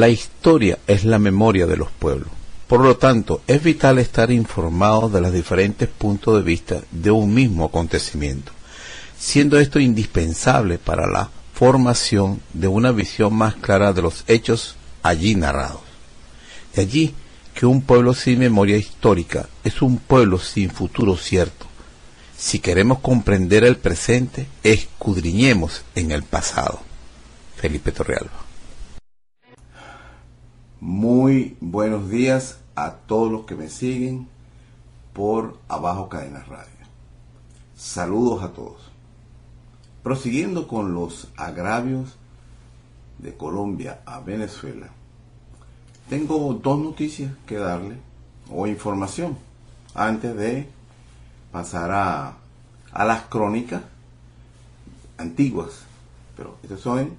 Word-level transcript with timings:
La 0.00 0.08
historia 0.08 0.78
es 0.86 1.04
la 1.04 1.18
memoria 1.18 1.66
de 1.66 1.76
los 1.76 1.90
pueblos. 1.90 2.30
Por 2.66 2.80
lo 2.80 2.96
tanto, 2.96 3.42
es 3.46 3.62
vital 3.62 3.98
estar 3.98 4.30
informado 4.30 5.10
de 5.10 5.20
los 5.20 5.30
diferentes 5.30 5.90
puntos 5.90 6.36
de 6.36 6.42
vista 6.42 6.80
de 6.90 7.10
un 7.10 7.34
mismo 7.34 7.66
acontecimiento, 7.66 8.50
siendo 9.18 9.60
esto 9.60 9.78
indispensable 9.78 10.78
para 10.78 11.06
la 11.06 11.28
formación 11.52 12.40
de 12.54 12.66
una 12.66 12.92
visión 12.92 13.34
más 13.34 13.56
clara 13.56 13.92
de 13.92 14.00
los 14.00 14.24
hechos 14.26 14.74
allí 15.02 15.34
narrados. 15.34 15.82
De 16.74 16.80
allí 16.80 17.14
que 17.52 17.66
un 17.66 17.82
pueblo 17.82 18.14
sin 18.14 18.38
memoria 18.38 18.78
histórica 18.78 19.50
es 19.64 19.82
un 19.82 19.98
pueblo 19.98 20.38
sin 20.38 20.70
futuro 20.70 21.14
cierto. 21.18 21.66
Si 22.38 22.58
queremos 22.58 23.00
comprender 23.00 23.64
el 23.64 23.76
presente, 23.76 24.46
escudriñemos 24.62 25.82
en 25.94 26.10
el 26.10 26.22
pasado. 26.22 26.80
Felipe 27.58 27.92
Torrealba. 27.92 28.49
Muy 30.82 31.58
buenos 31.60 32.08
días 32.08 32.58
a 32.74 32.92
todos 32.92 33.30
los 33.30 33.44
que 33.44 33.54
me 33.54 33.68
siguen 33.68 34.26
por 35.12 35.58
Abajo 35.68 36.08
Cadenas 36.08 36.48
Radio. 36.48 36.72
Saludos 37.76 38.42
a 38.42 38.54
todos. 38.54 38.90
Prosiguiendo 40.02 40.66
con 40.66 40.94
los 40.94 41.28
agravios 41.36 42.16
de 43.18 43.36
Colombia 43.36 44.00
a 44.06 44.20
Venezuela, 44.20 44.88
tengo 46.08 46.54
dos 46.54 46.78
noticias 46.78 47.30
que 47.46 47.56
darle 47.56 47.98
o 48.50 48.66
información 48.66 49.36
antes 49.94 50.34
de 50.34 50.66
pasar 51.52 51.90
a, 51.90 52.36
a 52.90 53.04
las 53.04 53.24
crónicas 53.24 53.82
antiguas, 55.18 55.82
pero 56.38 56.56
estas 56.62 56.80
son 56.80 57.10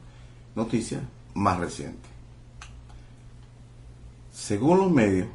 noticias 0.56 1.04
más 1.36 1.60
recientes. 1.60 2.11
Según 4.42 4.80
los 4.80 4.90
medios, 4.90 5.28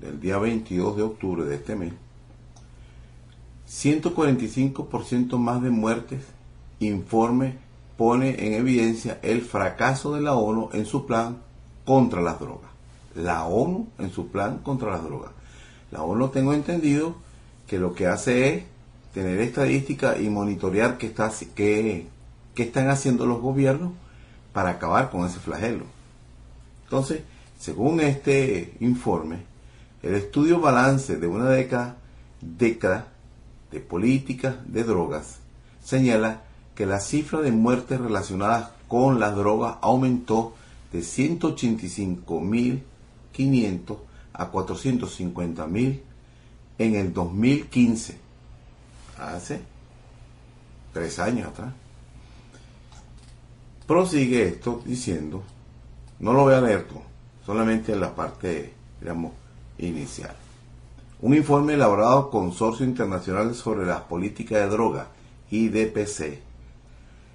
del 0.00 0.18
día 0.18 0.38
22 0.38 0.96
de 0.96 1.02
octubre 1.02 1.44
de 1.44 1.56
este 1.56 1.76
mes, 1.76 1.92
145% 3.68 5.36
más 5.36 5.60
de 5.60 5.68
muertes, 5.68 6.24
informe 6.78 7.58
pone 7.98 8.46
en 8.46 8.54
evidencia 8.54 9.18
el 9.20 9.42
fracaso 9.42 10.14
de 10.14 10.22
la 10.22 10.32
ONU 10.32 10.70
en 10.72 10.86
su 10.86 11.04
plan 11.04 11.36
contra 11.84 12.22
las 12.22 12.40
drogas. 12.40 12.70
La 13.14 13.44
ONU 13.44 13.88
en 13.98 14.10
su 14.10 14.28
plan 14.28 14.60
contra 14.60 14.90
las 14.90 15.04
drogas. 15.04 15.32
La 15.90 16.02
ONU 16.02 16.28
tengo 16.28 16.54
entendido 16.54 17.16
que 17.66 17.78
lo 17.78 17.92
que 17.92 18.06
hace 18.06 18.54
es 18.54 18.64
tener 19.12 19.38
estadística 19.40 20.18
y 20.18 20.30
monitorear 20.30 20.96
qué, 20.96 21.12
qué 22.54 22.62
están 22.62 22.88
haciendo 22.88 23.26
los 23.26 23.42
gobiernos 23.42 23.92
para 24.54 24.70
acabar 24.70 25.10
con 25.10 25.26
ese 25.26 25.40
flagelo. 25.40 25.84
Entonces, 26.84 27.20
según 27.60 28.00
este 28.00 28.74
informe, 28.80 29.44
el 30.02 30.14
estudio 30.14 30.60
balance 30.60 31.18
de 31.18 31.26
una 31.26 31.50
década, 31.50 31.98
de 32.40 33.80
políticas 33.80 34.56
de 34.66 34.82
drogas 34.82 35.40
señala 35.84 36.44
que 36.74 36.86
la 36.86 37.00
cifra 37.00 37.42
de 37.42 37.52
muertes 37.52 38.00
relacionadas 38.00 38.70
con 38.88 39.20
las 39.20 39.36
drogas 39.36 39.76
aumentó 39.82 40.54
de 40.90 41.00
185.500 41.00 43.98
a 44.32 44.50
450.000 44.50 46.00
en 46.78 46.94
el 46.94 47.12
2015, 47.12 48.16
hace 49.18 49.60
tres 50.94 51.18
años 51.18 51.48
atrás. 51.48 51.74
Prosigue 53.86 54.48
esto 54.48 54.80
diciendo, 54.86 55.42
no 56.20 56.32
lo 56.32 56.44
voy 56.44 56.54
a 56.54 56.62
leer 56.62 56.88
todo, 56.88 57.09
solamente 57.50 57.92
en 57.92 57.98
la 57.98 58.14
parte, 58.14 58.72
digamos, 59.00 59.32
inicial. 59.78 60.36
Un 61.20 61.34
informe 61.34 61.74
elaborado 61.74 62.30
Consorcio 62.30 62.86
Internacional 62.86 63.56
sobre 63.56 63.84
las 63.84 64.02
Políticas 64.02 64.60
de 64.60 64.68
Droga, 64.68 65.08
IDPC, 65.50 66.38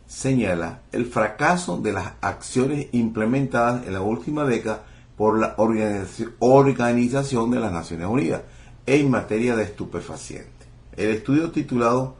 señala 0.07 0.79
el 0.93 1.05
fracaso 1.05 1.79
de 1.79 1.91
las 1.91 2.13
acciones 2.21 2.87
implementadas 2.93 3.85
en 3.85 3.91
la 3.91 3.99
última 3.99 4.45
década 4.45 4.83
por 5.17 5.37
la 5.37 5.53
Organización 5.57 7.51
de 7.51 7.59
las 7.59 7.73
Naciones 7.73 8.07
Unidas 8.07 8.43
en 8.85 9.11
materia 9.11 9.57
de 9.57 9.65
estupefacientes. 9.65 10.69
El 10.95 11.09
estudio 11.09 11.51
titulado 11.51 12.15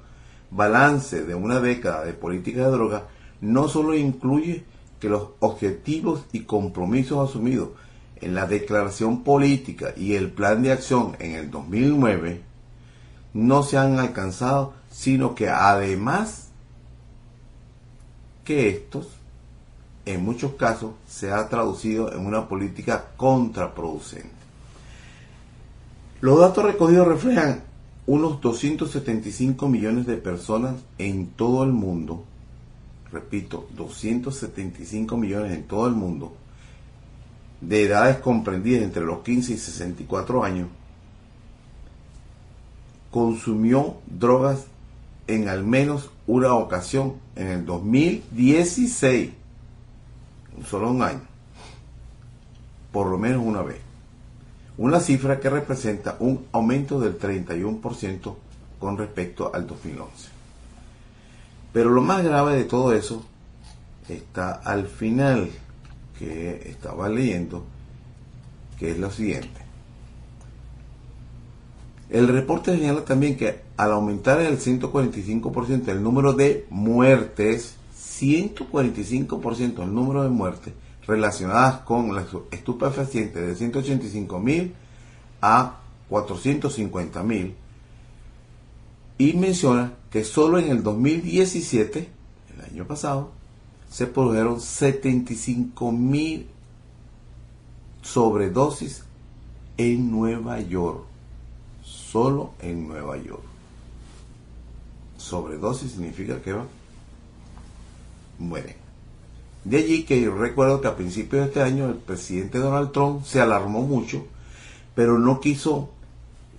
Balance 0.52 1.24
de 1.24 1.34
una 1.34 1.62
década 1.62 2.04
de 2.04 2.12
política 2.12 2.66
de 2.66 2.72
droga 2.72 3.04
no 3.40 3.70
solo 3.70 3.96
incluye 3.96 4.66
que 5.00 5.08
los 5.08 5.30
objetivos 5.40 6.26
y 6.34 6.42
compromisos 6.42 7.30
asumidos 7.30 7.70
en 8.22 8.36
la 8.36 8.48
declaración 8.48 9.24
política 9.24 9.94
y 9.96 10.16
el 10.16 10.32
plan 10.32 10.64
de 10.64 10.72
acción 10.72 11.16
en 11.20 11.36
el 11.36 11.52
2009 11.52 12.42
no 13.34 13.64
se 13.64 13.78
han 13.78 14.00
alcanzado, 14.00 14.74
sino 14.90 15.36
que 15.36 15.50
además 15.50 16.50
que 18.46 18.70
estos, 18.70 19.08
en 20.06 20.24
muchos 20.24 20.54
casos, 20.54 20.94
se 21.08 21.32
ha 21.32 21.50
traducido 21.50 22.14
en 22.14 22.26
una 22.26 22.48
política 22.48 23.08
contraproducente. 23.18 24.30
Los 26.22 26.40
datos 26.40 26.64
recogidos 26.64 27.08
reflejan 27.08 27.64
unos 28.08 28.40
275 28.40 29.68
millones 29.68 30.06
de 30.06 30.16
personas 30.16 30.76
en 30.98 31.28
todo 31.28 31.64
el 31.64 31.72
mundo, 31.72 32.24
repito, 33.12 33.68
275 33.76 35.18
millones 35.18 35.52
en 35.54 35.64
todo 35.64 35.88
el 35.88 35.94
mundo, 35.96 36.36
de 37.62 37.84
edades 37.84 38.18
comprendidas 38.18 38.84
entre 38.84 39.04
los 39.04 39.20
15 39.20 39.54
y 39.54 39.58
64 39.58 40.44
años, 40.44 40.68
consumió 43.12 43.98
drogas 44.08 44.66
en 45.28 45.48
al 45.48 45.64
menos 45.64 46.12
una 46.28 46.54
ocasión 46.54 47.16
en 47.36 47.48
el 47.48 47.66
2016, 47.66 49.32
solo 50.66 50.92
un 50.92 51.02
año, 51.02 51.22
por 52.92 53.08
lo 53.08 53.18
menos 53.18 53.44
una 53.44 53.62
vez. 53.62 53.80
Una 54.78 55.00
cifra 55.00 55.40
que 55.40 55.50
representa 55.50 56.18
un 56.20 56.46
aumento 56.52 57.00
del 57.00 57.18
31% 57.18 58.36
con 58.80 58.98
respecto 58.98 59.54
al 59.54 59.66
2011. 59.66 60.28
Pero 61.72 61.90
lo 61.90 62.02
más 62.02 62.24
grave 62.24 62.56
de 62.56 62.66
todo 62.66 62.94
eso 62.94 63.26
está 64.10 64.52
al 64.52 64.88
final 64.88 65.50
que 66.18 66.70
estaba 66.70 67.10
leyendo, 67.10 67.66
que 68.80 68.92
es 68.92 69.00
lo 69.00 69.12
siguiente. 69.12 69.66
El 72.10 72.28
reporte 72.28 72.76
señala 72.76 73.04
también 73.04 73.36
que 73.36 73.62
al 73.78 73.92
aumentar 73.92 74.40
el 74.40 74.60
145% 74.60 75.88
el 75.88 76.04
número 76.04 76.34
de 76.34 76.66
muertes, 76.70 77.76
145% 77.98 79.84
el 79.84 79.94
número 79.94 80.24
de 80.24 80.30
muertes 80.30 80.74
relacionadas 81.08 81.80
con 81.80 82.16
las 82.16 82.26
estupefacientes 82.52 83.48
de 83.48 83.56
185 83.56 84.40
mil 84.40 84.74
a 85.42 85.80
450 86.10 87.24
mil 87.24 87.56
y 89.18 89.34
menciona 89.34 89.94
que 90.10 90.24
solo 90.24 90.60
en 90.60 90.70
el 90.70 90.84
2017, 90.84 92.10
el 92.56 92.74
año 92.74 92.88
pasado, 92.88 93.32
se 93.96 94.08
produjeron 94.08 94.60
75 94.60 95.90
mil 95.94 96.48
sobredosis 98.02 99.06
en 99.78 100.12
Nueva 100.12 100.60
York. 100.60 101.06
Solo 101.82 102.52
en 102.60 102.90
Nueva 102.90 103.16
York. 103.16 103.46
Sobredosis 105.16 105.94
significa 105.94 106.42
que 106.42 106.52
va 106.52 106.66
mueren. 108.38 108.76
De 109.64 109.78
allí 109.78 110.04
que 110.04 110.30
recuerdo 110.30 110.82
que 110.82 110.90
a 110.90 110.98
principios 110.98 111.44
de 111.44 111.48
este 111.48 111.62
año 111.62 111.86
el 111.86 111.96
presidente 111.96 112.58
Donald 112.58 112.92
Trump 112.92 113.24
se 113.24 113.40
alarmó 113.40 113.84
mucho, 113.84 114.28
pero 114.94 115.18
no 115.18 115.40
quiso 115.40 115.90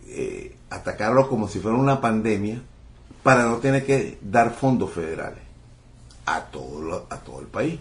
eh, 0.06 0.56
atacarlo 0.70 1.28
como 1.28 1.48
si 1.48 1.58
fuera 1.58 1.76
una 1.76 2.00
pandemia 2.00 2.62
para 3.22 3.44
no 3.44 3.58
tener 3.58 3.84
que 3.84 4.18
dar 4.22 4.54
fondos 4.54 4.90
federales 4.90 5.45
a 6.26 6.42
todo, 6.46 7.06
a 7.08 7.16
todo 7.18 7.40
el 7.40 7.46
país. 7.46 7.78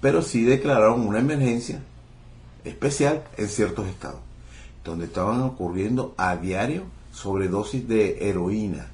Pero 0.00 0.22
sí 0.22 0.44
declararon 0.44 1.06
una 1.06 1.18
emergencia 1.18 1.82
especial 2.64 3.24
en 3.36 3.48
ciertos 3.48 3.86
estados, 3.88 4.20
donde 4.84 5.06
estaban 5.06 5.42
ocurriendo 5.42 6.14
a 6.16 6.36
diario 6.36 6.84
sobredosis 7.12 7.86
de 7.88 8.28
heroína, 8.28 8.86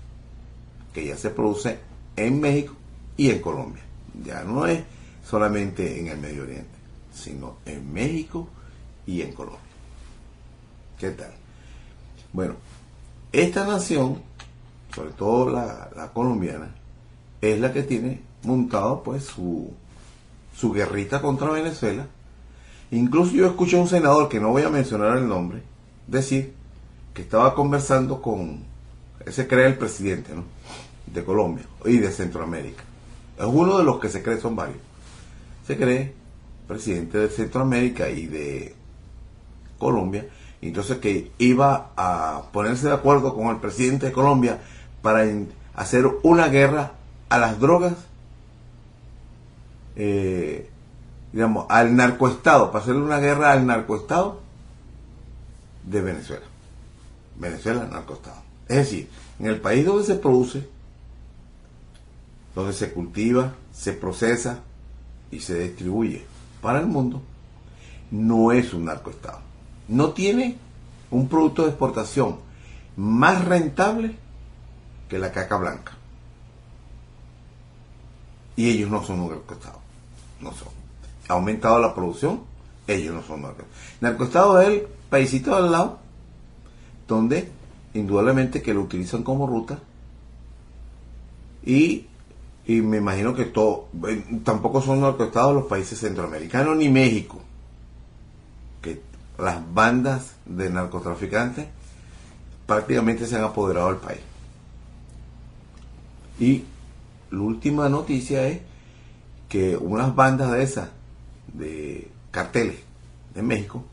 que 0.93 1.07
ya 1.07 1.17
se 1.17 1.31
produce 1.31 1.79
en 2.17 2.41
México 2.41 2.75
y 3.17 3.31
en 3.31 3.41
Colombia. 3.41 3.83
Ya 4.25 4.43
no 4.45 4.67
es 4.67 4.83
solamente 5.25 5.99
en 5.99 6.09
el 6.09 6.19
Medio 6.19 6.43
Oriente, 6.43 6.71
sino 7.13 7.57
en 7.65 7.93
México 7.93 8.49
y 9.07 9.23
en 9.23 9.33
Colombia. 9.33 9.61
¿Qué 10.99 11.11
tal? 11.11 11.33
Bueno, 12.33 12.55
esta 13.33 13.67
nación, 13.67 14.23
sobre 14.95 15.11
todo 15.11 15.51
la, 15.51 16.11
colombiana, 16.15 16.75
es 17.41 17.59
la 17.59 17.73
que 17.73 17.83
tiene 17.83 18.21
montado 18.45 19.03
pues 19.03 19.25
su, 19.25 19.73
su 20.55 20.73
guerrita 20.73 21.21
contra 21.21 21.51
Venezuela. 21.51 22.07
Incluso 22.91 23.33
yo 23.33 23.47
escuché 23.47 23.77
a 23.77 23.81
un 23.81 23.89
senador, 23.89 24.29
que 24.29 24.41
no 24.41 24.51
voy 24.51 24.63
a 24.63 24.69
mencionar 24.69 25.17
el 25.17 25.29
nombre, 25.29 25.63
decir 26.07 26.55
que 27.15 27.23
estaba 27.23 27.55
conversando 27.55 28.21
con, 28.21 28.65
ese 29.25 29.47
cree 29.47 29.67
el 29.67 29.79
presidente 29.79 30.35
¿no? 30.35 30.45
de 31.07 31.25
Colombia 31.25 31.65
y 31.85 31.99
de 31.99 32.11
Centroamérica. 32.11 32.85
Es 33.39 33.47
uno 33.47 33.79
de 33.79 33.85
los 33.85 33.99
que 33.99 34.09
se 34.09 34.23
cree, 34.23 34.41
son 34.41 34.57
varios. 34.57 34.79
Se 35.67 35.77
cree 35.77 36.15
presidente 36.67 37.19
de 37.19 37.29
Centroamérica 37.29 38.09
y 38.11 38.27
de 38.27 38.75
Colombia, 39.79 40.27
entonces 40.61 40.99
que 40.99 41.33
iba 41.39 41.91
a 41.97 42.45
ponerse 42.53 42.87
de 42.89 42.95
acuerdo 42.95 43.35
con 43.35 43.49
el 43.49 43.57
presidente 43.57 44.07
de 44.07 44.13
Colombia 44.13 44.61
para 45.03 45.27
hacer 45.75 46.07
una 46.23 46.49
guerra 46.49 46.93
a 47.29 47.39
las 47.39 47.59
drogas, 47.59 47.95
eh, 49.97 50.71
digamos, 51.33 51.67
al 51.69 51.95
narcoestado, 51.97 52.71
para 52.71 52.83
hacerle 52.85 53.03
una 53.03 53.19
guerra 53.19 53.53
al 53.53 53.67
narcoestado 53.67 54.41
de 55.85 56.01
Venezuela. 56.01 56.47
Venezuela, 57.39 57.89
narcoestado. 57.91 58.43
Es 58.69 58.77
decir, 58.77 59.09
en 59.39 59.47
el 59.47 59.61
país 59.61 59.85
donde 59.85 60.05
se 60.05 60.15
produce, 60.17 60.69
donde 62.55 62.73
se 62.73 62.93
cultiva, 62.93 63.55
se 63.73 63.93
procesa 63.93 64.61
y 65.31 65.41
se 65.41 65.59
distribuye 65.59 66.25
para 66.61 66.81
el 66.81 66.87
mundo, 66.87 67.23
no 68.11 68.53
es 68.53 68.75
un 68.75 68.85
narcoestado 68.85 69.53
no 69.93 70.13
tiene 70.13 70.57
un 71.11 71.29
producto 71.29 71.63
de 71.63 71.69
exportación 71.69 72.39
más 72.97 73.45
rentable 73.45 74.17
que 75.09 75.19
la 75.19 75.31
caca 75.33 75.57
blanca. 75.57 75.93
Y 78.57 78.71
ellos 78.71 78.91
no 78.91 79.05
son 79.05 79.21
un 79.21 79.31
narcoestado. 79.31 79.81
No 80.43 80.53
son. 80.53 80.69
Ha 81.29 81.35
aumentado 81.35 81.79
la 81.79 81.95
producción, 81.95 82.41
ellos 82.87 83.15
no 83.15 83.23
son 83.23 83.43
narcoestado. 83.43 83.73
Narcoestado 84.01 84.61
es 84.61 84.69
el 84.69 84.87
paisito 85.09 85.55
al 85.55 85.73
lado, 85.73 85.99
donde 87.09 87.49
indudablemente 87.95 88.61
que 88.61 88.75
lo 88.75 88.83
utilizan 88.83 89.23
como 89.23 89.47
ruta. 89.47 89.79
Y, 91.65 92.07
y 92.67 92.81
me 92.83 92.99
imagino 92.99 93.35
que 93.35 93.45
todo, 93.45 93.87
eh, 94.09 94.41
tampoco 94.45 94.83
son 94.83 95.01
narcoestados 95.01 95.55
los 95.55 95.67
países 95.67 96.01
centroamericanos 96.01 96.77
ni 96.77 96.89
México 96.89 97.41
las 99.39 99.75
bandas 99.75 100.35
de 100.47 100.71
narcotraficantes 100.71 101.67
prácticamente 102.67 103.27
se 103.27 103.37
han 103.37 103.45
apoderado 103.45 103.89
del 103.89 103.97
país. 103.97 104.21
Y 106.39 106.65
la 107.31 107.41
última 107.41 107.89
noticia 107.89 108.47
es 108.47 108.61
que 109.53 109.77
unas 109.77 110.15
bandas 110.15 110.51
de 110.51 110.63
esas, 110.63 110.89
de 111.53 112.11
carteles 112.31 112.79
de 113.35 113.43
México, 113.43 113.85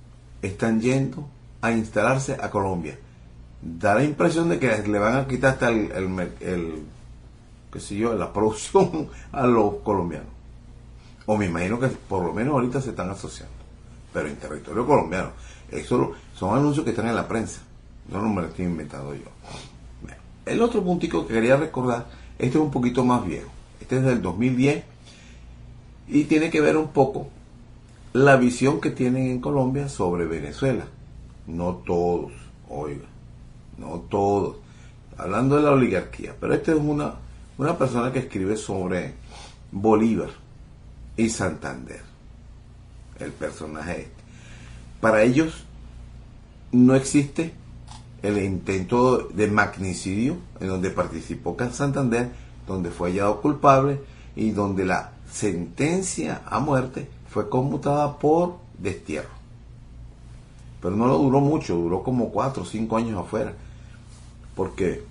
están 0.41 0.79
yendo 0.79 1.27
a 1.59 1.73
instalarse 1.73 2.37
a 2.39 2.49
Colombia. 2.49 2.97
Da 3.61 3.93
la 3.93 4.05
impresión 4.05 4.47
de 4.47 4.57
que 4.57 4.69
le 4.87 4.99
van 4.99 5.17
a 5.17 5.27
quitar 5.27 5.55
hasta 5.55 5.67
el, 5.67 5.91
el, 6.39 6.83
qué 7.73 7.79
sé 7.81 7.97
yo, 7.97 8.13
la 8.13 8.31
producción 8.33 9.09
a 9.33 9.45
los 9.45 9.75
colombianos. 9.83 10.29
O 11.25 11.35
me 11.35 11.47
imagino 11.47 11.77
que 11.77 11.87
por 11.87 12.23
lo 12.23 12.31
menos 12.31 12.53
ahorita 12.53 12.79
se 12.79 12.91
están 12.91 13.09
asociando 13.09 13.59
pero 14.13 14.29
en 14.29 14.37
territorio 14.37 14.87
colombiano. 14.87 15.31
Eso 15.69 16.13
son 16.35 16.57
anuncios 16.57 16.85
que 16.85 16.91
están 16.91 17.09
en 17.09 17.15
la 17.15 17.27
prensa. 17.27 17.59
No, 18.09 18.21
me 18.21 18.43
lo 18.43 18.47
estoy 18.47 18.63
inventando 18.63 19.13
yo. 19.13 19.25
el 20.45 20.61
otro 20.61 20.81
puntico 20.81 21.27
que 21.27 21.33
quería 21.33 21.57
recordar, 21.57 22.07
este 22.37 22.57
es 22.57 22.63
un 22.63 22.71
poquito 22.71 23.03
más 23.03 23.25
viejo. 23.25 23.49
Este 23.81 23.97
es 23.97 24.03
del 24.03 24.21
2010 24.21 24.83
y 26.09 26.23
tiene 26.25 26.49
que 26.49 26.59
ver 26.59 26.75
un 26.75 26.89
poco 26.89 27.29
la 28.13 28.35
visión 28.35 28.81
que 28.81 28.89
tienen 28.89 29.27
en 29.27 29.39
Colombia 29.39 29.87
sobre 29.87 30.25
Venezuela. 30.25 30.85
No 31.47 31.75
todos, 31.85 32.31
oiga, 32.67 33.05
no 33.77 34.03
todos. 34.09 34.57
Hablando 35.17 35.57
de 35.57 35.63
la 35.63 35.71
oligarquía, 35.71 36.35
pero 36.39 36.53
este 36.53 36.71
es 36.71 36.77
una, 36.77 37.15
una 37.57 37.77
persona 37.77 38.11
que 38.11 38.19
escribe 38.19 38.57
sobre 38.57 39.13
Bolívar 39.71 40.29
y 41.15 41.29
Santander 41.29 42.01
el 43.19 43.31
personaje 43.31 43.91
este. 43.91 44.11
Para 45.01 45.23
ellos 45.23 45.65
no 46.71 46.95
existe 46.95 47.53
el 48.21 48.37
intento 48.37 49.29
de 49.29 49.47
magnicidio 49.47 50.37
en 50.59 50.67
donde 50.67 50.89
participó 50.89 51.55
Santander, 51.71 52.29
donde 52.67 52.89
fue 52.89 53.11
hallado 53.11 53.41
culpable 53.41 54.01
y 54.35 54.51
donde 54.51 54.85
la 54.85 55.13
sentencia 55.31 56.41
a 56.45 56.59
muerte 56.59 57.09
fue 57.29 57.49
conmutada 57.49 58.17
por 58.17 58.57
destierro. 58.77 59.29
Pero 60.81 60.95
no 60.95 61.07
lo 61.07 61.17
duró 61.17 61.39
mucho, 61.41 61.75
duró 61.75 62.03
como 62.03 62.29
cuatro 62.29 62.63
o 62.63 62.65
cinco 62.65 62.97
años 62.97 63.19
afuera, 63.19 63.53
porque 64.55 65.03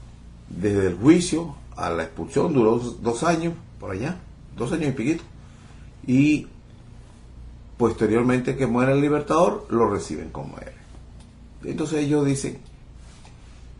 desde 0.48 0.88
el 0.88 0.96
juicio 0.96 1.54
a 1.76 1.90
la 1.90 2.04
expulsión 2.04 2.52
duró 2.52 2.78
dos 2.78 3.22
años, 3.22 3.54
por 3.78 3.90
allá, 3.90 4.18
dos 4.56 4.72
años 4.72 4.88
y 4.88 4.92
piquito. 4.92 5.24
Y 6.06 6.46
posteriormente 7.76 8.56
que 8.56 8.66
muera 8.66 8.92
el 8.92 9.00
libertador, 9.00 9.66
lo 9.70 9.88
reciben 9.88 10.30
como 10.30 10.56
héroe. 10.58 10.72
Entonces 11.64 12.00
ellos 12.00 12.24
dicen, 12.24 12.58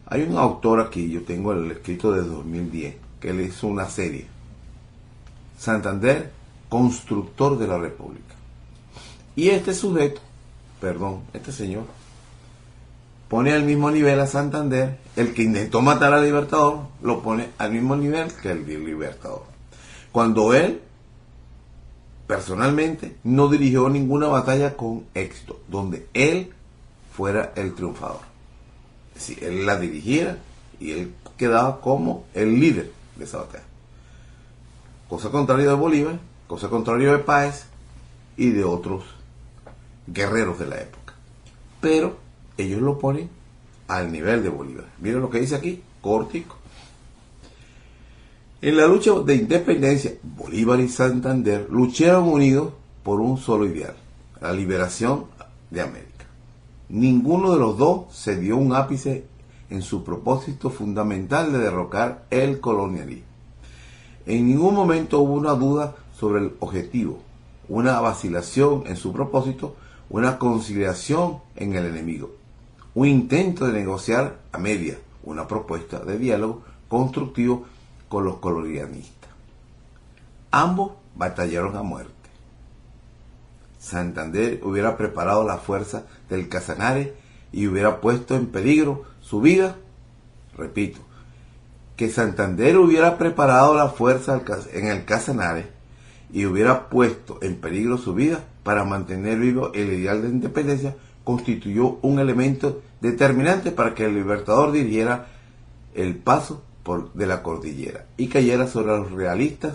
hay 0.06 0.22
un 0.22 0.36
autor 0.36 0.80
aquí, 0.80 1.10
yo 1.10 1.22
tengo 1.22 1.52
el 1.52 1.70
escrito 1.70 2.12
de 2.12 2.22
2010, 2.22 2.96
que 3.20 3.32
le 3.32 3.44
hizo 3.44 3.66
una 3.66 3.88
serie, 3.88 4.26
Santander, 5.58 6.30
constructor 6.68 7.58
de 7.58 7.66
la 7.66 7.78
República. 7.78 8.34
Y 9.36 9.50
este 9.50 9.74
sujeto, 9.74 10.20
perdón, 10.80 11.22
este 11.34 11.52
señor, 11.52 11.84
pone 13.28 13.52
al 13.52 13.64
mismo 13.64 13.90
nivel 13.90 14.18
a 14.20 14.26
Santander, 14.26 14.98
el 15.16 15.34
que 15.34 15.42
intentó 15.42 15.82
matar 15.82 16.12
al 16.14 16.24
libertador, 16.24 16.86
lo 17.02 17.22
pone 17.22 17.48
al 17.58 17.72
mismo 17.72 17.96
nivel 17.96 18.32
que 18.32 18.52
el 18.52 18.66
libertador. 18.66 19.44
Cuando 20.12 20.54
él 20.54 20.80
personalmente 22.26 23.16
no 23.24 23.48
dirigió 23.48 23.88
ninguna 23.88 24.28
batalla 24.28 24.76
con 24.76 25.04
éxito, 25.14 25.60
donde 25.68 26.06
él 26.14 26.52
fuera 27.12 27.52
el 27.56 27.74
triunfador. 27.74 28.20
Si 29.16 29.36
él 29.40 29.66
la 29.66 29.78
dirigiera 29.78 30.38
y 30.78 30.92
él 30.92 31.14
quedaba 31.36 31.80
como 31.80 32.26
el 32.34 32.60
líder 32.60 32.92
de 33.16 33.24
esa 33.24 33.38
batalla. 33.38 33.67
Cosa 35.08 35.30
contraria 35.30 35.68
de 35.68 35.74
Bolívar, 35.74 36.18
cosa 36.46 36.68
contraria 36.68 37.12
de 37.12 37.18
Páez 37.18 37.64
y 38.36 38.50
de 38.50 38.64
otros 38.64 39.04
guerreros 40.06 40.58
de 40.58 40.66
la 40.66 40.76
época. 40.76 41.14
Pero 41.80 42.16
ellos 42.56 42.82
lo 42.82 42.98
ponen 42.98 43.30
al 43.86 44.12
nivel 44.12 44.42
de 44.42 44.50
Bolívar. 44.50 44.86
Miren 45.00 45.22
lo 45.22 45.30
que 45.30 45.40
dice 45.40 45.56
aquí, 45.56 45.82
cortico. 46.02 46.56
En 48.60 48.76
la 48.76 48.86
lucha 48.86 49.12
de 49.20 49.36
independencia, 49.36 50.12
Bolívar 50.22 50.80
y 50.80 50.88
Santander 50.88 51.68
lucharon 51.70 52.28
unidos 52.28 52.72
por 53.02 53.20
un 53.20 53.38
solo 53.38 53.66
ideal, 53.66 53.94
la 54.40 54.52
liberación 54.52 55.26
de 55.70 55.80
América. 55.80 56.26
Ninguno 56.88 57.52
de 57.52 57.58
los 57.58 57.78
dos 57.78 58.12
se 58.14 58.36
dio 58.36 58.56
un 58.56 58.74
ápice 58.74 59.26
en 59.70 59.82
su 59.82 60.02
propósito 60.02 60.70
fundamental 60.70 61.52
de 61.52 61.58
derrocar 61.58 62.24
el 62.30 62.60
colonialismo. 62.60 63.27
En 64.28 64.46
ningún 64.46 64.74
momento 64.74 65.20
hubo 65.20 65.32
una 65.32 65.54
duda 65.54 65.96
sobre 66.14 66.40
el 66.40 66.52
objetivo, 66.60 67.22
una 67.66 67.98
vacilación 68.00 68.84
en 68.86 68.96
su 68.96 69.10
propósito, 69.10 69.74
una 70.10 70.38
conciliación 70.38 71.38
en 71.56 71.74
el 71.74 71.86
enemigo, 71.86 72.32
un 72.94 73.08
intento 73.08 73.66
de 73.66 73.72
negociar 73.72 74.36
a 74.52 74.58
media, 74.58 74.98
una 75.22 75.48
propuesta 75.48 76.00
de 76.00 76.18
diálogo 76.18 76.62
constructivo 76.88 77.64
con 78.10 78.26
los 78.26 78.36
colonialistas. 78.36 79.30
Ambos 80.50 80.92
batallaron 81.16 81.74
a 81.76 81.82
muerte. 81.82 82.12
Santander 83.78 84.60
hubiera 84.62 84.98
preparado 84.98 85.42
la 85.42 85.56
fuerza 85.56 86.04
del 86.28 86.50
Casanare 86.50 87.14
y 87.50 87.66
hubiera 87.66 88.02
puesto 88.02 88.36
en 88.36 88.48
peligro 88.48 89.04
su 89.22 89.40
vida. 89.40 89.76
Repito, 90.54 91.00
que 91.98 92.08
Santander 92.08 92.78
hubiera 92.78 93.18
preparado 93.18 93.74
la 93.74 93.88
fuerza 93.88 94.40
en 94.72 94.86
el 94.86 95.04
Casanare 95.04 95.66
y 96.32 96.46
hubiera 96.46 96.88
puesto 96.88 97.40
en 97.42 97.56
peligro 97.56 97.98
su 97.98 98.14
vida 98.14 98.44
para 98.62 98.84
mantener 98.84 99.40
vivo 99.40 99.72
el 99.74 99.92
ideal 99.94 100.22
de 100.22 100.28
independencia, 100.28 100.94
constituyó 101.24 101.98
un 102.02 102.20
elemento 102.20 102.82
determinante 103.00 103.72
para 103.72 103.96
que 103.96 104.04
el 104.04 104.14
libertador 104.14 104.70
dirigiera 104.70 105.26
el 105.92 106.14
paso 106.14 106.62
por, 106.84 107.12
de 107.14 107.26
la 107.26 107.42
cordillera 107.42 108.06
y 108.16 108.28
cayera 108.28 108.68
sobre 108.68 108.96
los 108.96 109.10
realistas 109.10 109.74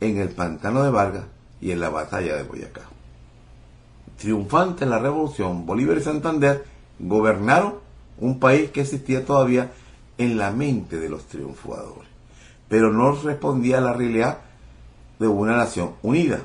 en 0.00 0.18
el 0.18 0.30
pantano 0.30 0.82
de 0.82 0.90
Vargas 0.90 1.26
y 1.60 1.70
en 1.70 1.78
la 1.78 1.90
batalla 1.90 2.34
de 2.34 2.42
Boyacá. 2.42 2.82
Triunfante 4.18 4.82
en 4.82 4.90
la 4.90 4.98
revolución, 4.98 5.64
Bolívar 5.64 5.96
y 5.96 6.02
Santander 6.02 6.64
gobernaron 6.98 7.74
un 8.18 8.40
país 8.40 8.72
que 8.72 8.80
existía 8.80 9.24
todavía 9.24 9.70
en 10.22 10.38
la 10.38 10.50
mente 10.50 10.98
de 10.98 11.08
los 11.08 11.26
triunfadores, 11.26 12.08
pero 12.68 12.92
no 12.92 13.12
respondía 13.12 13.78
a 13.78 13.82
la 13.82 13.92
realidad 13.92 14.38
de 15.18 15.28
una 15.28 15.56
nación 15.56 15.92
unida. 16.02 16.40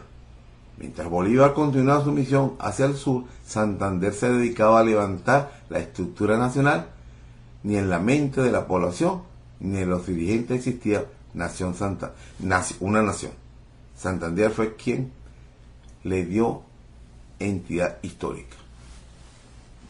Mientras 0.78 1.10
Bolívar 1.10 1.54
continuaba 1.54 2.04
su 2.04 2.12
misión 2.12 2.54
hacia 2.60 2.86
el 2.86 2.96
sur, 2.96 3.24
Santander 3.46 4.14
se 4.14 4.32
dedicaba 4.32 4.80
a 4.80 4.84
levantar 4.84 5.64
la 5.70 5.80
estructura 5.80 6.38
nacional. 6.38 6.90
Ni 7.64 7.76
en 7.76 7.90
la 7.90 8.00
mente 8.00 8.42
de 8.42 8.52
la 8.52 8.68
población 8.68 9.24
ni 9.60 9.80
en 9.80 9.90
los 9.90 10.06
dirigentes 10.06 10.58
existía 10.58 11.06
nación 11.34 11.74
santa, 11.74 12.14
una 12.80 13.02
nación. 13.02 13.32
Santander 13.96 14.52
fue 14.52 14.76
quien 14.76 15.12
le 16.04 16.26
dio 16.26 16.62
entidad 17.40 17.98
histórica. 18.04 18.56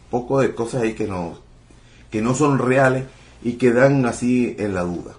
Poco 0.10 0.40
de 0.40 0.56
cosas 0.56 0.84
ahí 0.84 0.94
que 0.94 1.08
no, 1.08 1.38
que 2.10 2.22
no 2.22 2.34
son 2.34 2.60
reales 2.60 3.04
y 3.42 3.54
quedan 3.54 4.06
así 4.06 4.56
en 4.58 4.74
la 4.74 4.82
duda. 4.82 5.14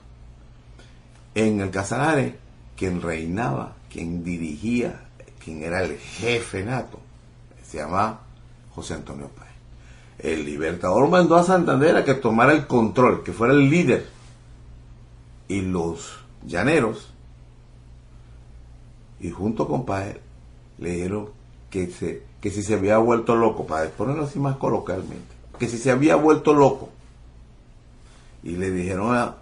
En 1.35 1.61
el 1.61 1.71
Casanare, 1.71 2.37
quien 2.77 3.01
reinaba, 3.01 3.77
quien 3.91 4.25
dirigía, 4.25 5.01
quien 5.43 5.63
era 5.63 5.83
el 5.83 5.99
jefe 5.99 6.65
nato, 6.65 6.99
se 7.65 7.79
llamaba 7.79 8.21
José 8.75 8.95
Antonio 8.95 9.29
Páez. 9.29 9.49
El 10.19 10.45
libertador 10.45 11.09
mandó 11.09 11.37
a 11.37 11.45
Santander 11.45 11.97
a 11.97 12.05
que 12.05 12.15
tomara 12.15 12.53
el 12.53 12.67
control, 12.67 13.23
que 13.23 13.33
fuera 13.33 13.55
el 13.55 13.71
líder. 13.71 14.09
Y 15.47 15.61
los 15.63 16.19
llaneros, 16.47 17.09
y 19.21 19.31
junto 19.31 19.67
con 19.69 19.85
Páez, 19.85 20.19
le 20.79 20.91
dijeron 20.91 21.31
que, 21.71 21.91
se, 21.91 22.23
que 22.41 22.51
si 22.51 22.63
se 22.63 22.75
había 22.75 22.99
vuelto 22.99 23.37
loco, 23.37 23.67
para 23.67 23.89
ponerlo 23.91 24.25
así 24.25 24.39
más 24.39 24.57
coloquialmente, 24.57 25.35
que 25.59 25.69
si 25.69 25.79
se 25.79 25.91
había 25.91 26.17
vuelto 26.17 26.55
loco, 26.55 26.91
y 28.43 28.57
le 28.57 28.71
dijeron 28.71 29.35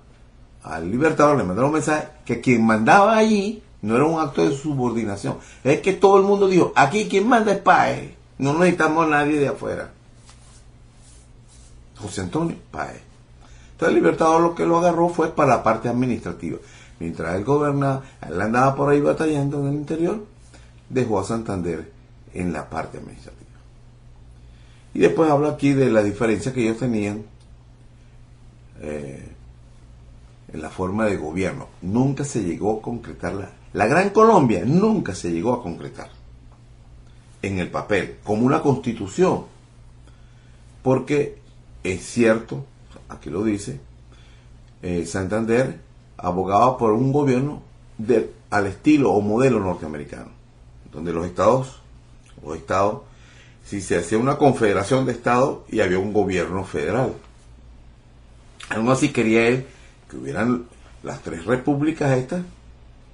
al 0.63 0.91
libertador, 0.91 1.37
le 1.37 1.45
mandaron 1.45 1.71
un 1.71 1.75
mensaje 1.75 2.09
que 2.25 2.41
quien 2.41 2.65
mandaba 2.65 3.17
allí 3.17 3.63
no 3.83 3.95
era 3.97 4.05
un 4.05 4.21
acto 4.21 4.49
de 4.49 4.57
subordinación. 4.57 5.39
Es 5.63 5.81
que 5.81 5.93
todo 5.93 6.17
el 6.19 6.25
mundo 6.25 6.49
dijo, 6.49 6.73
aquí 6.75 7.09
quien 7.09 7.29
manda 7.29 7.53
es 7.53 7.59
Páez, 7.59 8.15
no 8.39 8.55
necesitamos 8.55 9.07
a 9.07 9.11
nadie 9.11 9.39
de 9.39 9.49
afuera. 9.49 9.91
José 11.97 12.23
Antonio 12.23 12.57
Páez. 12.71 13.01
Entonces 13.73 13.89
el 13.89 14.03
libertador 14.03 14.41
lo 14.41 14.55
que 14.55 14.67
lo 14.67 14.79
agarró 14.79 15.09
fue 15.09 15.35
para 15.35 15.57
la 15.57 15.63
parte 15.63 15.89
administrativa. 15.89 16.59
Mientras 16.99 17.37
él 17.37 17.45
gobernaba, 17.45 18.03
él 18.27 18.41
andaba 18.41 18.75
por 18.75 18.89
ahí 18.89 19.01
batallando 19.01 19.61
en 19.61 19.67
el 19.69 19.75
interior, 19.75 20.25
dejó 20.89 21.21
a 21.21 21.25
Santander 21.25 21.93
en 22.33 22.53
la 22.53 22.69
parte 22.69 22.99
administrativa. 22.99 23.47
Y 24.95 25.01
después 25.01 25.31
habla 25.31 25.51
aquí 25.51 25.75
de 25.75 25.91
la 25.91 26.03
diferencia 26.03 26.55
que 26.55 26.63
ellos 26.63 26.79
tenían 26.79 27.25
eh, 28.81 29.33
en 30.53 30.63
la 30.63 30.71
forma 30.71 31.07
de 31.07 31.17
gobierno. 31.17 31.69
Nunca 31.83 32.25
se 32.25 32.43
llegó 32.43 32.79
a 32.79 32.83
concretar 32.83 33.35
la, 33.35 33.51
la 33.73 33.87
Gran 33.87 34.11
Colombia, 34.11 34.63
nunca 34.65 35.15
se 35.15 35.31
llegó 35.31 35.55
a 35.55 35.63
concretar 35.63 36.11
en 37.43 37.59
el 37.59 37.71
papel 37.71 38.17
como 38.25 38.45
una 38.45 38.63
constitución. 38.63 39.45
Porque 40.83 41.39
es 41.83 42.05
cierto, 42.05 42.65
aquí 43.09 43.31
lo 43.31 43.43
dice, 43.43 43.81
eh, 44.83 45.05
Santander 45.07 45.81
abogaba 46.17 46.79
por 46.79 46.93
un 46.93 47.13
gobierno 47.13 47.63
de, 47.99 48.33
al 48.51 48.67
estilo 48.67 49.13
o 49.13 49.21
modelo 49.21 49.61
norteamericano, 49.61 50.31
donde 50.93 51.13
los 51.13 51.27
estados, 51.27 51.81
los 52.45 52.57
estados, 52.57 53.03
si 53.65 53.81
se 53.81 53.99
hacía 53.99 54.19
una 54.19 54.39
confederación 54.39 55.07
de 55.07 55.13
estados 55.13 55.61
y 55.69 55.81
había 55.81 55.99
un 55.99 56.13
gobierno 56.13 56.65
federal. 56.65 57.15
Aún 58.71 58.89
así 58.91 59.11
quería 59.11 59.47
él 59.47 59.67
que 60.11 60.17
hubieran 60.17 60.67
las 61.03 61.21
tres 61.23 61.45
repúblicas 61.45 62.17
estas, 62.19 62.43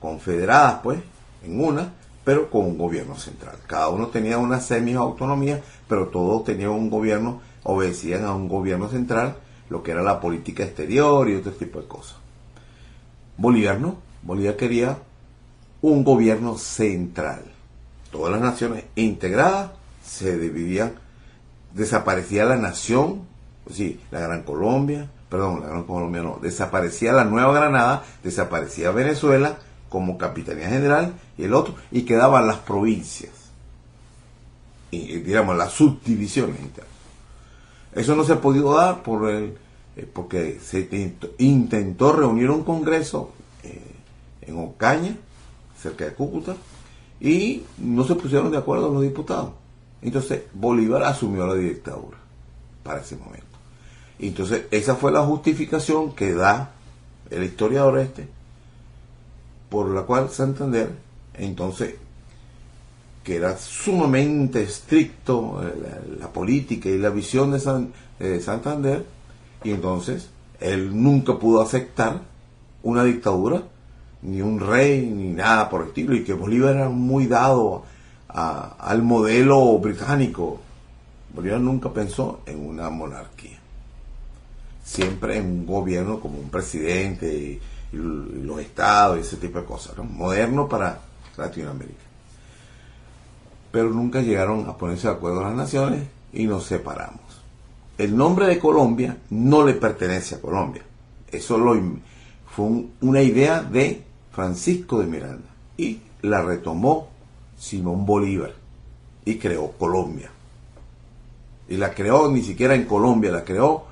confederadas 0.01 0.81
pues, 0.83 1.01
en 1.45 1.61
una, 1.61 1.93
pero 2.25 2.51
con 2.51 2.65
un 2.65 2.79
gobierno 2.79 3.17
central. 3.17 3.57
Cada 3.67 3.89
uno 3.89 4.09
tenía 4.09 4.39
una 4.39 4.61
semi-autonomía, 4.61 5.61
pero 5.89 6.09
todos 6.09 6.45
tenían 6.45 6.71
un 6.71 6.91
gobierno, 6.91 7.41
obedecían 7.65 8.25
a 8.25 8.35
un 8.35 8.49
gobierno 8.49 8.89
central, 8.89 9.37
lo 9.69 9.83
que 9.83 9.91
era 9.91 10.03
la 10.03 10.21
política 10.21 10.65
exterior 10.65 11.29
y 11.29 11.35
otro 11.35 11.53
tipo 11.53 11.81
de 11.81 11.89
cosas. 11.89 12.17
Bolívar 13.37 13.81
no, 13.81 13.97
Bolívar 14.23 14.57
quería 14.57 14.99
un 15.81 16.05
gobierno 16.05 16.57
central. 16.59 17.43
Todas 18.11 18.33
las 18.33 18.41
naciones 18.41 18.85
integradas 18.95 19.73
se 20.05 20.39
dividían, 20.39 20.93
desaparecía 21.75 22.45
la 22.45 22.57
nación, 22.57 23.23
sí, 23.71 24.01
la 24.11 24.21
Gran 24.21 24.43
Colombia, 24.43 25.09
perdón, 25.33 25.63
la 25.63 25.69
Gran 25.69 25.85
Colombia 25.85 26.21
no, 26.21 26.39
desaparecía 26.43 27.11
la 27.15 27.25
Nueva 27.25 27.55
Granada, 27.55 28.05
desaparecía 28.23 28.91
Venezuela 28.91 29.57
como 29.89 30.19
capitanía 30.19 30.69
general 30.69 31.15
y 31.39 31.45
el 31.45 31.55
otro, 31.55 31.75
y 31.91 32.03
quedaban 32.03 32.47
las 32.47 32.59
provincias, 32.59 33.33
y, 34.91 35.21
digamos 35.21 35.57
las 35.57 35.73
subdivisiones 35.73 36.61
internas. 36.61 36.93
Eso 37.95 38.15
no 38.15 38.25
se 38.25 38.35
ha 38.35 38.43
podido 38.43 38.75
dar 38.75 39.03
por 39.03 39.31
el, 39.31 39.57
eh, 39.97 40.07
porque 40.13 40.61
se 40.63 40.87
intentó 41.39 42.13
reunir 42.13 42.51
un 42.51 42.63
congreso 42.63 43.33
eh, 43.63 43.95
en 44.43 44.59
Ocaña, 44.59 45.17
cerca 45.81 46.05
de 46.05 46.13
Cúcuta, 46.13 46.57
y 47.21 47.65
no 47.79 48.05
se 48.05 48.17
pusieron 48.17 48.51
de 48.51 48.59
acuerdo 48.59 48.93
los 48.93 49.03
diputados. 49.03 49.53
Entonces 50.03 50.43
Bolívar 50.53 51.05
asumió 51.05 51.47
la 51.47 51.55
dictadura 51.55 52.19
para 52.83 53.01
ese 53.01 53.17
momento. 53.17 53.52
Entonces, 54.19 54.65
esa 54.71 54.95
fue 54.97 55.13
la 55.13 55.23
justificación 55.23 56.15
que 56.15 56.33
da 56.33 56.73
el 57.31 57.45
historiador 57.45 57.99
este, 57.99 58.29
por 59.69 59.89
la 59.89 60.03
cual 60.03 60.31
Santander, 60.31 60.91
entonces, 61.35 61.95
que 63.25 63.37
era 63.37 63.57
sumamente 63.57 64.63
estricto 64.63 65.63
eh, 65.63 66.19
la, 66.21 66.29
política 66.29 66.89
y 66.89 66.99
la 66.99 67.11
visión 67.11 67.53
de, 67.53 68.41
Santander, 68.41 69.05
y 69.65 69.71
entonces 69.71 70.29
él 70.61 70.91
nunca 71.03 71.39
pudo 71.39 71.63
aceptar 71.63 72.21
una 72.83 73.05
dictadura, 73.05 73.63
ni 74.23 74.41
un 74.41 74.61
rey, 74.61 75.07
ni 75.07 75.31
nada 75.31 75.69
por 75.69 75.83
el 75.83 75.89
estilo, 75.89 76.15
y 76.15 76.23
que 76.23 76.35
Bolívar 76.35 76.77
era 76.77 76.89
muy 76.89 77.27
dado 77.27 77.85
al 78.29 79.03
modelo 79.03 79.79
británico. 79.79 80.61
Bolívar 81.35 81.61
nunca 81.61 81.93
pensó 81.93 82.41
en 82.47 82.65
una 82.65 82.89
monarquía 82.91 83.62
siempre 84.93 85.39
en 85.39 85.47
un 85.47 85.67
gobierno 85.67 86.21
como 86.21 86.39
un 86.39 86.51
presidente 86.51 87.27
y, 87.35 87.61
los 87.95 88.59
estados 88.59 89.19
y 89.19 89.21
ese 89.21 89.37
tipo 89.37 89.59
de 89.59 89.67
cosas, 89.67 89.95
moderno 89.99 90.67
para 90.67 90.99
Latinoamérica. 91.37 92.01
Pero 93.71 93.91
nunca 93.91 94.23
llegaron 94.23 94.67
a 94.67 94.79
ponerse 94.79 95.09
de 95.09 95.15
acuerdo 95.15 95.43
las 95.43 95.55
naciones 95.55 96.05
y 96.33 96.47
nos 96.47 96.65
separamos. 96.65 97.21
El 97.99 98.17
nombre 98.17 98.47
de 98.47 98.59
Colombia 98.59 99.19
no 99.29 99.67
le 99.67 99.75
pertenece 99.75 100.37
a 100.37 100.41
Colombia. 100.41 100.83
Eso 101.31 101.59
lo, 101.59 101.79
fue 102.47 102.87
una 103.03 103.21
idea 103.21 103.63
de 103.63 104.03
Francisco 104.31 104.99
de 104.99 105.07
Miranda 105.07 105.51
y 105.77 106.01
la 106.23 106.41
retomó 106.41 107.09
Simón 107.59 108.07
Bolívar 108.07 108.55
y 109.27 109.37
creó 109.37 109.73
Colombia. 109.73 110.31
Y 111.69 111.77
la 111.77 111.93
creó 111.93 112.31
ni 112.31 112.43
siquiera 112.43 112.75
en 112.75 112.87
Colombia, 112.87 113.31
la 113.31 113.45
creó 113.45 113.92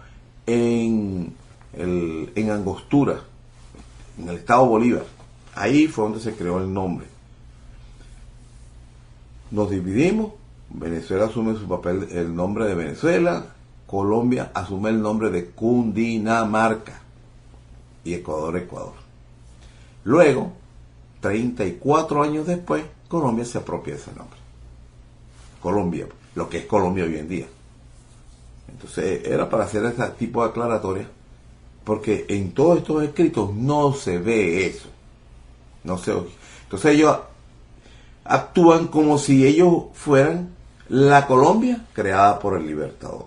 en, 0.52 1.34
en 1.72 2.50
Angostura, 2.50 3.20
en 4.18 4.28
el 4.28 4.36
estado 4.36 4.66
Bolívar. 4.66 5.04
Ahí 5.54 5.86
fue 5.86 6.04
donde 6.04 6.20
se 6.20 6.34
creó 6.34 6.58
el 6.58 6.72
nombre. 6.72 7.06
Nos 9.50 9.70
dividimos, 9.70 10.32
Venezuela 10.70 11.26
asume 11.26 11.58
su 11.58 11.66
papel, 11.66 12.08
el 12.12 12.34
nombre 12.34 12.66
de 12.66 12.74
Venezuela, 12.74 13.46
Colombia 13.86 14.52
asume 14.54 14.90
el 14.90 15.02
nombre 15.02 15.30
de 15.30 15.46
Cundinamarca 15.46 17.00
y 18.04 18.14
Ecuador, 18.14 18.56
Ecuador. 18.56 18.92
Luego, 20.04 20.52
34 21.20 22.22
años 22.22 22.46
después, 22.46 22.84
Colombia 23.08 23.44
se 23.44 23.58
apropia 23.58 23.94
de 23.94 24.00
ese 24.00 24.12
nombre. 24.12 24.38
Colombia, 25.60 26.06
lo 26.36 26.48
que 26.48 26.58
es 26.58 26.66
Colombia 26.66 27.04
hoy 27.04 27.16
en 27.16 27.28
día. 27.28 27.46
Entonces, 28.72 29.26
era 29.26 29.48
para 29.48 29.64
hacer 29.64 29.84
ese 29.84 30.06
tipo 30.10 30.42
de 30.42 30.50
aclaratoria, 30.50 31.08
porque 31.84 32.26
en 32.28 32.52
todos 32.52 32.78
estos 32.78 33.02
escritos 33.02 33.54
no 33.54 33.92
se 33.92 34.18
ve 34.18 34.66
eso. 34.66 34.88
No 35.84 35.98
se. 35.98 36.12
Entonces 36.64 36.94
ellos 36.94 37.18
actúan 38.24 38.88
como 38.88 39.18
si 39.18 39.46
ellos 39.46 39.84
fueran 39.94 40.50
la 40.88 41.26
Colombia 41.26 41.86
creada 41.92 42.38
por 42.38 42.58
el 42.58 42.66
Libertador. 42.66 43.26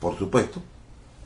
Por 0.00 0.18
supuesto, 0.18 0.60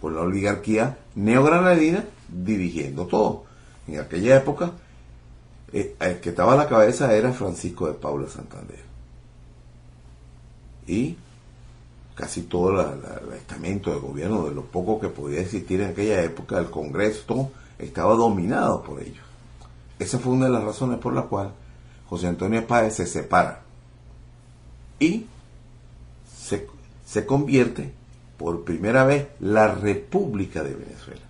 por 0.01 0.13
la 0.13 0.23
oligarquía 0.23 0.99
neogranadina 1.15 2.05
dirigiendo 2.29 3.07
todo. 3.07 3.45
En 3.87 4.01
aquella 4.01 4.37
época, 4.37 4.73
eh, 5.73 5.97
el 6.01 6.21
que 6.21 6.31
estaba 6.31 6.53
a 6.53 6.57
la 6.57 6.69
cabeza 6.69 7.15
era 7.15 7.33
Francisco 7.33 7.87
de 7.87 7.95
Paula 7.95 8.29
Santander. 8.29 8.81
Y 10.87 11.17
casi 12.19 12.43
todo 12.43 12.81
el 12.81 13.33
estamento 13.35 13.93
de 13.93 14.01
gobierno, 14.01 14.47
de 14.47 14.55
lo 14.55 14.65
poco 14.65 14.99
que 14.99 15.09
podía 15.09 15.41
existir 15.41 15.81
en 15.81 15.91
aquella 15.91 16.21
época, 16.25 16.59
el 16.59 16.69
Congreso, 16.69 17.53
estaba 17.79 18.15
dominado 18.15 18.83
por 18.83 19.01
ellos. 19.01 19.25
Esa 20.01 20.19
fue 20.19 20.33
una 20.33 20.47
de 20.47 20.53
las 20.53 20.65
razones 20.65 20.99
por 20.99 21.15
la 21.15 21.23
cual 21.23 21.53
José 22.09 22.27
Antonio 22.27 22.67
Páez 22.67 22.97
se 22.97 23.07
separa 23.07 23.61
y 24.99 25.27
se, 26.37 26.67
se 27.07 27.25
convierte 27.25 27.93
por 28.37 28.65
primera 28.65 29.05
vez 29.05 29.29
la 29.39 29.73
República 29.73 30.65
de 30.65 30.75
Venezuela. 30.75 31.23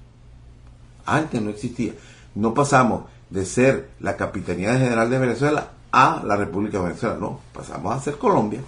Antes 1.05 1.43
no 1.43 1.51
existía. 1.51 1.93
No 2.35 2.55
pasamos 2.55 3.03
de 3.29 3.45
ser 3.45 3.91
la 4.01 4.17
Capitanía 4.17 4.73
General 4.79 5.11
de 5.11 5.19
Venezuela 5.19 5.71
a 5.93 6.23
la 6.25 6.37
República 6.37 6.79
de 6.79 6.85
Venezuela. 6.85 7.17
No, 7.21 7.41
pasamos 7.53 7.95
a 7.95 8.01
ser 8.01 8.17
Colombia. 8.17 8.63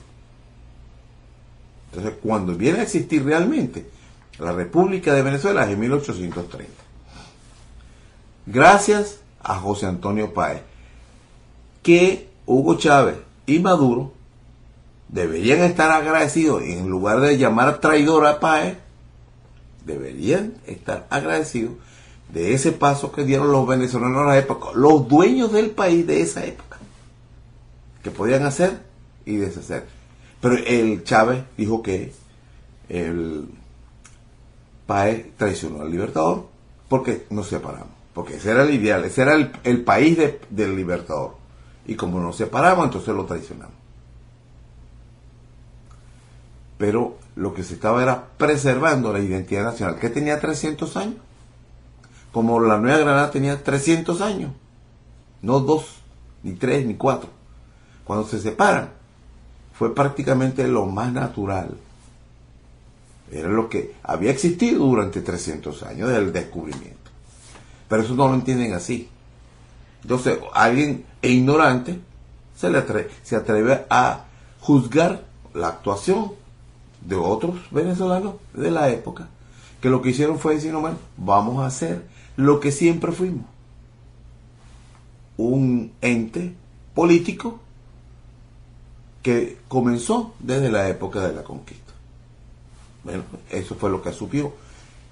Entonces, 1.90 2.14
cuando 2.22 2.54
viene 2.54 2.80
a 2.80 2.82
existir 2.82 3.24
realmente 3.24 3.86
la 4.38 4.52
República 4.52 5.12
de 5.12 5.22
Venezuela 5.22 5.64
es 5.64 5.70
en 5.70 5.80
1830. 5.80 6.72
Gracias 8.46 9.20
a 9.42 9.56
José 9.56 9.86
Antonio 9.86 10.32
Páez, 10.32 10.62
que 11.82 12.28
Hugo 12.46 12.76
Chávez 12.76 13.16
y 13.46 13.58
Maduro 13.58 14.12
deberían 15.08 15.60
estar 15.60 15.90
agradecidos, 15.90 16.62
en 16.62 16.88
lugar 16.88 17.20
de 17.20 17.36
llamar 17.36 17.80
traidor 17.80 18.26
a 18.26 18.40
Páez, 18.40 18.78
deberían 19.84 20.54
estar 20.66 21.06
agradecidos 21.10 21.74
de 22.32 22.54
ese 22.54 22.72
paso 22.72 23.10
que 23.10 23.24
dieron 23.24 23.50
los 23.50 23.66
venezolanos 23.66 24.22
a 24.22 24.26
la 24.26 24.38
época, 24.38 24.68
los 24.74 25.08
dueños 25.08 25.52
del 25.52 25.70
país 25.70 26.06
de 26.06 26.22
esa 26.22 26.44
época, 26.44 26.78
que 28.02 28.10
podían 28.10 28.44
hacer 28.44 28.80
y 29.24 29.36
deshacer. 29.36 29.99
Pero 30.40 30.56
el 30.56 31.04
Chávez 31.04 31.44
dijo 31.56 31.82
que 31.82 32.12
el 32.88 33.48
Páez 34.86 35.36
traicionó 35.36 35.82
al 35.82 35.90
Libertador 35.90 36.48
porque 36.88 37.26
nos 37.30 37.46
separamos, 37.46 37.90
porque 38.14 38.36
ese 38.36 38.50
era 38.50 38.64
el 38.64 38.74
ideal, 38.74 39.04
ese 39.04 39.22
era 39.22 39.34
el, 39.34 39.84
país 39.84 40.18
del 40.48 40.76
Libertador. 40.76 41.36
Y 41.86 41.94
como 41.94 42.20
nos 42.20 42.36
separamos, 42.36 42.86
entonces 42.86 43.14
lo 43.14 43.24
traicionamos 43.24 43.80
pero 46.80 47.18
lo 47.36 47.52
que 47.52 47.62
se 47.62 47.74
estaba 47.74 48.02
era 48.02 48.28
preservando 48.38 49.12
la 49.12 49.18
identidad 49.18 49.64
nacional, 49.64 49.98
que 49.98 50.08
tenía 50.08 50.40
300 50.40 50.96
años, 50.96 51.16
como 52.32 52.58
la 52.58 52.78
Nueva 52.78 52.96
Granada 52.96 53.30
tenía 53.30 53.62
300 53.62 54.22
años, 54.22 54.52
no 55.42 55.60
dos, 55.60 55.96
ni 56.42 56.52
tres, 56.52 56.86
ni 56.86 56.94
cuatro. 56.94 57.28
Cuando 58.04 58.26
se 58.26 58.40
separan, 58.40 58.94
fue 59.80 59.94
prácticamente 59.94 60.68
lo 60.68 60.84
más 60.84 61.10
natural. 61.10 61.70
Era 63.32 63.48
lo 63.48 63.70
que 63.70 63.94
había 64.02 64.30
existido 64.30 64.84
durante 64.84 65.22
300 65.22 65.84
años 65.84 66.10
del 66.10 66.34
descubrimiento. 66.34 67.10
Pero 67.88 68.02
eso 68.02 68.14
no 68.14 68.28
lo 68.28 68.34
entienden 68.34 68.74
así. 68.74 69.08
Entonces, 70.02 70.38
alguien 70.52 71.06
ignorante 71.22 71.98
se, 72.54 72.68
le 72.68 72.76
atreve, 72.76 73.08
se 73.22 73.36
atreve 73.36 73.86
a 73.88 74.26
juzgar 74.60 75.24
la 75.54 75.68
actuación 75.68 76.32
de 77.00 77.16
otros 77.16 77.54
venezolanos 77.70 78.34
de 78.52 78.70
la 78.70 78.90
época, 78.90 79.28
que 79.80 79.88
lo 79.88 80.02
que 80.02 80.10
hicieron 80.10 80.38
fue 80.38 80.56
decir, 80.56 80.74
bueno, 80.74 80.98
vamos 81.16 81.64
a 81.64 81.68
hacer 81.68 82.04
lo 82.36 82.60
que 82.60 82.70
siempre 82.70 83.12
fuimos, 83.12 83.46
un 85.38 85.90
ente 86.02 86.52
político 86.94 87.60
que 89.22 89.58
comenzó 89.68 90.34
desde 90.38 90.70
la 90.70 90.88
época 90.88 91.20
de 91.26 91.34
la 91.34 91.44
conquista. 91.44 91.92
Bueno, 93.04 93.24
eso 93.50 93.74
fue 93.74 93.90
lo 93.90 94.02
que 94.02 94.10
asumió 94.10 94.52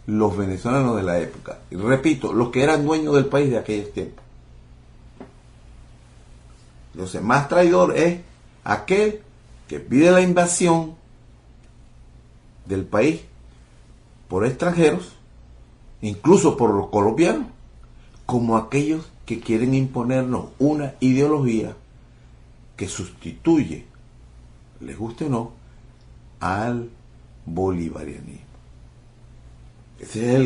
los 0.07 0.37
venezolanos 0.37 0.97
de 0.97 1.03
la 1.03 1.19
época. 1.19 1.59
Y 1.71 1.77
repito, 1.77 2.33
los 2.33 2.51
que 2.51 2.63
eran 2.63 2.87
dueños 2.87 3.15
del 3.15 3.27
país 3.27 3.51
de 3.51 3.59
aquel 3.59 3.91
tiempo. 3.91 4.23
Entonces, 6.95 7.23
más 7.23 7.49
traidor 7.49 7.97
es 7.97 8.21
aquel 8.65 9.21
que 9.69 9.81
pide 9.81 10.11
la 10.11 10.23
invasión 10.23 10.97
del 12.65 12.85
país 12.85 13.21
por 14.29 14.47
extranjeros, 14.47 15.13
incluso 16.01 16.57
por 16.57 16.75
los 16.75 16.89
colombianos, 16.89 17.49
como 18.27 18.57
aquellos 18.57 19.07
que 19.27 19.41
quieren 19.41 19.75
imponernos 19.75 20.47
una 20.59 20.95
ideología 21.01 21.77
que 22.77 22.89
sustituye, 22.89 23.87
les 24.81 24.97
guste 24.97 25.27
o 25.27 25.29
no, 25.29 25.53
al 26.41 26.91
bolivarianismo. 27.45 28.47
Ese 29.99 30.37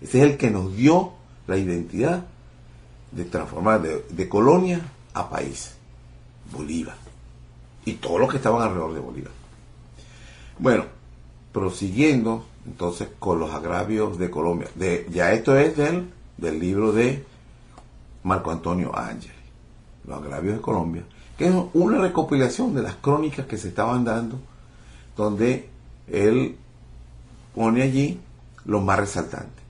es 0.00 0.14
el, 0.14 0.36
que 0.36 0.50
nos 0.50 0.76
dio 0.76 1.12
la 1.46 1.56
identidad 1.56 2.24
de 3.10 3.24
transformar 3.24 3.82
de, 3.82 4.28
colonia 4.28 4.80
a 5.14 5.28
país, 5.28 5.74
Bolívar, 6.52 6.96
y 7.84 7.94
todos 7.94 8.20
los 8.20 8.30
que 8.30 8.36
estaban 8.36 8.62
alrededor 8.62 8.94
de 8.94 9.00
Bolívar. 9.00 9.32
Bueno, 10.58 10.84
prosiguiendo 11.52 12.46
entonces 12.66 13.08
con 13.18 13.38
los 13.40 13.52
agravios 13.52 14.18
de 14.18 14.30
Colombia. 14.30 14.68
Ya 15.10 15.32
esto 15.32 15.58
es 15.58 15.76
del, 15.76 16.10
del 16.36 16.58
libro 16.60 16.92
de 16.92 17.24
Marco 18.22 18.50
Antonio 18.50 18.96
Ángel, 18.96 19.34
Los 20.06 20.22
agravios 20.22 20.56
de 20.56 20.60
Colombia, 20.60 21.04
que 21.38 21.46
es 21.48 21.54
una 21.74 21.98
recopilación 21.98 22.74
de 22.74 22.82
las 22.82 22.94
crónicas 22.96 23.46
que 23.46 23.58
se 23.58 23.68
estaban 23.68 24.04
dando, 24.04 24.38
donde 25.16 25.68
él 26.08 26.56
pone 27.54 27.82
allí 27.82 28.20
lo 28.64 28.80
más 28.80 28.98
resaltante. 28.98 29.62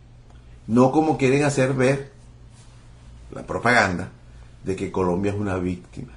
No 0.67 0.91
como 0.91 1.17
quieren 1.19 1.45
hacer 1.45 1.75
ver 1.75 2.13
la 3.31 3.43
propaganda 3.43 4.11
de 4.65 4.77
que 4.77 4.91
Colombia 4.91 5.33
es 5.33 5.39
una 5.39 5.57
víctima 5.57 6.13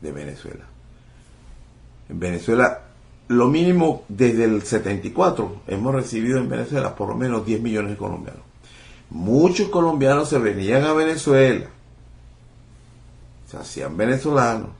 de 0.00 0.12
Venezuela. 0.12 0.64
En 2.08 2.18
Venezuela 2.18 2.80
lo 3.28 3.48
mínimo 3.48 4.04
desde 4.08 4.44
el 4.44 4.62
74 4.62 5.62
hemos 5.68 5.94
recibido 5.94 6.38
en 6.38 6.48
Venezuela 6.48 6.94
por 6.94 7.08
lo 7.08 7.14
menos 7.14 7.46
10 7.46 7.62
millones 7.62 7.92
de 7.92 7.96
colombianos. 7.96 8.42
Muchos 9.10 9.68
colombianos 9.68 10.28
se 10.28 10.38
venían 10.38 10.84
a 10.84 10.92
Venezuela, 10.92 11.66
se 13.52 13.58
hacían 13.58 13.98
venezolanos, 13.98 14.70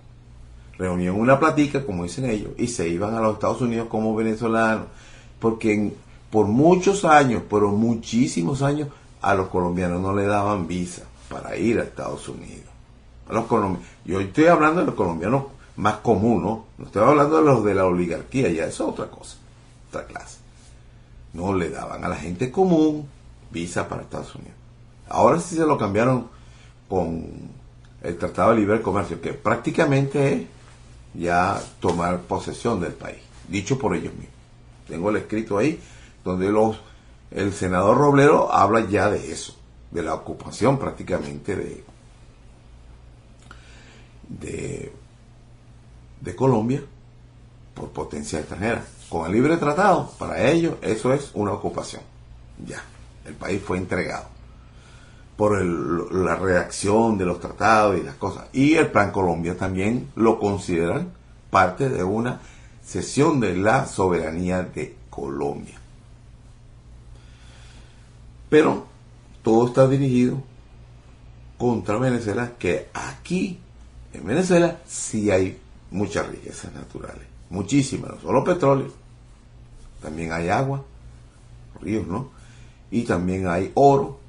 reunían 0.78 1.14
una 1.14 1.38
platica, 1.38 1.84
como 1.84 2.04
dicen 2.04 2.24
ellos, 2.24 2.52
y 2.56 2.68
se 2.68 2.88
iban 2.88 3.14
a 3.14 3.20
los 3.20 3.34
Estados 3.34 3.60
Unidos 3.60 3.88
como 3.90 4.14
venezolanos, 4.14 4.86
porque 5.38 5.92
por 6.30 6.46
muchos 6.46 7.04
años, 7.04 7.42
pero 7.50 7.68
muchísimos 7.68 8.62
años, 8.62 8.88
a 9.20 9.34
los 9.34 9.48
colombianos 9.48 10.00
no 10.00 10.14
le 10.14 10.24
daban 10.24 10.66
visa 10.66 11.02
para 11.28 11.54
ir 11.56 11.78
a 11.80 11.82
Estados 11.82 12.26
Unidos. 12.30 12.64
A 13.28 13.34
los 13.34 13.44
Yo 14.06 14.20
estoy 14.20 14.46
hablando 14.46 14.80
de 14.80 14.86
los 14.86 14.94
colombianos 14.94 15.44
más 15.76 15.96
común, 15.96 16.42
¿no? 16.42 16.64
No 16.78 16.86
estoy 16.86 17.02
hablando 17.02 17.36
de 17.36 17.44
los 17.44 17.62
de 17.64 17.74
la 17.74 17.84
oligarquía, 17.84 18.48
ya 18.50 18.64
eso 18.64 18.84
es 18.84 18.90
otra 18.90 19.06
cosa, 19.10 19.36
otra 19.90 20.06
clase. 20.06 20.38
No 21.34 21.54
le 21.54 21.68
daban 21.68 22.04
a 22.04 22.08
la 22.08 22.16
gente 22.16 22.50
común 22.50 23.06
visa 23.50 23.86
para 23.86 24.00
Estados 24.00 24.34
Unidos. 24.34 24.56
Ahora 25.10 25.38
sí 25.40 25.56
se 25.56 25.66
lo 25.66 25.76
cambiaron 25.76 26.28
con 26.88 27.51
el 28.02 28.18
Tratado 28.18 28.50
de 28.50 28.56
Libre 28.56 28.82
Comercio, 28.82 29.20
que 29.20 29.32
prácticamente 29.32 30.34
es 30.34 30.42
ya 31.14 31.60
tomar 31.80 32.20
posesión 32.22 32.80
del 32.80 32.92
país, 32.92 33.18
dicho 33.48 33.78
por 33.78 33.94
ellos 33.94 34.12
mismos. 34.14 34.34
Tengo 34.88 35.10
el 35.10 35.16
escrito 35.16 35.58
ahí 35.58 35.80
donde 36.24 36.50
los 36.50 36.76
el 37.30 37.52
senador 37.54 37.96
Roblero 37.96 38.52
habla 38.52 38.86
ya 38.88 39.10
de 39.10 39.32
eso, 39.32 39.56
de 39.90 40.02
la 40.02 40.14
ocupación 40.14 40.78
prácticamente 40.78 41.56
de, 41.56 41.84
de, 44.28 44.92
de 46.20 46.36
Colombia 46.36 46.82
por 47.74 47.90
potencia 47.90 48.38
extranjera. 48.38 48.84
Con 49.08 49.26
el 49.26 49.32
libre 49.32 49.56
tratado, 49.56 50.10
para 50.18 50.46
ellos 50.50 50.74
eso 50.82 51.12
es 51.14 51.30
una 51.34 51.52
ocupación. 51.52 52.02
Ya, 52.66 52.82
el 53.24 53.34
país 53.34 53.62
fue 53.64 53.78
entregado 53.78 54.26
por 55.42 55.60
la 55.60 56.36
redacción 56.36 57.18
de 57.18 57.24
los 57.24 57.40
tratados 57.40 57.98
y 57.98 58.04
las 58.04 58.14
cosas. 58.14 58.46
Y 58.52 58.74
el 58.74 58.92
Plan 58.92 59.10
Colombia 59.10 59.56
también 59.56 60.08
lo 60.14 60.38
consideran 60.38 61.10
parte 61.50 61.88
de 61.88 62.04
una 62.04 62.40
cesión 62.84 63.40
de 63.40 63.56
la 63.56 63.86
soberanía 63.86 64.62
de 64.62 64.94
Colombia. 65.10 65.74
Pero 68.50 68.86
todo 69.42 69.66
está 69.66 69.88
dirigido 69.88 70.40
contra 71.58 71.98
Venezuela, 71.98 72.52
que 72.56 72.90
aquí 72.94 73.58
en 74.12 74.24
Venezuela 74.24 74.78
sí 74.86 75.28
hay 75.32 75.58
muchas 75.90 76.28
riquezas 76.28 76.72
naturales, 76.72 77.26
muchísimas, 77.50 78.12
no 78.12 78.20
solo 78.20 78.44
petróleo, 78.44 78.92
también 80.00 80.30
hay 80.32 80.50
agua, 80.50 80.84
ríos, 81.80 82.06
¿no? 82.06 82.30
Y 82.92 83.02
también 83.02 83.48
hay 83.48 83.72
oro, 83.74 84.21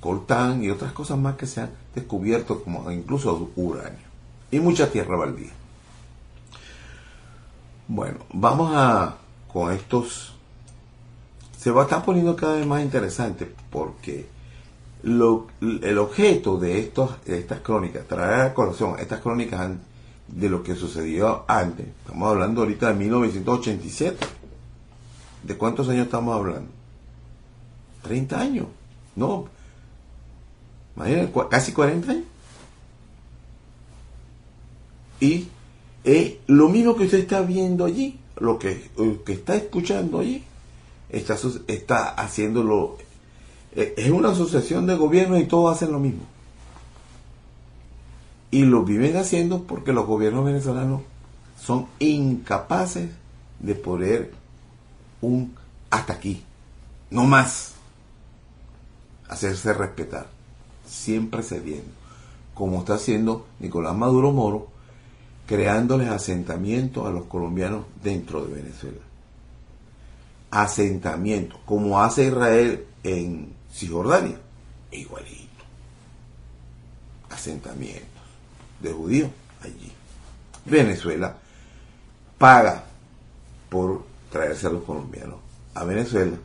coltán 0.00 0.64
y 0.64 0.70
otras 0.70 0.92
cosas 0.92 1.18
más 1.18 1.36
que 1.36 1.46
se 1.46 1.60
han 1.60 1.70
descubierto, 1.94 2.62
como 2.62 2.90
incluso 2.90 3.50
uranio, 3.56 3.98
y 4.50 4.58
mucha 4.58 4.90
tierra 4.90 5.16
baldía. 5.16 5.52
Bueno, 7.88 8.18
vamos 8.32 8.72
a 8.74 9.16
con 9.52 9.72
estos. 9.72 10.34
Se 11.58 11.70
va 11.70 11.82
a 11.82 11.84
estar 11.84 12.04
poniendo 12.04 12.36
cada 12.36 12.54
vez 12.54 12.66
más 12.66 12.82
interesante 12.82 13.52
porque 13.70 14.26
lo, 15.02 15.48
el 15.60 15.98
objeto 15.98 16.56
de, 16.56 16.78
estos, 16.78 17.22
de 17.24 17.38
estas 17.38 17.60
crónicas, 17.60 18.06
traer 18.06 18.40
a 18.40 18.54
colación 18.54 18.98
estas 18.98 19.20
crónicas 19.20 19.70
de 20.28 20.48
lo 20.48 20.62
que 20.62 20.74
sucedió 20.74 21.44
antes, 21.48 21.86
estamos 21.88 22.30
hablando 22.30 22.62
ahorita 22.62 22.88
de 22.88 22.94
1987. 22.94 24.26
¿De 25.42 25.56
cuántos 25.56 25.88
años 25.88 26.06
estamos 26.06 26.34
hablando? 26.34 26.70
30 28.02 28.40
años. 28.40 28.66
No, 29.16 29.46
casi 31.50 31.72
40 31.72 32.10
años. 32.10 32.24
Y 35.20 35.48
eh, 36.04 36.40
lo 36.46 36.68
mismo 36.68 36.96
que 36.96 37.04
usted 37.04 37.18
está 37.18 37.42
viendo 37.42 37.84
allí, 37.84 38.18
lo 38.36 38.58
que, 38.58 38.90
que 39.24 39.32
está 39.32 39.54
escuchando 39.56 40.20
allí, 40.20 40.44
está, 41.10 41.36
está 41.66 42.10
haciéndolo. 42.10 42.96
Eh, 43.74 43.94
es 43.96 44.10
una 44.10 44.30
asociación 44.30 44.86
de 44.86 44.96
gobiernos 44.96 45.40
y 45.40 45.44
todos 45.44 45.76
hacen 45.76 45.92
lo 45.92 45.98
mismo. 45.98 46.22
Y 48.50 48.64
lo 48.64 48.82
viven 48.82 49.16
haciendo 49.16 49.62
porque 49.64 49.92
los 49.92 50.06
gobiernos 50.06 50.44
venezolanos 50.44 51.02
son 51.60 51.86
incapaces 51.98 53.10
de 53.60 53.74
poder 53.74 54.32
un 55.20 55.54
hasta 55.90 56.14
aquí, 56.14 56.42
no 57.10 57.24
más, 57.24 57.72
hacerse 59.28 59.72
respetar, 59.74 60.28
siempre 60.90 61.42
cediendo, 61.42 61.92
como 62.54 62.80
está 62.80 62.94
haciendo 62.94 63.46
Nicolás 63.60 63.96
Maduro 63.96 64.32
Moro, 64.32 64.68
creándoles 65.46 66.08
asentamientos 66.08 67.06
a 67.06 67.10
los 67.10 67.24
colombianos 67.24 67.84
dentro 68.02 68.44
de 68.44 68.54
Venezuela. 68.54 68.98
Asentamiento, 70.50 71.60
como 71.64 72.00
hace 72.00 72.26
Israel 72.26 72.84
en 73.04 73.52
Cisjordania, 73.72 74.38
igualito. 74.90 75.64
Asentamientos 77.30 78.08
de 78.80 78.92
judíos 78.92 79.30
allí. 79.62 79.92
Venezuela 80.64 81.36
paga 82.36 82.84
por 83.68 84.04
traerse 84.30 84.66
a 84.66 84.70
los 84.70 84.82
colombianos 84.82 85.38
a 85.74 85.84
Venezuela, 85.84 86.36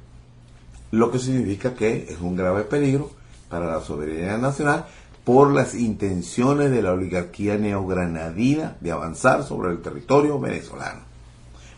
lo 0.91 1.11
que 1.11 1.19
significa 1.19 1.73
que 1.73 2.07
es 2.09 2.19
un 2.19 2.35
grave 2.35 2.63
peligro 2.63 3.11
para 3.49 3.67
la 3.67 3.81
soberanía 3.81 4.37
nacional 4.37 4.85
por 5.25 5.51
las 5.53 5.73
intenciones 5.73 6.69
de 6.71 6.83
la 6.83 6.93
oligarquía 6.93 7.57
neogranadina 7.57 8.77
de 8.79 8.91
avanzar 8.91 9.43
sobre 9.43 9.71
el 9.71 9.81
territorio 9.81 10.39
venezolano. 10.39 11.01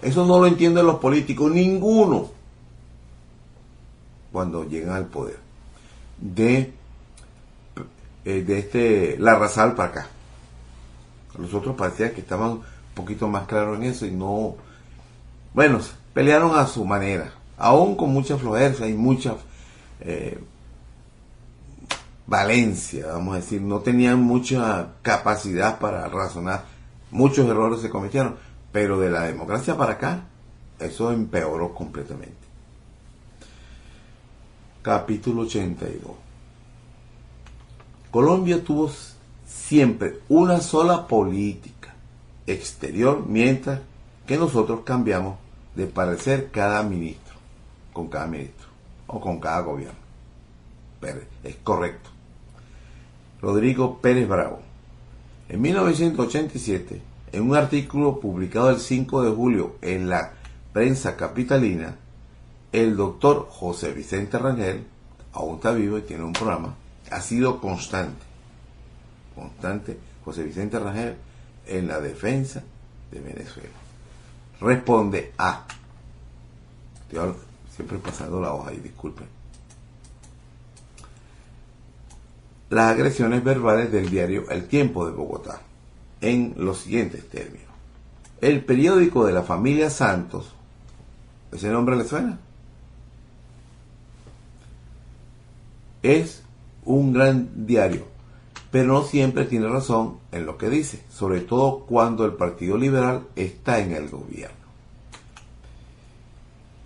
Eso 0.01 0.25
no 0.25 0.39
lo 0.39 0.47
entienden 0.47 0.85
los 0.85 0.99
políticos, 0.99 1.51
ninguno, 1.51 2.29
cuando 4.31 4.65
llegan 4.65 4.95
al 4.95 5.05
poder. 5.05 5.39
De, 6.19 6.73
eh, 8.25 8.43
de 8.43 8.59
este 8.59 9.17
Larrazal 9.17 9.75
para 9.75 9.89
acá. 9.89 10.07
Los 11.37 11.53
otros 11.53 11.75
parecían 11.75 12.11
que 12.11 12.21
estaban 12.21 12.51
un 12.51 12.63
poquito 12.93 13.27
más 13.27 13.47
claros 13.47 13.77
en 13.77 13.83
eso 13.85 14.05
y 14.05 14.11
no. 14.11 14.55
Bueno, 15.53 15.79
pelearon 16.13 16.57
a 16.57 16.67
su 16.67 16.83
manera, 16.83 17.31
aún 17.57 17.95
con 17.95 18.11
mucha 18.11 18.37
flojera 18.37 18.87
y 18.87 18.93
mucha 18.93 19.35
eh, 20.01 20.37
Valencia, 22.27 23.07
vamos 23.07 23.35
a 23.35 23.39
decir, 23.39 23.61
no 23.61 23.79
tenían 23.79 24.21
mucha 24.21 24.95
capacidad 25.01 25.79
para 25.79 26.09
razonar. 26.09 26.65
Muchos 27.09 27.47
errores 27.49 27.79
se 27.79 27.89
cometieron, 27.89 28.35
pero 28.73 28.99
de 28.99 29.09
la 29.09 29.23
democracia 29.23 29.77
para 29.77 29.93
acá, 29.93 30.25
eso 30.77 31.13
empeoró 31.13 31.73
completamente. 31.73 32.35
Capítulo 34.81 35.43
82. 35.43 36.11
Colombia 38.11 38.61
tuvo 38.61 38.91
siempre 39.45 40.19
una 40.27 40.59
sola 40.59 41.07
política 41.07 41.95
exterior, 42.45 43.23
mientras 43.25 43.79
que 44.25 44.37
nosotros 44.37 44.81
cambiamos 44.83 45.37
de 45.75 45.87
parecer 45.87 46.51
cada 46.51 46.83
ministro, 46.83 47.35
con 47.93 48.09
cada 48.09 48.27
ministro 48.27 48.67
o 49.07 49.21
con 49.21 49.39
cada 49.39 49.61
gobierno. 49.61 49.99
Pero 50.99 51.21
es 51.43 51.55
correcto. 51.63 52.16
Rodrigo 53.41 53.99
Pérez 54.01 54.27
Bravo. 54.27 54.59
En 55.49 55.61
1987, 55.61 57.01
en 57.31 57.41
un 57.43 57.55
artículo 57.55 58.19
publicado 58.19 58.69
el 58.69 58.79
5 58.79 59.23
de 59.23 59.31
julio 59.31 59.75
en 59.81 60.09
la 60.09 60.33
prensa 60.73 61.15
capitalina, 61.15 61.95
el 62.71 62.97
doctor 62.97 63.47
José 63.49 63.93
Vicente 63.93 64.37
Rangel, 64.37 64.85
aún 65.33 65.55
está 65.55 65.71
vivo 65.71 65.97
y 65.97 66.01
tiene 66.01 66.23
un 66.23 66.33
programa, 66.33 66.75
ha 67.11 67.21
sido 67.21 67.61
constante, 67.61 68.23
constante 69.35 69.97
José 70.25 70.43
Vicente 70.43 70.79
Rangel 70.79 71.15
en 71.67 71.87
la 71.87 71.99
defensa 72.01 72.63
de 73.11 73.19
Venezuela. 73.19 73.69
Responde 74.59 75.33
a, 75.37 75.65
siempre 77.75 77.99
pasando 77.99 78.41
la 78.41 78.53
hoja 78.53 78.73
y 78.73 78.77
disculpen, 78.77 79.36
las 82.69 82.91
agresiones 82.91 83.43
verbales 83.43 83.91
del 83.91 84.09
diario 84.09 84.49
El 84.49 84.67
Tiempo 84.67 85.05
de 85.05 85.13
Bogotá, 85.13 85.61
en 86.21 86.53
los 86.57 86.79
siguientes 86.79 87.27
términos. 87.29 87.67
El 88.41 88.63
periódico 88.63 89.25
de 89.25 89.33
la 89.33 89.43
familia 89.43 89.89
Santos, 89.89 90.53
¿ese 91.51 91.69
nombre 91.69 91.95
le 91.95 92.03
suena? 92.03 92.39
Es 96.03 96.43
un 96.85 97.13
gran 97.13 97.65
diario, 97.65 98.05
pero 98.69 98.87
no 98.87 99.03
siempre 99.03 99.45
tiene 99.45 99.67
razón 99.67 100.17
en 100.31 100.45
lo 100.45 100.57
que 100.57 100.69
dice, 100.69 101.03
sobre 101.09 101.41
todo 101.41 101.79
cuando 101.79 102.25
el 102.25 102.33
Partido 102.33 102.77
Liberal 102.77 103.23
está 103.35 103.79
en 103.79 103.93
el 103.93 104.09
gobierno. 104.09 104.55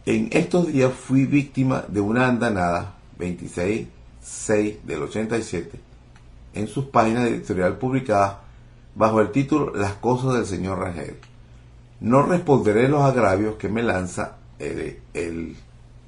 En 0.06 0.30
estos 0.32 0.68
días 0.68 0.94
fui 0.94 1.26
víctima 1.26 1.84
de 1.88 2.02
una 2.02 2.28
andanada 2.28 2.96
26 3.20 3.88
6 4.22 4.86
del 4.86 5.04
87 5.04 5.80
en 6.54 6.68
sus 6.68 6.86
páginas 6.86 7.28
editorial 7.28 7.78
publicadas 7.78 8.38
bajo 8.96 9.22
el 9.22 9.32
título 9.32 9.74
Las 9.76 9.94
cosas 9.94 10.34
del 10.34 10.46
señor 10.46 10.80
Rangel. 10.80 11.18
No 12.00 12.24
responderé 12.24 12.88
los 12.88 13.02
agravios 13.04 13.56
que 13.56 13.70
me 13.70 13.84
lanza 13.84 14.38
el, 14.60 15.00
el 15.14 15.56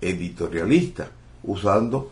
editorialista, 0.02 1.10
usando, 1.43 2.12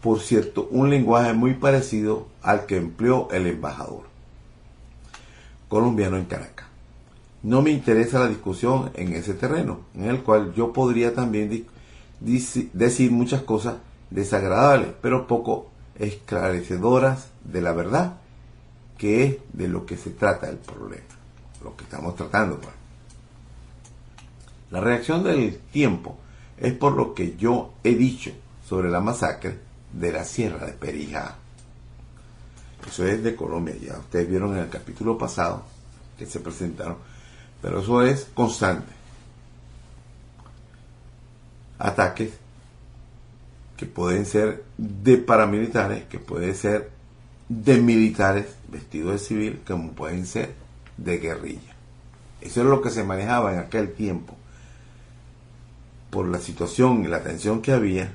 por 0.00 0.20
cierto, 0.20 0.68
un 0.70 0.90
lenguaje 0.90 1.32
muy 1.32 1.54
parecido 1.54 2.26
al 2.42 2.66
que 2.66 2.76
empleó 2.76 3.28
el 3.30 3.46
embajador 3.46 4.02
colombiano 5.68 6.16
en 6.16 6.24
Caracas. 6.24 6.66
No 7.42 7.62
me 7.62 7.70
interesa 7.70 8.20
la 8.20 8.28
discusión 8.28 8.90
en 8.94 9.12
ese 9.12 9.34
terreno, 9.34 9.80
en 9.94 10.04
el 10.04 10.22
cual 10.22 10.54
yo 10.54 10.72
podría 10.72 11.14
también 11.14 11.66
decir 12.20 13.10
muchas 13.10 13.42
cosas 13.42 13.76
desagradables, 14.14 14.90
pero 15.02 15.26
poco 15.26 15.70
esclarecedoras 15.98 17.30
de 17.42 17.60
la 17.60 17.72
verdad, 17.72 18.14
que 18.96 19.24
es 19.24 19.36
de 19.52 19.66
lo 19.66 19.84
que 19.84 19.96
se 19.96 20.10
trata 20.10 20.48
el 20.48 20.58
problema, 20.58 21.02
lo 21.62 21.76
que 21.76 21.82
estamos 21.82 22.14
tratando. 22.14 22.58
Pues. 22.58 22.74
La 24.70 24.80
reacción 24.80 25.24
del 25.24 25.58
tiempo 25.58 26.16
es 26.56 26.72
por 26.74 26.94
lo 26.94 27.12
que 27.12 27.36
yo 27.36 27.74
he 27.82 27.96
dicho 27.96 28.30
sobre 28.66 28.88
la 28.88 29.00
masacre 29.00 29.58
de 29.92 30.12
la 30.12 30.24
Sierra 30.24 30.64
de 30.64 30.72
Perijá. 30.72 31.36
Eso 32.86 33.04
es 33.06 33.22
de 33.22 33.34
Colombia, 33.34 33.74
ya 33.76 33.98
ustedes 33.98 34.28
vieron 34.28 34.52
en 34.56 34.62
el 34.62 34.68
capítulo 34.68 35.18
pasado 35.18 35.64
que 36.16 36.26
se 36.26 36.38
presentaron, 36.38 36.98
pero 37.60 37.80
eso 37.80 38.02
es 38.02 38.28
constante. 38.32 38.92
Ataques 41.78 42.43
que 43.76 43.86
pueden 43.86 44.26
ser 44.26 44.64
de 44.78 45.16
paramilitares, 45.16 46.04
que 46.04 46.18
pueden 46.18 46.54
ser 46.54 46.90
de 47.48 47.80
militares 47.80 48.46
vestidos 48.68 49.12
de 49.12 49.18
civil, 49.18 49.60
como 49.66 49.92
pueden 49.92 50.26
ser 50.26 50.54
de 50.96 51.18
guerrilla. 51.18 51.74
Eso 52.40 52.60
es 52.60 52.66
lo 52.66 52.80
que 52.80 52.90
se 52.90 53.04
manejaba 53.04 53.52
en 53.52 53.58
aquel 53.58 53.92
tiempo. 53.92 54.36
Por 56.10 56.28
la 56.28 56.38
situación 56.38 57.04
y 57.04 57.08
la 57.08 57.22
tensión 57.22 57.60
que 57.60 57.72
había, 57.72 58.14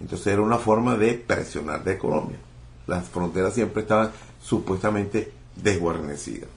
entonces 0.00 0.28
era 0.28 0.42
una 0.42 0.58
forma 0.58 0.96
de 0.96 1.14
presionar 1.14 1.82
de 1.82 1.98
Colombia. 1.98 2.38
Las 2.86 3.08
fronteras 3.08 3.54
siempre 3.54 3.82
estaban 3.82 4.10
supuestamente 4.40 5.32
desguarnecidas. 5.56 6.48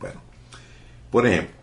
Bueno, 0.00 0.20
por 1.10 1.26
ejemplo, 1.26 1.57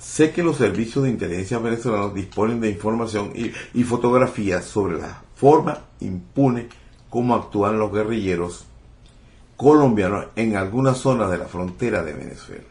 sé 0.00 0.32
que 0.32 0.42
los 0.42 0.56
servicios 0.56 1.04
de 1.04 1.10
inteligencia 1.10 1.58
venezolanos 1.58 2.14
disponen 2.14 2.60
de 2.60 2.70
información 2.70 3.32
y, 3.34 3.52
y 3.78 3.84
fotografías 3.84 4.64
sobre 4.64 4.98
la 4.98 5.22
forma 5.36 5.78
impune 6.00 6.68
como 7.08 7.34
actúan 7.34 7.78
los 7.78 7.92
guerrilleros 7.92 8.64
colombianos 9.56 10.26
en 10.36 10.56
algunas 10.56 10.98
zonas 10.98 11.30
de 11.30 11.38
la 11.38 11.44
frontera 11.44 12.02
de 12.02 12.14
Venezuela. 12.14 12.64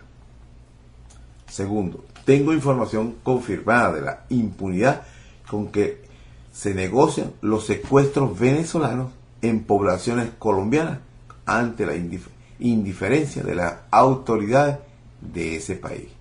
Segundo, 1.48 2.04
tengo 2.26 2.52
información 2.52 3.18
confirmada 3.24 3.94
de 3.94 4.02
la 4.02 4.26
impunidad 4.30 5.04
con 5.50 5.68
que 5.68 6.04
se 6.52 6.74
negocian 6.74 7.34
los 7.42 7.66
secuestros 7.66 8.38
venezolanos 8.38 9.12
en 9.42 9.64
poblaciones 9.64 10.30
colombianas 10.38 11.00
ante 11.46 11.86
la 11.86 11.94
indiferencia 12.60 13.44
de 13.44 13.56
las 13.56 13.76
autoridades 13.92 14.80
de 15.22 15.56
ese 15.56 15.76
país. 15.76 16.19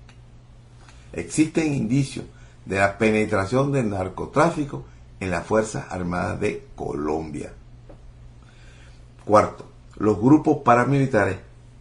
Existen 1.19 1.75
indicios 1.75 2.27
de 2.65 2.77
la 2.77 2.99
penetración 2.99 3.73
del 3.73 3.91
narcotráfico 3.91 4.85
en 5.21 5.31
las 5.31 5.47
Fuerzas 5.47 5.87
Armadas 5.91 6.41
de 6.41 6.67
Colombia. 6.77 7.53
Cuarto, 9.25 9.67
los 9.97 10.21
grupos 10.21 10.59
paramilitares 10.59 11.39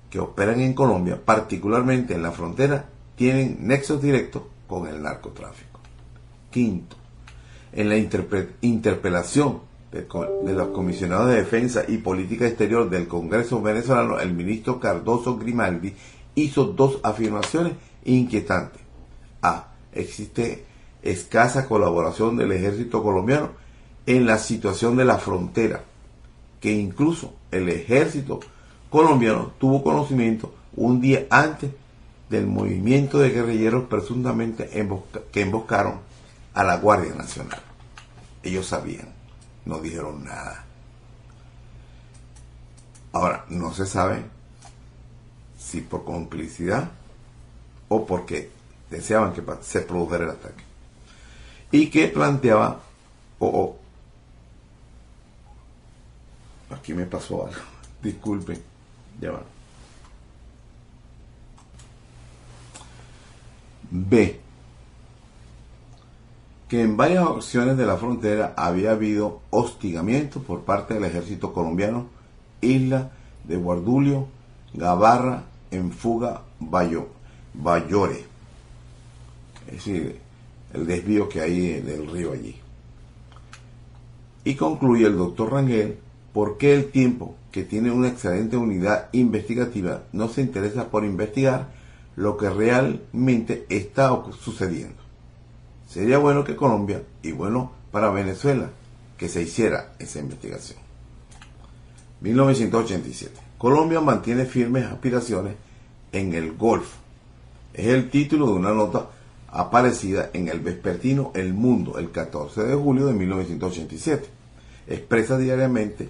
que 0.10 0.20
operan 0.20 0.62
en 0.62 0.74
Colombia, 0.74 1.20
particularmente 1.24 2.14
en 2.14 2.24
la 2.24 2.32
frontera, 2.32 2.86
tienen 3.16 3.58
nexos 3.62 4.02
directos 4.02 4.44
con 4.68 4.88
el 4.88 5.02
narcotráfico. 5.02 5.80
Quinto, 6.50 6.96
en 7.74 7.90
la 7.90 7.98
interpelación 7.98 9.62
de, 9.92 10.54
los 10.54 10.68
comisionados 10.70 11.30
de 11.30 11.36
defensa 11.36 11.84
y 11.88 11.98
política 11.98 12.48
exterior 12.48 12.90
del 12.90 13.08
Congreso 13.08 13.62
venezolano, 13.62 14.20
el 14.20 14.34
ministro 14.34 14.80
Cardoso 14.80 15.38
Grimaldi 15.38 15.94
hizo 16.36 16.66
dos 16.66 17.00
afirmaciones 17.04 17.74
inquietantes. 18.04 18.87
A. 19.42 19.68
Existe 19.94 20.66
escasa 21.02 21.68
colaboración 21.68 22.38
del 22.38 22.52
ejército 22.52 23.04
colombiano 23.04 23.52
en 24.06 24.26
la 24.26 24.38
situación 24.38 24.96
de 24.96 25.06
la 25.06 25.18
frontera, 25.18 25.84
que 26.60 26.72
incluso 26.72 27.34
el 27.52 27.70
ejército 27.70 28.40
colombiano 28.90 29.52
tuvo 29.60 29.84
conocimiento 29.84 30.54
un 30.76 31.02
día 31.02 31.26
antes 31.30 31.72
del 32.30 32.48
movimiento 32.48 33.20
de 33.20 33.30
guerrilleros 33.30 33.86
presuntamente 33.86 34.70
que 35.32 35.42
emboscaron 35.42 36.00
a 36.54 36.64
la 36.64 36.78
Guardia 36.78 37.14
Nacional. 37.16 37.62
Ellos 38.44 38.68
sabían, 38.68 39.10
no 39.66 39.80
dijeron 39.80 40.24
nada. 40.24 40.66
Ahora, 43.14 43.46
no 43.50 43.74
se 43.74 43.86
sabe 43.86 44.24
si 45.58 45.82
por 45.82 46.04
complicidad 46.04 46.92
o 47.90 48.06
porque 48.06 48.52
deseaban 48.90 49.34
que 49.34 49.44
se 49.62 49.82
produjera 49.82 50.26
el 50.26 50.30
ataque. 50.32 50.64
Y 51.72 51.90
que 51.90 52.08
planteaba, 52.08 52.80
o 53.40 53.78
aquí 56.70 56.94
me 56.94 57.06
pasó 57.06 57.46
algo, 57.46 57.62
disculpen, 58.02 58.62
ya 59.20 59.32
va. 59.32 59.44
B 63.90 64.48
que 66.68 66.82
en 66.82 66.98
varias 66.98 67.26
opciones 67.26 67.78
de 67.78 67.86
la 67.86 67.98
frontera 67.98 68.54
había 68.58 68.92
habido 68.92 69.40
hostigamiento 69.52 70.42
por 70.42 70.64
parte 70.64 70.96
del 70.96 71.06
ejército 71.06 71.54
colombiano, 71.54 72.08
Isla 72.62 73.12
de 73.46 73.56
Guardulio, 73.56 74.28
Gabarra, 74.74 75.44
Enfuga, 75.72 76.42
Bayo, 76.60 77.08
Bayore. 77.54 78.26
Es 79.68 79.74
decir, 79.74 80.20
el 80.74 80.88
desvío 80.88 81.30
que 81.30 81.42
hay 81.42 81.82
del 81.82 82.10
río 82.10 82.34
allí. 82.34 82.56
Y 84.44 84.56
concluye 84.56 85.06
el 85.06 85.18
doctor 85.18 85.52
Rangel 85.52 86.00
por 86.34 86.58
qué 86.58 86.74
el 86.74 86.92
tiempo 86.92 87.36
que 87.52 87.64
tiene 87.64 87.92
una 87.92 88.08
excelente 88.10 88.58
unidad 88.58 89.10
investigativa 89.12 90.04
no 90.14 90.30
se 90.30 90.42
interesa 90.42 90.90
por 90.90 91.04
investigar 91.04 91.70
lo 92.16 92.38
que 92.38 92.50
realmente 92.50 93.66
está 93.70 94.10
sucediendo. 94.40 95.02
Sería 95.88 96.18
bueno 96.18 96.44
que 96.44 96.56
Colombia 96.56 97.04
y 97.24 97.32
bueno 97.32 97.72
para 97.92 98.12
Venezuela 98.12 98.70
que 99.18 99.30
se 99.30 99.42
hiciera 99.42 99.94
esa 100.00 100.20
investigación. 100.20 100.80
1987. 102.22 103.36
Colombia 103.58 104.02
mantiene 104.02 104.46
firmes 104.46 104.86
aspiraciones 104.86 105.56
en 106.12 106.34
el 106.34 106.54
Golfo. 106.54 106.98
Es 107.74 107.88
el 107.88 108.10
título 108.10 108.48
de 108.48 108.54
una 108.54 108.74
nota 108.74 109.10
aparecida 109.58 110.30
en 110.34 110.48
el 110.48 110.60
vespertino 110.60 111.32
El 111.34 111.54
Mundo 111.54 111.98
el 111.98 112.12
14 112.12 112.64
de 112.64 112.76
julio 112.76 113.08
de 113.08 113.14
1987. 113.14 114.28
Expresa 114.88 115.38
diariamente 115.38 116.10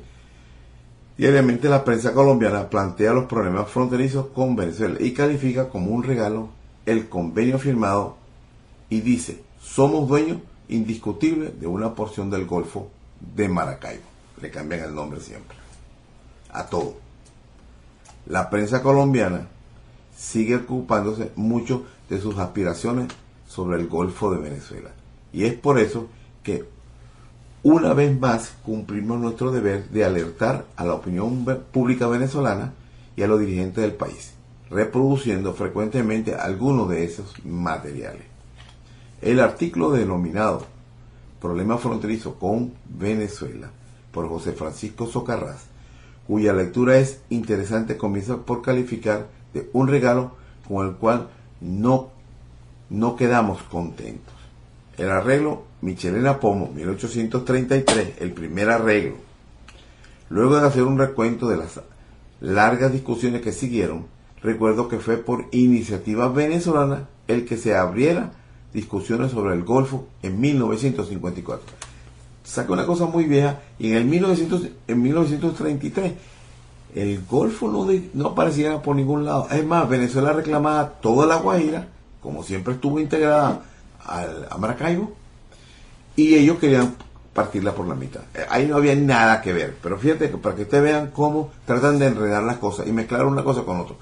Diariamente 1.18 1.68
la 1.68 1.84
prensa 1.84 2.14
colombiana 2.14 2.70
plantea 2.70 3.12
los 3.12 3.26
problemas 3.26 3.70
fronterizos 3.70 4.28
con 4.28 4.56
Venezuela 4.56 4.98
y 5.00 5.14
califica 5.14 5.68
como 5.68 5.90
un 5.90 6.04
regalo 6.04 6.50
el 6.86 7.10
convenio 7.10 7.58
firmado 7.58 8.18
y 8.88 9.02
dice, 9.02 9.42
somos 9.60 10.08
dueños 10.08 10.38
indiscutibles 10.70 11.60
de 11.60 11.66
una 11.66 11.96
porción 11.96 12.30
del 12.30 12.46
Golfo 12.46 12.90
de 13.36 13.50
Maracaibo. 13.50 14.04
Le 14.42 14.52
cambian 14.52 14.84
el 14.84 14.94
nombre 14.94 15.20
siempre. 15.20 15.58
A 16.52 16.68
todo. 16.68 16.98
La 18.28 18.52
prensa 18.52 18.84
colombiana 18.84 19.48
sigue 20.16 20.58
ocupándose 20.58 21.32
mucho 21.36 21.86
de 22.10 22.22
sus 22.22 22.38
aspiraciones 22.38 23.08
sobre 23.48 23.80
el 23.80 23.88
Golfo 23.88 24.32
de 24.32 24.42
Venezuela. 24.42 24.92
Y 25.34 25.46
es 25.46 25.54
por 25.54 25.80
eso 25.80 26.08
que 26.44 26.66
una 27.64 27.94
vez 27.94 28.18
más 28.20 28.54
cumplimos 28.64 29.20
nuestro 29.20 29.52
deber 29.52 29.90
de 29.90 30.06
alertar 30.06 30.66
a 30.76 30.86
la 30.86 30.94
opinión 30.94 31.46
pública 31.72 32.08
venezolana 32.08 32.74
y 33.16 33.24
a 33.24 33.28
los 33.28 33.40
dirigentes 33.40 33.82
del 33.82 33.94
país, 33.94 34.34
reproduciendo 34.70 35.54
frecuentemente 35.54 36.36
algunos 36.36 36.90
de 36.90 37.04
esos 37.04 37.34
materiales. 37.44 38.24
El 39.22 39.40
artículo 39.40 39.92
denominado 39.92 40.78
Problema 41.42 41.78
fronterizo 41.78 42.40
con 42.40 42.74
Venezuela 42.90 43.70
por 44.12 44.28
José 44.28 44.54
Francisco 44.54 45.06
Socarrás, 45.06 45.66
cuya 46.26 46.52
lectura 46.52 46.98
es 46.98 47.22
interesante, 47.30 47.96
comienza 47.96 48.38
por 48.38 48.64
calificar 48.64 49.28
de 49.54 49.70
un 49.72 49.88
regalo 49.88 50.32
con 50.68 50.88
el 50.88 50.96
cual 50.96 51.28
no, 51.62 52.10
no 52.90 53.16
quedamos 53.16 53.62
contentos. 53.64 54.34
El 54.98 55.10
arreglo 55.10 55.64
Michelena 55.82 56.40
Pomo, 56.40 56.72
1833, 56.74 58.16
el 58.20 58.32
primer 58.32 58.70
arreglo. 58.70 59.16
Luego 60.30 60.60
de 60.60 60.68
hacer 60.68 60.84
un 60.84 60.98
recuento 60.98 61.48
de 61.48 61.58
las 61.58 61.80
largas 62.42 62.92
discusiones 62.92 63.42
que 63.42 63.52
siguieron, 63.52 64.08
recuerdo 64.42 64.88
que 64.88 65.00
fue 65.00 65.18
por 65.18 65.46
iniciativa 65.52 66.30
venezolana 66.30 67.08
el 67.28 67.46
que 67.46 67.58
se 67.58 67.76
abriera 67.76 68.32
discusiones 68.74 69.32
sobre 69.32 69.56
el 69.56 69.64
Golfo 69.64 70.08
en 70.22 70.40
1954. 70.40 71.66
Saca 72.44 72.74
una 72.74 72.86
cosa 72.86 73.06
muy 73.06 73.26
vieja 73.26 73.60
y 73.78 73.92
en 73.92 73.98
el 73.98 74.06
1900, 74.06 74.68
en 74.88 75.02
1933 75.02 76.14
el 76.96 77.24
Golfo 77.30 77.70
no, 77.70 77.88
no 78.14 78.30
aparecía 78.30 78.82
por 78.82 78.96
ningún 78.96 79.26
lado. 79.26 79.48
Es 79.52 79.66
más, 79.66 79.88
Venezuela 79.90 80.34
reclamaba 80.34 80.90
toda 81.02 81.26
la 81.26 81.36
Guajira, 81.38 81.88
como 82.28 82.44
siempre 82.44 82.74
estuvo 82.74 83.00
integrada 83.00 83.62
al, 84.04 84.48
a 84.52 84.58
Maracaibo, 84.58 85.14
y 86.18 86.36
ellos 86.36 86.60
querían 86.60 86.94
partirla 87.32 87.74
por 87.74 87.88
la 87.88 87.96
mitad. 87.96 88.24
Eh, 88.34 88.46
ahí 88.50 88.68
no 88.68 88.76
había 88.76 88.94
nada 88.98 89.42
que 89.42 89.54
ver, 89.54 89.78
pero 89.82 89.98
fíjate 89.98 90.28
para 90.28 90.54
que 90.54 90.64
ustedes 90.64 90.84
vean 90.84 91.12
cómo 91.12 91.52
tratan 91.66 92.00
de 92.00 92.08
enredar 92.08 92.44
las 92.44 92.58
cosas 92.58 92.86
y 92.86 92.92
mezclar 92.92 93.26
una 93.26 93.46
cosa 93.46 93.64
con 93.64 93.80
otra. 93.80 93.96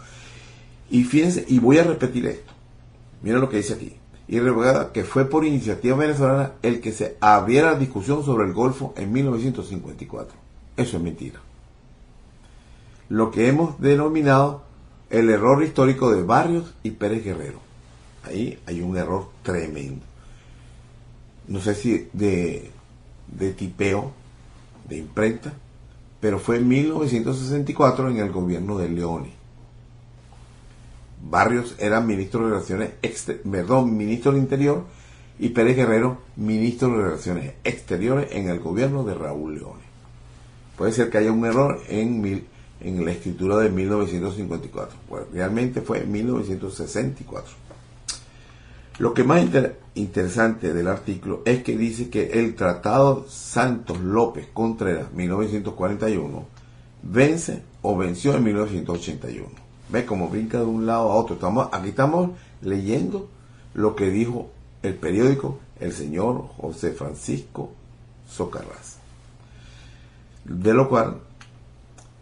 Y 0.90 1.04
fíjense, 1.04 1.46
y 1.48 1.60
voy 1.60 1.78
a 1.78 1.84
repetir 1.84 2.26
esto. 2.26 2.52
Mira 3.22 3.38
lo 3.38 3.48
que 3.48 3.58
dice 3.58 3.74
aquí. 3.74 3.96
y 4.28 4.40
revocada 4.40 4.92
que 4.92 5.04
fue 5.04 5.26
por 5.26 5.46
iniciativa 5.46 5.96
venezolana 5.96 6.54
el 6.64 6.82
que 6.82 6.94
se 6.94 7.18
abriera 7.22 7.74
la 7.74 7.78
discusión 7.78 8.26
sobre 8.26 8.46
el 8.46 8.54
Golfo 8.54 8.96
en 8.98 9.14
1954. 9.14 10.36
Eso 10.78 10.98
es 10.98 11.04
mentira. 11.04 11.42
Lo 13.08 13.30
que 13.30 13.48
hemos 13.50 13.80
denominado 13.80 14.64
el 15.12 15.30
error 15.30 15.64
histórico 15.64 16.12
de 16.12 16.24
Barrios 16.24 16.74
y 16.82 16.92
Pérez 16.92 17.24
Guerrero. 17.24 17.60
Ahí 18.26 18.60
hay 18.66 18.82
un 18.82 18.98
error 18.98 19.30
tremendo. 19.44 20.04
No 21.48 21.60
sé 21.60 21.76
si 21.76 22.10
de, 22.14 22.72
de 23.28 23.54
tipeo, 23.54 24.12
de 24.90 24.98
imprenta, 24.98 25.54
pero 26.20 26.40
fue 26.40 26.58
en 26.58 26.68
1964 26.68 28.10
en 28.10 28.18
el 28.18 28.32
gobierno 28.32 28.78
de 28.78 28.90
Leone. 28.90 29.34
Barrios 31.28 31.76
era 31.80 32.02
ministro 32.02 32.44
de 32.44 32.52
Relaciones 32.52 32.92
perdón, 33.50 33.98
ministro 33.98 34.32
del 34.32 34.42
Interior 34.42 34.86
y 35.40 35.50
Pérez 35.50 35.76
Guerrero 35.76 36.20
ministro 36.36 36.90
de 36.90 37.04
Relaciones 37.04 37.54
Exteriores 37.64 38.30
en 38.32 38.50
el 38.50 38.60
gobierno 38.60 39.04
de 39.04 39.16
Raúl 39.16 39.56
Leone. 39.56 39.84
Puede 40.78 40.92
ser 40.92 41.10
que 41.10 41.18
haya 41.18 41.32
un 41.32 41.46
error 41.46 41.80
en, 41.88 42.46
en 42.82 43.06
la 43.06 43.12
escritura 43.12 43.58
de 43.58 43.70
1954. 43.70 44.98
Pues 45.08 45.24
realmente 45.32 45.82
fue 45.82 46.00
en 46.00 46.12
1964. 46.12 47.65
Lo 48.98 49.14
que 49.14 49.24
más 49.24 49.46
interesante 49.96 50.74
del 50.74 50.88
artículo 50.88 51.42
es 51.46 51.64
que 51.64 51.78
dice 51.78 52.10
que 52.10 52.40
el 52.40 52.56
Tratado 52.56 53.26
Santos 53.28 54.00
López 54.00 54.48
Contreras 54.54 55.12
1941 55.12 56.46
vence 57.04 57.64
o 57.82 57.98
venció 57.98 58.36
en 58.36 58.44
1981 58.44 59.66
Ve 59.90 60.06
cómo 60.06 60.30
brinca 60.30 60.60
de 60.60 60.66
un 60.66 60.86
lado 60.86 61.12
a 61.12 61.16
otro. 61.16 61.38
Aquí 61.72 61.90
estamos 61.90 62.32
leyendo 62.62 63.30
lo 63.74 63.96
que 63.96 64.10
dijo 64.10 64.50
el 64.82 64.96
periódico 64.96 65.60
el 65.80 65.92
señor 65.92 66.48
José 66.58 66.92
Francisco 66.94 67.72
Socarrás. 68.28 68.98
De 70.44 70.74
lo 70.74 70.90
cual 70.90 71.20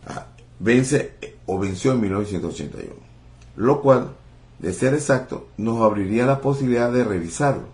ah, 0.08 0.28
vence 0.60 1.14
o 1.46 1.60
venció 1.60 1.94
en 1.94 2.02
1981. 2.02 2.94
Lo 3.56 3.82
cual, 3.82 4.10
de 4.64 4.72
ser 4.72 4.94
exacto, 4.94 5.50
nos 5.58 5.82
abriría 5.82 6.26
la 6.26 6.40
posibilidad 6.40 6.90
de 6.90 7.04
revisarlo. 7.04 7.66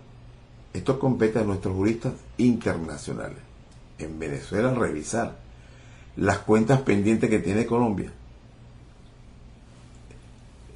Esto 0.74 0.98
compete 0.98 1.38
a 1.38 1.44
nuestros 1.44 1.76
juristas 1.76 2.14
internacionales. 2.36 3.38
En 3.98 4.18
Venezuela, 4.18 4.74
revisar 4.74 5.36
las 6.16 6.38
cuentas 6.38 6.80
pendientes 6.80 7.30
que 7.30 7.38
tiene 7.38 7.64
Colombia 7.64 8.10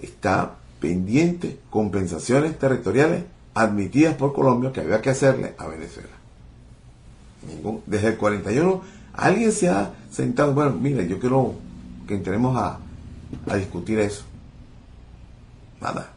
está 0.00 0.55
pendiente 0.79 1.59
compensaciones 1.68 2.57
territoriales 2.61 3.24
admitidas 3.53 4.14
por 4.14 4.33
Colombia 4.33 4.72
que 4.72 4.83
había 4.83 5.03
que 5.03 5.11
hacerle 5.11 5.57
a 5.59 5.66
Venezuela. 5.66 6.11
desde 7.87 8.09
el 8.09 8.16
41 8.16 8.83
alguien 9.14 9.50
se 9.50 9.68
ha 9.68 9.94
sentado, 10.12 10.55
bueno, 10.55 10.77
mire, 10.81 11.09
yo 11.09 11.18
quiero 11.18 11.55
que 12.07 12.14
entremos 12.14 12.57
a, 12.57 12.79
discutir 13.57 13.98
eso. 13.98 14.24
Nada. 15.84 16.08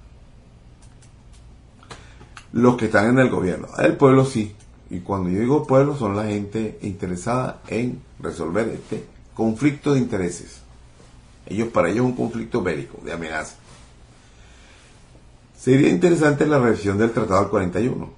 Los 2.53 2.77
que 2.77 2.85
están 2.85 3.09
en 3.09 3.19
el 3.19 3.29
gobierno. 3.29 3.67
El 3.77 3.97
pueblo 3.97 4.23
sí. 4.23 4.55
Y 4.89 4.99
cuando 4.99 5.29
yo 5.29 5.41
digo 5.41 5.67
pueblo 5.67 5.97
son 5.97 6.15
la 6.15 6.23
gente 6.23 6.79
interesada 6.81 7.59
en 7.67 8.01
resolver 8.19 8.69
este 8.69 9.05
conflicto 9.33 9.93
de 9.93 9.99
intereses. 9.99 10.61
Ellos, 11.45 11.67
para 11.67 11.89
ellos 11.89 12.05
es 12.05 12.11
un 12.11 12.15
conflicto 12.15 12.61
bélico, 12.61 12.99
de 13.03 13.11
amenaza. 13.11 13.55
Sería 15.59 15.89
interesante 15.89 16.45
la 16.45 16.59
revisión 16.59 16.97
del 16.97 17.11
Tratado 17.11 17.41
del 17.41 17.49
41, 17.49 18.09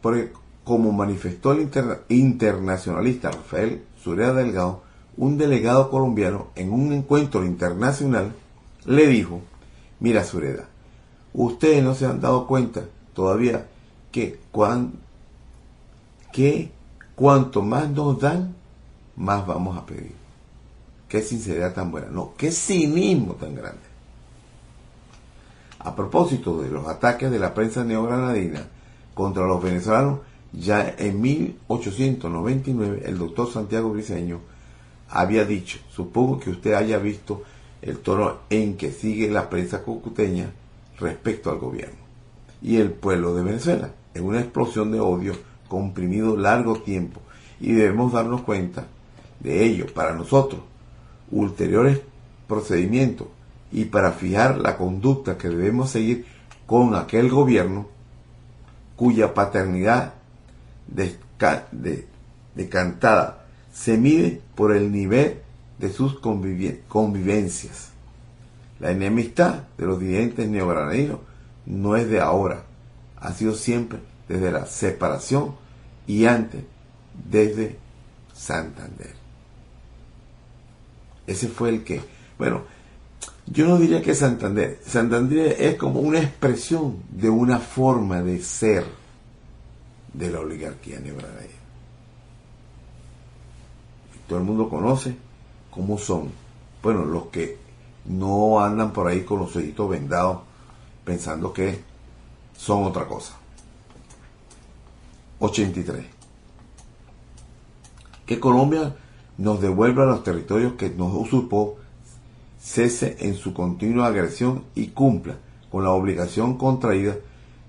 porque 0.00 0.32
como 0.64 0.90
manifestó 0.92 1.52
el 1.52 1.68
internacionalista 2.08 3.30
Rafael 3.30 3.84
Sureda 4.02 4.32
Delgado, 4.32 4.82
un 5.18 5.36
delegado 5.36 5.90
colombiano 5.90 6.48
en 6.54 6.72
un 6.72 6.92
encuentro 6.94 7.44
internacional 7.44 8.34
le 8.86 9.06
dijo, 9.06 9.42
mira 10.00 10.24
Sureda, 10.24 10.68
ustedes 11.34 11.82
no 11.82 11.94
se 11.94 12.06
han 12.06 12.20
dado 12.20 12.46
cuenta 12.46 12.84
todavía 13.12 13.66
que, 14.10 14.38
que 16.32 16.70
cuanto 17.14 17.62
más 17.62 17.90
nos 17.90 18.20
dan, 18.20 18.54
más 19.16 19.46
vamos 19.46 19.76
a 19.76 19.84
pedir. 19.84 20.14
Qué 21.08 21.20
sinceridad 21.20 21.74
tan 21.74 21.90
buena, 21.90 22.08
no, 22.08 22.34
qué 22.36 22.50
cinismo 22.50 23.34
tan 23.34 23.54
grande. 23.54 23.82
A 25.80 25.94
propósito 25.94 26.62
de 26.62 26.70
los 26.70 26.86
ataques 26.88 27.30
de 27.30 27.38
la 27.38 27.52
prensa 27.52 27.84
neogranadina 27.84 28.66
contra 29.12 29.46
los 29.46 29.62
venezolanos, 29.62 30.20
ya 30.52 30.94
en 30.98 31.20
1899 31.20 33.02
el 33.04 33.18
doctor 33.18 33.52
Santiago 33.52 33.90
Briceño 33.90 34.40
había 35.10 35.44
dicho, 35.44 35.78
supongo 35.90 36.38
que 36.38 36.50
usted 36.50 36.74
haya 36.74 36.98
visto 36.98 37.42
el 37.82 37.98
tono 37.98 38.38
en 38.48 38.76
que 38.76 38.92
sigue 38.92 39.28
la 39.28 39.50
prensa 39.50 39.82
cucuteña 39.82 40.50
respecto 40.98 41.50
al 41.50 41.58
gobierno 41.58 42.04
y 42.62 42.76
el 42.76 42.90
pueblo 42.90 43.34
de 43.34 43.42
Venezuela, 43.42 43.90
en 44.14 44.24
una 44.24 44.40
explosión 44.40 44.90
de 44.90 45.00
odio 45.00 45.34
comprimido 45.68 46.36
largo 46.36 46.76
tiempo 46.76 47.20
y 47.60 47.72
debemos 47.72 48.12
darnos 48.12 48.42
cuenta 48.42 48.86
de 49.40 49.64
ello 49.64 49.86
para 49.92 50.14
nosotros. 50.14 50.62
Ulteriores 51.30 52.00
procedimientos 52.46 53.28
y 53.72 53.86
para 53.86 54.12
fijar 54.12 54.58
la 54.58 54.76
conducta 54.76 55.36
que 55.36 55.48
debemos 55.48 55.90
seguir 55.90 56.26
con 56.66 56.94
aquel 56.94 57.28
gobierno 57.28 57.88
cuya 58.96 59.34
paternidad 59.34 60.14
decantada 62.54 63.46
se 63.72 63.98
mide 63.98 64.40
por 64.54 64.74
el 64.74 64.92
nivel 64.92 65.40
de 65.78 65.90
sus 65.90 66.18
convivencias. 66.18 67.93
La 68.80 68.90
enemistad 68.90 69.62
de 69.78 69.86
los 69.86 70.00
dirigentes 70.00 70.48
neogranadinos 70.48 71.20
no 71.66 71.96
es 71.96 72.08
de 72.08 72.20
ahora, 72.20 72.64
ha 73.16 73.32
sido 73.32 73.54
siempre 73.54 74.00
desde 74.28 74.52
la 74.52 74.66
separación 74.66 75.54
y 76.06 76.26
antes 76.26 76.62
desde 77.30 77.78
Santander. 78.34 79.14
Ese 81.26 81.48
fue 81.48 81.70
el 81.70 81.84
que, 81.84 82.02
bueno, 82.36 82.62
yo 83.46 83.66
no 83.66 83.78
diría 83.78 84.02
que 84.02 84.14
Santander. 84.14 84.80
Santander 84.84 85.56
es 85.58 85.76
como 85.76 86.00
una 86.00 86.18
expresión 86.18 87.02
de 87.10 87.30
una 87.30 87.58
forma 87.58 88.22
de 88.22 88.40
ser 88.42 88.84
de 90.12 90.30
la 90.30 90.40
oligarquía 90.40 91.00
neogranadina. 91.00 91.52
Todo 94.28 94.38
el 94.38 94.44
mundo 94.44 94.68
conoce 94.68 95.14
cómo 95.70 95.98
son. 95.98 96.30
Bueno, 96.82 97.04
los 97.04 97.26
que 97.26 97.63
no 98.06 98.60
andan 98.60 98.92
por 98.92 99.06
ahí 99.06 99.22
con 99.22 99.38
los 99.38 99.54
ojitos 99.56 99.88
vendados 99.88 100.40
pensando 101.04 101.52
que 101.52 101.82
son 102.56 102.84
otra 102.84 103.06
cosa. 103.06 103.34
83. 105.40 106.06
Que 108.26 108.40
Colombia 108.40 108.96
nos 109.36 109.60
devuelva 109.60 110.04
los 110.04 110.22
territorios 110.22 110.74
que 110.74 110.90
nos 110.90 111.12
usurpó 111.14 111.76
cese 112.60 113.16
en 113.20 113.34
su 113.34 113.52
continua 113.52 114.06
agresión 114.06 114.64
y 114.74 114.88
cumpla 114.88 115.36
con 115.70 115.84
la 115.84 115.90
obligación 115.90 116.56
contraída 116.56 117.16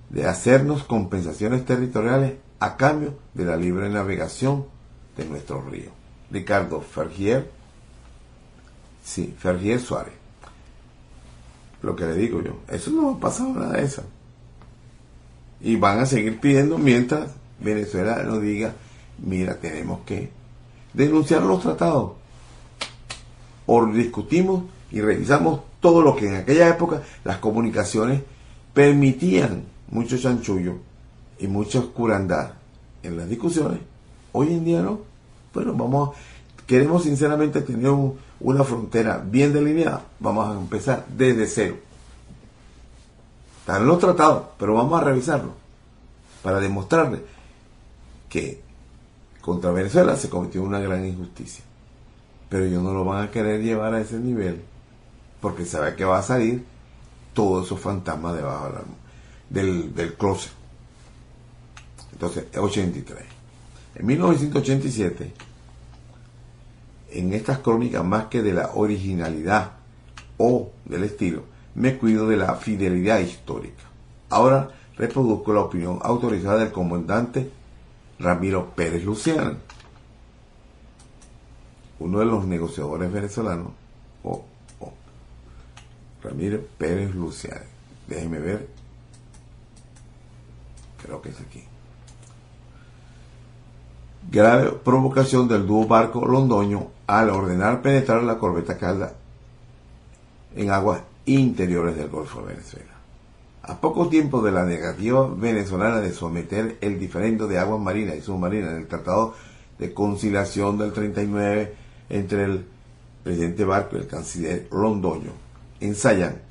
de 0.09 0.25
hacernos 0.25 0.83
compensaciones 0.83 1.65
territoriales 1.65 2.35
a 2.59 2.77
cambio 2.77 3.15
de 3.33 3.45
la 3.45 3.57
libre 3.57 3.89
navegación 3.89 4.65
de 5.17 5.25
nuestro 5.25 5.61
río. 5.61 5.89
Ricardo 6.31 6.81
Fergier, 6.81 7.51
sí, 9.03 9.35
Fergier 9.37 9.79
Suárez. 9.79 10.24
Lo 11.85 11.95
que 11.95 12.03
le 12.03 12.15
digo 12.15 12.41
yo, 12.41 12.53
eso 12.67 12.89
no 12.89 13.11
ha 13.11 13.19
pasado 13.19 13.53
nada 13.53 13.73
de 13.73 13.83
eso. 13.83 14.01
Y 15.61 15.75
van 15.75 15.99
a 15.99 16.07
seguir 16.07 16.39
pidiendo 16.39 16.79
mientras 16.79 17.29
Venezuela 17.59 18.23
nos 18.23 18.41
diga, 18.41 18.73
mira, 19.19 19.59
tenemos 19.59 19.99
que 20.03 20.31
denunciar 20.95 21.43
los 21.43 21.61
tratados. 21.61 22.13
O 23.67 23.86
discutimos 23.86 24.63
y 24.91 24.99
revisamos 24.99 25.59
todo 25.79 26.01
lo 26.01 26.15
que 26.15 26.27
en 26.27 26.36
aquella 26.38 26.69
época 26.69 27.03
las 27.23 27.38
comunicaciones 27.38 28.21
permitían 28.73 29.65
mucho 29.91 30.17
chanchullo 30.17 30.77
y 31.38 31.45
mucha 31.45 31.77
oscurandad 31.77 32.53
en 33.03 33.15
las 33.15 33.29
discusiones, 33.29 33.79
hoy 34.31 34.47
en 34.47 34.65
día 34.65 34.81
no. 34.81 35.01
Bueno, 35.53 35.73
vamos, 35.73 36.15
queremos 36.65 37.03
sinceramente 37.03 37.61
tener 37.61 37.91
una 38.39 38.63
frontera 38.63 39.23
bien 39.25 39.53
delineada, 39.53 40.03
vamos 40.19 40.47
a 40.47 40.59
empezar 40.59 41.05
desde 41.07 41.47
cero. 41.47 41.77
Están 43.59 43.88
los 43.88 43.99
tratados, 43.99 44.43
pero 44.59 44.73
vamos 44.75 45.01
a 45.01 45.03
revisarlo 45.03 45.53
para 46.43 46.59
demostrarle 46.59 47.21
que 48.29 48.61
contra 49.41 49.71
Venezuela 49.71 50.15
se 50.15 50.29
cometió 50.29 50.61
una 50.61 50.79
gran 50.79 51.05
injusticia. 51.05 51.63
Pero 52.49 52.65
ellos 52.65 52.83
no 52.83 52.93
lo 52.93 53.03
van 53.03 53.23
a 53.23 53.31
querer 53.31 53.61
llevar 53.61 53.93
a 53.93 54.01
ese 54.01 54.19
nivel 54.19 54.61
porque 55.41 55.65
sabe 55.65 55.95
que 55.95 56.05
va 56.05 56.19
a 56.19 56.23
salir 56.23 56.63
todos 57.33 57.65
esos 57.65 57.79
fantasmas 57.79 58.36
debajo 58.36 58.71
del, 59.49 59.93
del 59.93 60.13
closet. 60.13 60.51
Entonces, 62.13 62.45
83. 62.55 63.19
En 63.95 64.05
1987, 64.05 65.33
en 67.16 67.34
estas 67.34 67.59
crónicas, 67.59 68.03
más 68.03 68.26
que 68.26 68.41
de 68.41 68.53
la 68.53 68.72
originalidad 68.74 69.72
o 70.38 70.72
del 70.86 71.03
estilo, 71.03 71.43
me 71.76 71.97
cuido 71.97 72.28
de 72.28 72.38
la 72.38 72.55
fidelidad 72.55 73.20
histórica. 73.20 73.84
Ahora 74.30 74.70
reproduzco 74.97 75.53
la 75.53 75.61
opinión 75.61 75.99
autorizada 76.01 76.59
del 76.59 76.72
comandante 76.72 77.51
Ramiro 78.20 78.72
Pérez 78.76 79.03
Luciano, 79.03 79.57
uno 81.99 82.20
de 82.20 82.26
los 82.26 82.45
negociadores 82.45 83.11
venezolanos, 83.11 83.72
Ramiro 86.22 86.59
Pérez 86.78 87.13
Luciano. 87.13 87.66
Déjenme 88.07 88.39
ver. 88.39 88.68
Creo 91.03 91.22
que 91.22 91.30
es 91.30 91.39
aquí. 91.39 91.63
Grave 94.32 94.72
provocación 94.72 95.47
del 95.47 95.68
dúo 95.68 95.86
barco 95.86 96.26
londoño 96.26 96.94
al 97.08 97.30
ordenar 97.30 97.82
penetrar 97.82 98.24
la 98.24 98.38
corbeta 98.38 98.78
Calda 98.78 99.14
en 100.56 100.72
aguas 100.72 101.01
interiores 101.26 101.95
del 101.95 102.10
Golfo 102.10 102.41
de 102.41 102.53
Venezuela. 102.53 102.91
A 103.64 103.80
poco 103.82 104.10
tiempo 104.10 104.41
de 104.41 104.51
la 104.51 104.64
negativa 104.64 105.28
venezolana 105.28 105.99
de 105.99 106.14
someter 106.14 106.78
el 106.82 106.99
diferendo 106.99 107.47
de 107.47 107.58
aguas 107.58 107.82
marinas 107.82 108.16
y 108.16 108.22
submarinas 108.22 108.72
en 108.72 108.78
el 108.78 108.88
Tratado 108.88 109.34
de 109.80 109.93
Conciliación 109.93 110.78
del 110.78 110.93
39 110.93 111.74
entre 112.10 112.43
el 112.43 112.66
presidente 113.24 113.66
Barco 113.66 113.97
y 113.97 114.01
el 114.01 114.08
canciller 114.08 114.68
Londoño, 114.72 115.32
ensayan 115.80 116.41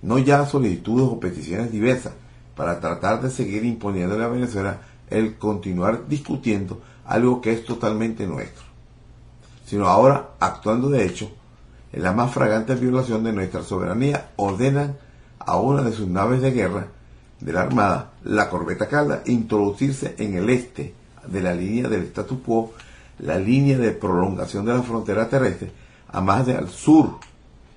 no 0.00 0.18
ya 0.18 0.46
solicitudes 0.46 1.06
o 1.06 1.20
peticiones 1.20 1.70
diversas 1.70 2.14
para 2.56 2.80
tratar 2.80 3.20
de 3.20 3.30
seguir 3.30 3.64
imponiéndole 3.64 4.24
a 4.24 4.28
Venezuela 4.28 4.80
el 5.10 5.36
continuar 5.36 6.08
discutiendo 6.08 6.80
algo 7.04 7.40
que 7.40 7.52
es 7.52 7.64
totalmente 7.64 8.26
nuestro, 8.26 8.64
sino 9.72 9.86
ahora 9.86 10.32
actuando 10.38 10.90
de 10.90 11.06
hecho 11.06 11.30
en 11.94 12.02
la 12.02 12.12
más 12.12 12.30
fragante 12.30 12.74
violación 12.74 13.24
de 13.24 13.32
nuestra 13.32 13.62
soberanía, 13.62 14.32
ordenan 14.36 14.98
a 15.38 15.56
una 15.56 15.80
de 15.80 15.92
sus 15.92 16.08
naves 16.08 16.42
de 16.42 16.50
guerra 16.50 16.88
de 17.40 17.52
la 17.54 17.62
Armada, 17.62 18.10
la 18.22 18.50
corbeta 18.50 18.86
Calda, 18.86 19.22
introducirse 19.24 20.14
en 20.18 20.36
el 20.36 20.50
este 20.50 20.92
de 21.26 21.40
la 21.40 21.54
línea 21.54 21.88
del 21.88 22.02
statu 22.02 22.42
quo, 22.42 22.74
la 23.20 23.38
línea 23.38 23.78
de 23.78 23.92
prolongación 23.92 24.66
de 24.66 24.74
la 24.74 24.82
frontera 24.82 25.30
terrestre, 25.30 25.72
a 26.08 26.20
más 26.20 26.44
de 26.44 26.54
al 26.54 26.68
sur 26.68 27.16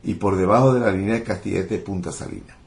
y 0.03 0.15
por 0.15 0.35
debajo 0.35 0.73
de 0.73 0.81
la 0.81 0.91
línea 0.91 1.13
de 1.13 1.23
Castillete 1.23 1.77
Punta 1.77 2.11
Salina. 2.11 2.57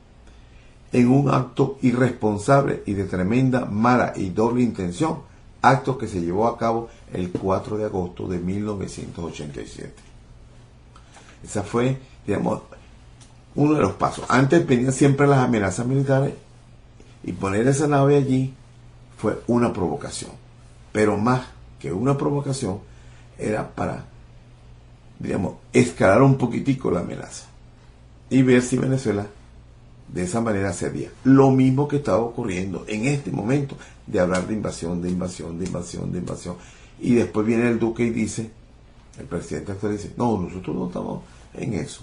En 0.91 1.07
un 1.07 1.29
acto 1.29 1.77
irresponsable 1.83 2.83
y 2.87 2.95
de 2.95 3.05
tremenda 3.05 3.67
mala 3.67 4.15
y 4.17 4.31
doble 4.31 4.63
intención, 4.63 5.19
acto 5.63 5.99
que 5.99 6.09
se 6.09 6.21
llevó 6.21 6.47
a 6.47 6.59
cabo 6.59 6.89
el 7.13 7.31
4 7.31 7.79
de 7.79 7.85
agosto 7.85 8.27
de 8.27 8.39
1987. 8.39 9.93
Esa 11.45 11.63
fue, 11.63 11.99
digamos, 12.27 12.63
uno 13.55 13.75
de 13.75 13.81
los 13.81 13.93
pasos. 13.93 14.25
Antes 14.29 14.67
venían 14.67 14.93
siempre 14.93 15.27
las 15.27 15.41
amenazas 15.41 15.87
militares 15.87 16.35
y 17.25 17.33
poner 17.33 17.67
esa 17.67 17.87
nave 17.87 18.17
allí 18.17 18.55
fue 19.17 19.43
una 19.47 19.73
provocación. 19.73 20.31
Pero 20.93 21.17
más 21.17 21.43
que 21.79 21.93
una 21.93 22.17
provocación 22.17 22.81
era 23.39 23.69
para, 23.69 24.05
digamos, 25.19 25.55
escalar 25.73 26.23
un 26.23 26.37
poquitico 26.37 26.91
la 26.91 27.01
amenaza 27.01 27.47
y 28.31 28.43
ver 28.43 28.63
si 28.63 28.77
Venezuela 28.77 29.27
de 30.13 30.23
esa 30.25 30.41
manera 30.41 30.73
cedía. 30.73 31.11
Lo 31.25 31.51
mismo 31.51 31.87
que 31.87 31.97
estaba 31.97 32.19
ocurriendo 32.19 32.85
en 32.87 33.07
este 33.07 33.31
momento 33.31 33.77
de 34.07 34.21
hablar 34.21 34.47
de 34.47 34.55
invasión, 34.55 35.03
de 35.03 35.11
invasión, 35.11 35.59
de 35.59 35.67
invasión, 35.67 36.13
de 36.13 36.19
invasión. 36.19 36.57
Y 37.01 37.15
después 37.15 37.47
viene 37.47 37.69
el 37.69 37.79
duque 37.79 38.05
y 38.05 38.11
dice, 38.11 38.51
el 39.19 39.27
presidente 39.27 39.73
actual 39.73 39.93
dice, 39.93 40.13
no, 40.17 40.41
nosotros 40.41 40.75
no 40.75 40.87
estamos 40.87 41.23
en 41.55 41.75
eso. 41.75 42.03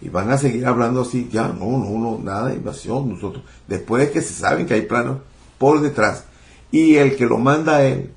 Y 0.00 0.08
van 0.08 0.30
a 0.30 0.38
seguir 0.38 0.64
hablando 0.66 1.02
así, 1.02 1.28
ya, 1.30 1.48
no, 1.48 1.66
no, 1.78 1.98
no, 1.98 2.18
nada 2.18 2.48
de 2.48 2.56
invasión, 2.56 3.08
nosotros, 3.08 3.42
después 3.66 4.06
de 4.06 4.12
que 4.12 4.22
se 4.22 4.32
saben 4.32 4.66
que 4.66 4.74
hay 4.74 4.82
planos 4.82 5.18
por 5.58 5.80
detrás, 5.80 6.24
y 6.70 6.96
el 6.96 7.16
que 7.16 7.26
lo 7.26 7.38
manda 7.38 7.76
a 7.76 7.84
él, 7.84 8.12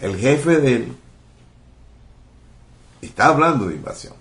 el 0.00 0.16
jefe 0.16 0.60
de 0.60 0.76
él, 0.76 0.92
está 3.00 3.26
hablando 3.28 3.66
de 3.66 3.76
invasión. 3.76 4.14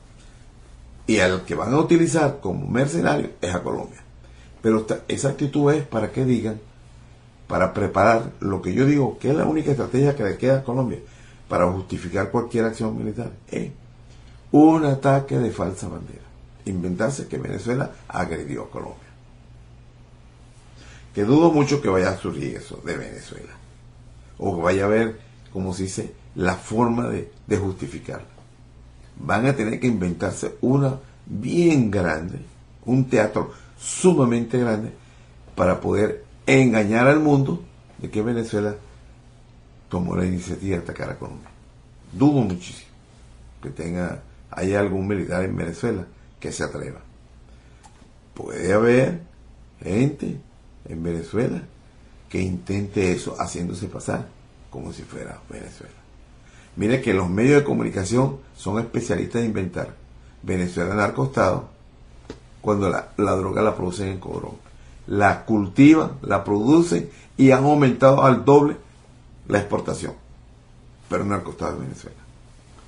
Y 1.08 1.20
al 1.20 1.46
que 1.46 1.56
van 1.56 1.74
a 1.74 1.80
utilizar 1.80 2.40
como 2.42 2.68
mercenario 2.68 3.32
es 3.42 3.56
a 3.56 3.64
Colombia. 3.64 4.04
Pero 4.62 4.86
esa 5.08 5.30
actitud 5.30 5.72
es 5.74 5.84
para 5.84 6.12
que 6.12 6.26
digan, 6.26 6.60
para 7.48 7.74
preparar 7.74 8.34
lo 8.42 8.62
que 8.62 8.74
yo 8.74 8.86
digo, 8.86 9.18
que 9.18 9.30
es 9.30 9.36
la 9.36 9.46
única 9.46 9.72
estrategia 9.72 10.16
que 10.16 10.24
le 10.24 10.38
queda 10.38 10.58
a 10.58 10.64
Colombia, 10.64 11.00
para 11.48 11.72
justificar 11.72 12.30
cualquier 12.30 12.66
acción 12.66 12.98
militar. 12.98 13.32
Es 13.50 13.72
un 14.52 14.86
ataque 14.86 15.40
de 15.40 15.52
falsa 15.52 15.88
bandera 15.88 16.28
inventarse 16.70 17.28
que 17.28 17.38
Venezuela 17.38 17.92
agredió 18.08 18.64
a 18.64 18.70
Colombia. 18.70 19.08
Que 21.14 21.24
dudo 21.24 21.52
mucho 21.52 21.82
que 21.82 21.90
vaya 21.90 22.10
a 22.10 22.18
surgir 22.18 22.56
eso 22.56 22.82
de 22.86 22.98
Venezuela. 22.98 23.54
O 24.38 24.56
que 24.56 24.62
vaya 24.62 24.84
a 24.84 24.86
haber, 24.86 25.20
como 25.52 25.74
se 25.74 25.84
dice, 25.84 26.14
la 26.36 26.56
forma 26.56 27.08
de, 27.08 27.32
de 27.48 27.58
justificarla. 27.58 28.28
Van 29.20 29.46
a 29.46 29.56
tener 29.56 29.80
que 29.80 29.88
inventarse 29.88 30.56
una 30.62 31.00
bien 31.26 31.92
grande, 31.92 32.40
un 32.86 33.10
teatro 33.10 33.52
sumamente 33.78 34.60
grande, 34.60 34.92
para 35.56 35.80
poder 35.82 36.24
engañar 36.46 37.08
al 37.08 37.20
mundo 37.20 37.64
de 37.98 38.10
que 38.10 38.22
Venezuela 38.22 38.76
tomó 39.90 40.16
la 40.16 40.26
iniciativa 40.26 40.78
de 40.78 40.84
atacar 40.84 41.10
a 41.10 41.18
Colombia. 41.18 41.50
Dudo 42.12 42.42
muchísimo 42.42 42.92
que 43.62 43.70
tenga, 43.70 44.22
haya 44.52 44.80
algún 44.80 45.08
militar 45.08 45.44
en 45.44 45.56
Venezuela 45.56 46.06
que 46.40 46.52
se 46.52 46.64
atreva. 46.64 47.02
Puede 48.34 48.72
haber 48.72 49.22
gente 49.82 50.38
en 50.86 51.04
Venezuela 51.04 51.62
que 52.30 52.40
intente 52.40 53.12
eso 53.12 53.36
haciéndose 53.40 53.88
pasar 53.88 54.28
como 54.70 54.94
si 54.94 55.02
fuera 55.02 55.40
Venezuela. 55.50 55.97
Mire 56.78 57.02
que 57.02 57.14
los 57.14 57.28
medios 57.28 57.60
de 57.60 57.64
comunicación 57.66 58.38
son 58.56 58.80
especialistas 58.80 59.42
en 59.42 59.48
inventar 59.48 59.96
Venezuela 60.44 60.94
narcostado 60.94 61.70
cuando 62.62 62.90
la, 62.90 63.10
droga 63.18 63.64
la 63.64 63.76
producen 63.76 64.10
en 64.10 64.20
Codrón. 64.20 64.56
La 65.08 65.44
cultivan, 65.46 66.20
la 66.22 66.44
producen 66.44 67.10
y 67.36 67.50
han 67.50 67.64
aumentado 67.64 68.24
al 68.24 68.46
doble 68.46 68.78
la 69.48 69.58
exportación. 69.58 70.14
Pero 71.10 71.26
narcostado 71.26 71.74
de 71.74 71.86
Venezuela. 71.88 72.18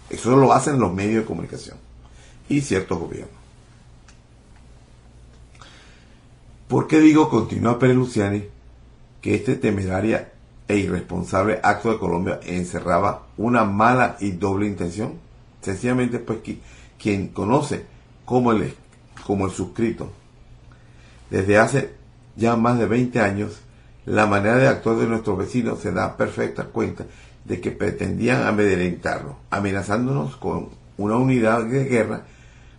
Eso 0.09 0.35
lo 0.35 0.53
hacen 0.53 0.79
los 0.79 0.93
medios 0.93 1.23
de 1.23 1.25
comunicación 1.25 1.77
y 2.47 2.61
ciertos 2.61 2.99
gobiernos. 2.99 3.39
¿Por 6.67 6.87
qué 6.87 6.99
digo, 6.99 7.29
continúa 7.29 7.79
Pérez 7.79 7.95
Luciani, 7.95 8.43
que 9.21 9.33
este 9.33 9.55
temeraria 9.55 10.31
e 10.69 10.77
irresponsable 10.77 11.59
acto 11.63 11.91
de 11.91 11.97
Colombia 11.97 12.39
encerraba 12.45 13.23
una 13.37 13.65
mala 13.65 14.15
y 14.19 14.31
doble 14.31 14.67
intención? 14.67 15.15
Sencillamente, 15.61 16.19
pues, 16.19 16.39
quien 16.97 17.29
conoce 17.29 17.85
como 18.23 18.51
el, 18.51 18.73
como 19.25 19.47
el 19.47 19.51
suscrito, 19.51 20.11
desde 21.29 21.57
hace 21.57 21.93
ya 22.35 22.55
más 22.55 22.77
de 22.79 22.85
20 22.85 23.19
años, 23.19 23.61
la 24.05 24.27
manera 24.27 24.57
de 24.57 24.67
actuar 24.67 24.97
de 24.97 25.07
nuestros 25.07 25.37
vecinos 25.37 25.79
se 25.79 25.91
da 25.91 26.15
perfecta 26.15 26.65
cuenta 26.65 27.05
de 27.45 27.59
que 27.59 27.71
pretendían 27.71 28.43
amedrentarnos, 28.43 29.35
amenazándonos 29.49 30.35
con 30.37 30.69
una 30.97 31.15
unidad 31.17 31.65
de 31.65 31.85
guerra 31.85 32.23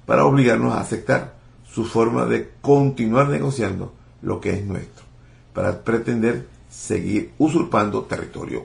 para 0.06 0.24
obligarnos 0.24 0.74
a 0.74 0.80
aceptar 0.80 1.34
su 1.64 1.84
forma 1.84 2.24
de 2.26 2.50
continuar 2.60 3.28
negociando 3.28 3.94
lo 4.22 4.40
que 4.40 4.50
es 4.50 4.64
nuestro, 4.64 5.04
para 5.52 5.82
pretender 5.82 6.46
seguir 6.70 7.32
usurpando 7.38 8.04
territorio. 8.04 8.64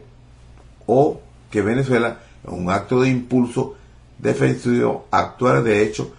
O 0.86 1.20
que 1.49 1.62
Venezuela, 1.62 2.20
en 2.43 2.53
un 2.53 2.70
acto 2.70 3.01
de 3.01 3.10
impulso 3.10 3.76
defensivo, 4.20 5.08
actuara 5.12 5.62
de 5.62 5.84
hecho 5.84 6.14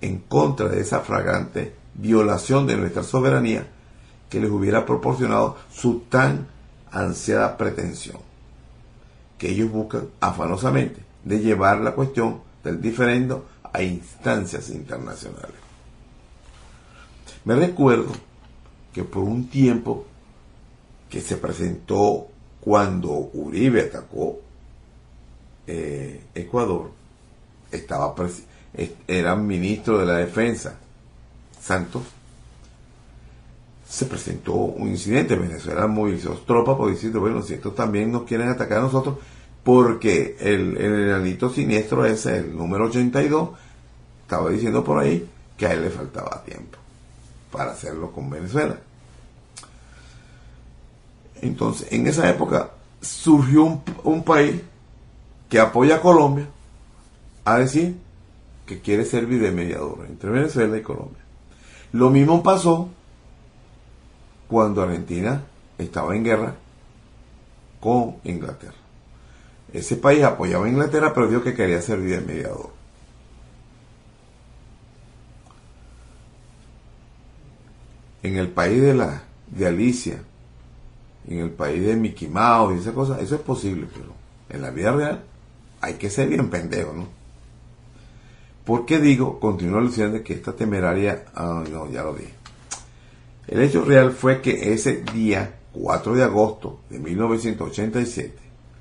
en 0.00 0.18
contra 0.18 0.68
de 0.68 0.80
esa 0.80 1.00
fragante 1.00 1.74
violación 1.94 2.66
de 2.66 2.76
nuestra 2.76 3.02
soberanía 3.02 3.66
que 4.28 4.40
les 4.40 4.50
hubiera 4.50 4.84
proporcionado 4.84 5.56
su 5.72 6.00
tan 6.00 6.48
ansiada 6.90 7.56
pretensión, 7.56 8.18
que 9.38 9.50
ellos 9.50 9.70
buscan 9.70 10.08
afanosamente 10.20 11.02
de 11.24 11.40
llevar 11.40 11.80
la 11.80 11.92
cuestión 11.92 12.40
del 12.64 12.80
diferendo 12.80 13.46
a 13.72 13.82
instancias 13.82 14.70
internacionales. 14.70 15.56
Me 17.44 17.54
recuerdo 17.54 18.12
que 18.92 19.04
por 19.04 19.22
un 19.22 19.48
tiempo 19.48 20.06
que 21.16 21.22
se 21.22 21.38
presentó 21.38 22.26
cuando 22.60 23.30
Uribe 23.32 23.80
atacó 23.80 24.38
eh, 25.66 26.24
Ecuador, 26.34 26.90
estaba 27.72 28.14
era 29.08 29.34
ministro 29.34 29.98
de 29.98 30.04
la 30.04 30.18
defensa, 30.18 30.76
Santos, 31.58 32.02
se 33.88 34.04
presentó 34.04 34.52
un 34.52 34.88
incidente. 34.88 35.36
Venezuela 35.36 35.86
movilizó 35.86 36.34
tropas 36.46 36.76
por 36.76 36.90
decir, 36.90 37.12
bueno, 37.12 37.40
si 37.40 37.54
estos 37.54 37.74
también 37.74 38.12
nos 38.12 38.24
quieren 38.24 38.50
atacar 38.50 38.80
a 38.80 38.82
nosotros, 38.82 39.16
porque 39.64 40.36
el, 40.38 40.76
el 40.76 41.08
enanito 41.08 41.48
siniestro 41.48 42.04
ese, 42.04 42.40
el 42.40 42.54
número 42.54 42.88
82, 42.88 43.50
estaba 44.20 44.50
diciendo 44.50 44.84
por 44.84 44.98
ahí 44.98 45.26
que 45.56 45.66
a 45.66 45.72
él 45.72 45.80
le 45.80 45.88
faltaba 45.88 46.44
tiempo 46.44 46.76
para 47.50 47.72
hacerlo 47.72 48.12
con 48.12 48.28
Venezuela. 48.28 48.78
Entonces, 51.42 51.88
en 51.92 52.06
esa 52.06 52.28
época 52.28 52.70
surgió 53.00 53.80
un, 54.04 54.22
país 54.24 54.62
que 55.48 55.60
apoya 55.60 55.96
a 55.96 56.00
Colombia 56.00 56.48
a 57.44 57.58
decir 57.58 57.96
que 58.64 58.80
quiere 58.80 59.04
servir 59.04 59.40
de 59.40 59.52
mediador 59.52 60.06
entre 60.08 60.30
Venezuela 60.30 60.76
y 60.76 60.82
Colombia. 60.82 61.22
Lo 61.92 62.10
mismo 62.10 62.42
pasó 62.42 62.88
cuando 64.48 64.82
Argentina 64.82 65.42
estaba 65.78 66.16
en 66.16 66.24
guerra 66.24 66.54
con 67.80 68.16
Inglaterra. 68.24 68.74
Ese 69.72 69.96
país 69.96 70.24
apoyaba 70.24 70.66
a 70.66 70.68
Inglaterra, 70.68 71.12
pero 71.14 71.28
dijo 71.28 71.42
que 71.42 71.54
quería 71.54 71.82
servir 71.82 72.20
de 72.20 72.26
mediador. 72.26 72.70
En 78.22 78.36
el 78.36 78.48
país 78.48 78.82
de 78.82 78.94
la 78.94 79.22
de 79.48 79.66
Alicia, 79.66 80.22
en 81.28 81.40
el 81.40 81.50
país 81.50 81.84
de 81.84 81.96
Mickey 81.96 82.28
Mouse 82.28 82.76
y 82.76 82.80
esas 82.80 82.94
cosas, 82.94 83.20
eso 83.20 83.34
es 83.34 83.40
posible, 83.40 83.86
pero 83.92 84.12
en 84.48 84.62
la 84.62 84.70
vida 84.70 84.92
real 84.92 85.24
hay 85.80 85.94
que 85.94 86.10
ser 86.10 86.28
bien 86.28 86.48
pendejo, 86.48 86.92
¿no? 86.92 87.06
¿Por 88.64 88.84
qué 88.84 88.98
digo, 88.98 89.38
continúa 89.38 89.80
diciendo 89.80 90.22
que 90.24 90.34
esta 90.34 90.52
temeraria, 90.52 91.26
ah, 91.34 91.62
no, 91.70 91.88
ya 91.88 92.02
lo 92.02 92.14
dije. 92.14 92.34
El 93.46 93.62
hecho 93.62 93.84
real 93.84 94.10
fue 94.10 94.40
que 94.40 94.72
ese 94.72 95.04
día, 95.14 95.54
4 95.72 96.14
de 96.16 96.24
agosto 96.24 96.80
de 96.90 96.98
1987, 96.98 98.34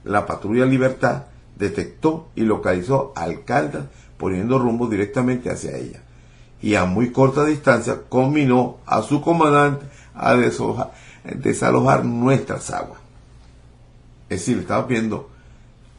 la 0.06 0.26
patrulla 0.26 0.66
Libertad 0.66 1.26
detectó 1.56 2.30
y 2.36 2.42
localizó 2.42 3.14
a 3.16 3.24
Alcalde 3.24 3.84
poniendo 4.18 4.58
rumbo 4.58 4.88
directamente 4.88 5.52
hacia 5.52 5.78
ella. 5.78 6.02
Y 6.62 6.74
a 6.74 6.86
muy 6.86 7.12
corta 7.12 7.46
distancia 7.46 8.02
combinó 8.10 8.78
a 8.88 9.04
su 9.04 9.22
comandante 9.22 9.86
a 10.16 10.34
desalojar 11.34 12.06
nuestras 12.06 12.72
aguas. 12.72 13.00
Es 14.30 14.40
decir, 14.40 14.60
estaba 14.60 14.86
viendo 14.86 15.30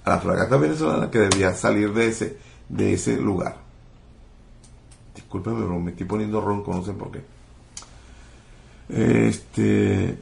a 0.05 0.11
la 0.11 0.19
fragata 0.19 0.57
venezolana 0.57 1.11
que 1.11 1.19
debía 1.19 1.55
salir 1.55 1.93
de 1.93 2.09
ese, 2.09 2.37
de 2.69 2.93
ese 2.93 3.17
lugar. 3.17 3.57
Discúlpeme, 5.15 5.67
me 5.79 5.91
estoy 5.91 6.07
poniendo 6.07 6.41
ronco, 6.41 6.73
no 6.73 6.85
sé 6.85 6.93
por 6.93 7.11
qué. 7.11 7.25
Este, 8.89 10.17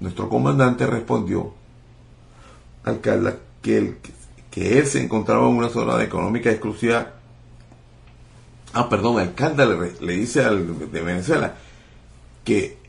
nuestro 0.00 0.28
comandante 0.28 0.86
respondió 0.86 1.52
al 2.84 3.00
que 3.00 3.76
él, 3.76 3.96
que 4.50 4.78
él 4.78 4.86
se 4.86 5.02
encontraba 5.02 5.48
en 5.48 5.56
una 5.56 5.68
zona 5.68 6.02
económica 6.02 6.50
exclusiva. 6.50 7.14
Ah, 8.72 8.88
perdón, 8.88 9.20
el 9.20 9.28
alcalde 9.28 9.94
le, 10.00 10.12
dice 10.12 10.44
al 10.44 10.90
de 10.90 11.00
Venezuela 11.00 11.54
que 12.44 12.85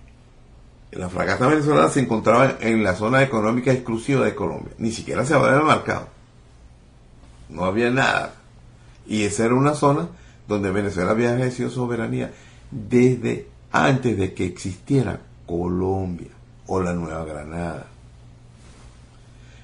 la 0.91 1.09
fragata 1.09 1.47
venezolana 1.47 1.89
se 1.89 1.99
encontraba 1.99 2.57
en 2.61 2.83
la 2.83 2.95
zona 2.95 3.21
económica 3.21 3.71
exclusiva 3.71 4.25
de 4.25 4.35
Colombia. 4.35 4.73
Ni 4.77 4.91
siquiera 4.91 5.25
se 5.25 5.33
había 5.33 5.59
marcado. 5.61 6.07
No 7.49 7.65
había 7.65 7.89
nada. 7.89 8.35
Y 9.05 9.23
esa 9.23 9.45
era 9.45 9.55
una 9.55 9.73
zona 9.73 10.07
donde 10.47 10.71
Venezuela 10.71 11.11
había 11.11 11.35
ejercido 11.35 11.69
soberanía 11.69 12.31
desde 12.71 13.47
antes 13.71 14.17
de 14.17 14.33
que 14.33 14.45
existiera 14.45 15.19
Colombia 15.45 16.29
o 16.67 16.81
la 16.81 16.93
Nueva 16.93 17.25
Granada. 17.25 17.87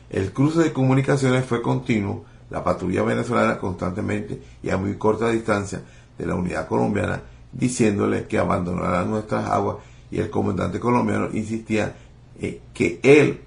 El 0.10 0.32
cruce 0.32 0.60
de 0.60 0.74
comunicaciones 0.74 1.46
fue 1.46 1.62
continuo, 1.62 2.26
la 2.50 2.64
patrulla 2.64 3.02
venezolana 3.04 3.58
constantemente 3.58 4.42
y 4.62 4.70
a 4.70 4.78
muy 4.78 4.96
corta 4.96 5.30
distancia 5.30 5.82
de 6.18 6.26
la 6.26 6.36
unidad 6.36 6.68
colombiana 6.68 7.22
diciéndole 7.52 8.28
que 8.28 8.38
abandonaran 8.38 9.10
nuestras 9.10 9.50
aguas 9.50 9.78
y 10.14 10.20
el 10.20 10.30
comandante 10.30 10.80
colombiano 10.80 11.30
insistía 11.34 11.96
en 12.40 12.60
que 12.72 13.00
él 13.02 13.42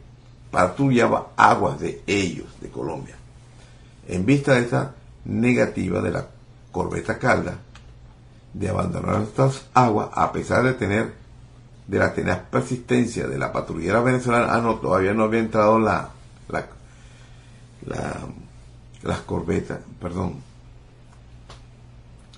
patrullaba 0.51 1.29
aguas 1.37 1.79
de 1.79 2.03
ellos, 2.09 2.49
de 2.61 2.69
Colombia. 2.71 3.15
En 4.09 4.27
vista 4.27 4.55
de 4.55 4.63
esta 4.63 4.97
negativa 5.27 6.01
de 6.01 6.11
la 6.11 6.27
corbeta 6.73 7.21
Calda 7.21 7.59
de 8.53 8.69
abandonar 8.69 9.23
estas 9.23 9.67
aguas 9.75 10.09
a 10.13 10.33
pesar 10.33 10.65
de 10.65 10.75
tener 10.75 11.15
de 11.87 11.99
la 12.01 12.13
tenaz 12.13 12.41
persistencia 12.51 13.29
de 13.29 13.39
la 13.39 13.53
patrullera 13.53 14.01
venezolana, 14.01 14.53
ah 14.53 14.61
no, 14.61 14.75
todavía 14.77 15.15
no 15.15 15.23
había 15.23 15.39
entrado 15.39 15.79
la, 15.79 16.11
las 19.05 19.21
corbetas, 19.21 19.79
perdón, 20.01 20.43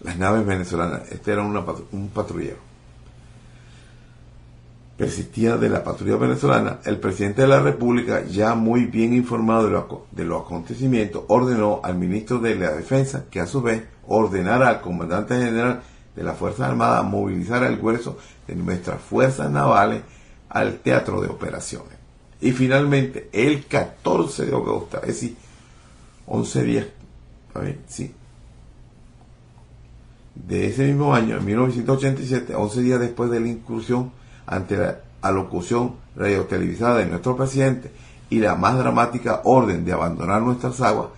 las 0.02 0.18
naves 0.18 0.44
venezolanas, 0.44 1.10
este 1.10 1.32
era 1.32 1.42
un 1.42 2.10
patrullero. 2.12 2.67
Persistía 4.99 5.57
de 5.57 5.70
la 5.70 5.84
patrulla 5.84 6.16
venezolana, 6.16 6.80
el 6.84 6.99
presidente 6.99 7.42
de 7.42 7.49
la 7.49 7.61
República, 7.61 8.24
ya 8.26 8.57
muy 8.57 8.86
bien 8.86 9.14
informado 9.14 9.64
de, 9.64 9.70
lo, 9.70 10.07
de 10.11 10.24
los 10.24 10.42
acontecimientos, 10.42 11.22
ordenó 11.28 11.80
al 11.84 11.96
ministro 11.96 12.40
de 12.40 12.57
la 12.57 12.72
Defensa 12.72 13.26
que 13.30 13.38
a 13.38 13.46
su 13.46 13.62
vez 13.62 13.84
ordenar 14.09 14.62
al 14.64 14.80
comandante 14.80 15.38
general 15.38 15.82
de 16.16 16.24
las 16.24 16.36
Fuerzas 16.36 16.68
Armadas 16.68 17.05
movilizar 17.05 17.62
el 17.62 17.76
grueso 17.76 18.18
de 18.49 18.57
nuestras 18.57 19.01
fuerzas 19.01 19.49
navales 19.53 20.03
al 20.49 20.78
teatro 20.80 21.20
de 21.20 21.28
operaciones. 21.28 21.96
Y 22.40 22.51
finalmente, 22.51 23.28
el 23.32 23.66
14 23.66 24.46
de 24.46 24.53
agosto, 24.53 25.01
es 25.03 25.07
decir, 25.07 25.36
11 26.26 26.62
días, 26.64 26.86
a 27.55 27.61
ver, 27.61 27.78
sí, 27.86 28.12
de 30.34 30.66
ese 30.66 30.86
mismo 30.86 31.14
año, 31.14 31.36
en 31.36 31.44
1987, 31.44 32.55
11 32.55 32.80
días 32.80 33.01
después 33.01 33.30
de 33.30 33.40
la 33.40 33.49
incursión 33.49 34.12
ante 34.49 34.76
la 34.76 34.99
alocución 35.22 35.94
radiotelevisada 36.16 36.99
de 36.99 37.07
nuestro 37.07 37.36
presidente 37.36 37.92
y 38.30 38.40
la 38.40 38.55
más 38.57 38.76
dramática 38.76 39.42
orden 39.44 39.84
de 39.84 39.92
abandonar 39.92 40.42
nuestras 40.42 40.80
aguas, 40.80 41.09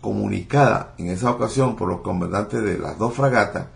comunicada 0.00 0.94
en 0.98 1.08
esa 1.08 1.30
ocasión 1.30 1.76
por 1.76 1.88
los 1.88 2.00
comandantes 2.00 2.62
de 2.62 2.78
las 2.78 2.98
dos 2.98 3.14
fragatas 3.14 3.66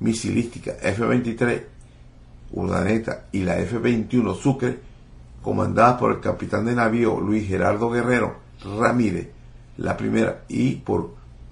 misilísticas 0.00 0.76
F-23 0.82 1.62
Urdaneta 2.52 3.26
y 3.32 3.42
la 3.42 3.58
F-21 3.58 4.34
Sucre, 4.36 4.78
comandadas 5.42 5.98
por 5.98 6.12
el 6.12 6.20
capitán 6.20 6.64
de 6.64 6.74
navío 6.74 7.20
Luis 7.20 7.46
Gerardo 7.46 7.90
Guerrero 7.90 8.36
Ramírez, 8.78 9.28
la 9.76 9.96
primera, 9.96 10.42
y 10.48 10.76
por 10.76 11.10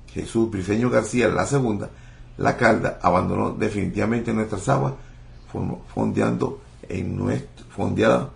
Jesús 0.08 0.50
Briceño 0.50 0.90
García, 0.90 1.28
la 1.28 1.46
segunda, 1.46 1.90
la 2.38 2.56
Calda 2.56 2.98
abandonó 3.02 3.52
definitivamente 3.52 4.32
nuestras 4.32 4.68
aguas, 4.68 4.94
fondeando 5.94 6.60
en 6.88 7.16
nuestro, 7.16 7.66
fondeada, 7.70 8.30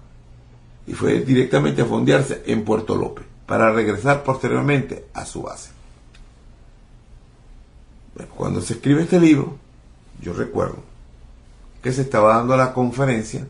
y 0.87 0.93
fue 0.93 1.21
directamente 1.21 1.83
a 1.83 1.87
fondearse 1.87 2.43
en 2.47 2.65
Puerto 2.65 2.97
López 2.97 3.25
para 3.47 3.73
regresar 3.73 4.23
posteriormente 4.23 5.07
a 5.15 5.25
su 5.25 5.43
base. 5.43 5.71
cuando 8.37 8.61
se 8.61 8.75
escribe 8.75 9.03
este 9.03 9.19
libro, 9.19 9.57
yo 10.21 10.35
recuerdo 10.35 10.77
que 11.83 11.93
se 11.93 12.03
estaba 12.03 12.37
dando 12.37 12.57
la 12.57 12.75
conferencia 12.75 13.47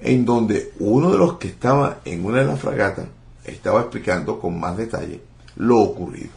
en 0.00 0.24
donde 0.24 0.72
uno 0.78 1.10
de 1.10 1.18
los 1.18 1.38
que 1.38 1.48
estaba 1.48 2.00
en 2.04 2.24
una 2.24 2.38
de 2.38 2.44
las 2.44 2.60
fragatas 2.60 3.06
estaba 3.44 3.80
explicando 3.80 4.38
con 4.38 4.58
más 4.60 4.76
detalle 4.76 5.20
lo 5.56 5.80
ocurrido. 5.80 6.30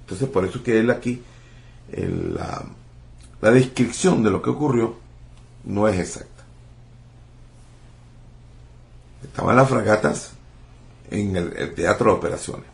Entonces, 0.00 0.28
por 0.28 0.44
eso 0.44 0.62
que 0.62 0.78
él 0.78 0.90
aquí, 0.90 1.22
la, 1.90 2.64
la 3.40 3.50
descripción 3.50 4.22
de 4.22 4.30
lo 4.30 4.42
que 4.42 4.50
ocurrió 4.50 4.96
no 5.64 5.88
es 5.88 5.98
exacta. 5.98 6.42
Estaban 9.22 9.56
las 9.56 9.68
fragatas 9.68 10.32
en 11.10 11.36
el, 11.36 11.74
teatro 11.74 12.12
de 12.12 12.18
operaciones. 12.18 12.66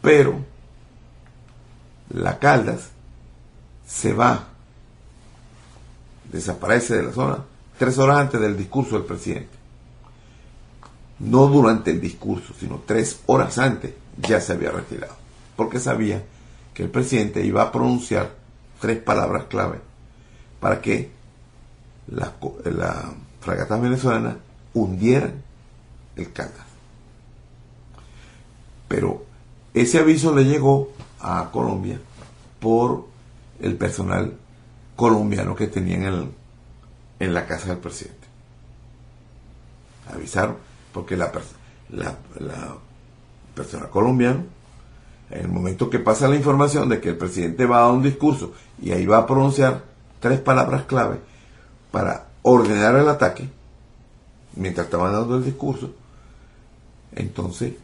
Pero 0.00 0.44
la 2.10 2.38
Caldas 2.38 2.90
se 3.86 4.12
va, 4.12 4.48
desaparece 6.30 6.96
de 6.96 7.02
la 7.04 7.12
zona 7.12 7.44
tres 7.78 7.98
horas 7.98 8.18
antes 8.18 8.40
del 8.40 8.56
discurso 8.56 8.96
del 8.96 9.06
presidente. 9.06 9.58
No 11.20 11.46
durante 11.46 11.90
el 11.90 12.00
discurso, 12.00 12.52
sino 12.58 12.82
tres 12.86 13.20
horas 13.26 13.58
antes 13.58 13.92
ya 14.18 14.40
se 14.40 14.52
había 14.52 14.70
retirado. 14.70 15.14
Porque 15.56 15.78
sabía 15.78 16.22
que 16.74 16.84
el 16.84 16.90
presidente 16.90 17.44
iba 17.44 17.62
a 17.62 17.72
pronunciar 17.72 18.34
tres 18.80 18.98
palabras 18.98 19.44
clave 19.44 19.80
para 20.60 20.80
que 20.80 21.10
la, 22.08 22.32
la 22.64 23.12
fragata 23.40 23.76
venezolana 23.76 24.36
hundieran 24.74 25.42
el 26.16 26.32
Caldas. 26.32 26.66
Pero 28.88 29.24
ese 29.74 29.98
aviso 29.98 30.34
le 30.34 30.44
llegó 30.44 30.92
a 31.20 31.50
Colombia 31.50 31.98
por 32.60 33.06
el 33.60 33.76
personal 33.76 34.36
colombiano 34.96 35.56
que 35.56 35.68
tenía 35.68 35.96
en 35.96 36.04
el, 36.04 36.28
en 37.20 37.34
la 37.34 37.46
casa 37.46 37.68
del 37.68 37.78
presidente. 37.78 38.26
Avisaron, 40.12 40.56
porque 40.92 41.16
la, 41.16 41.32
la, 41.90 42.16
la 42.38 42.76
persona 43.54 43.86
colombiana, 43.86 44.44
en 45.30 45.40
el 45.40 45.48
momento 45.48 45.88
que 45.88 45.98
pasa 45.98 46.28
la 46.28 46.36
información 46.36 46.88
de 46.90 47.00
que 47.00 47.10
el 47.10 47.16
presidente 47.16 47.64
va 47.64 47.80
a 47.80 47.92
un 47.92 48.02
discurso 48.02 48.52
y 48.80 48.90
ahí 48.90 49.06
va 49.06 49.18
a 49.18 49.26
pronunciar 49.26 49.84
tres 50.20 50.40
palabras 50.40 50.82
clave 50.84 51.18
para 51.92 52.26
ordenar 52.42 52.96
el 52.96 53.08
ataque, 53.08 53.48
mientras 54.56 54.86
estaban 54.86 55.12
dando 55.12 55.36
el 55.36 55.44
discurso, 55.44 55.92
entonces, 57.14 57.74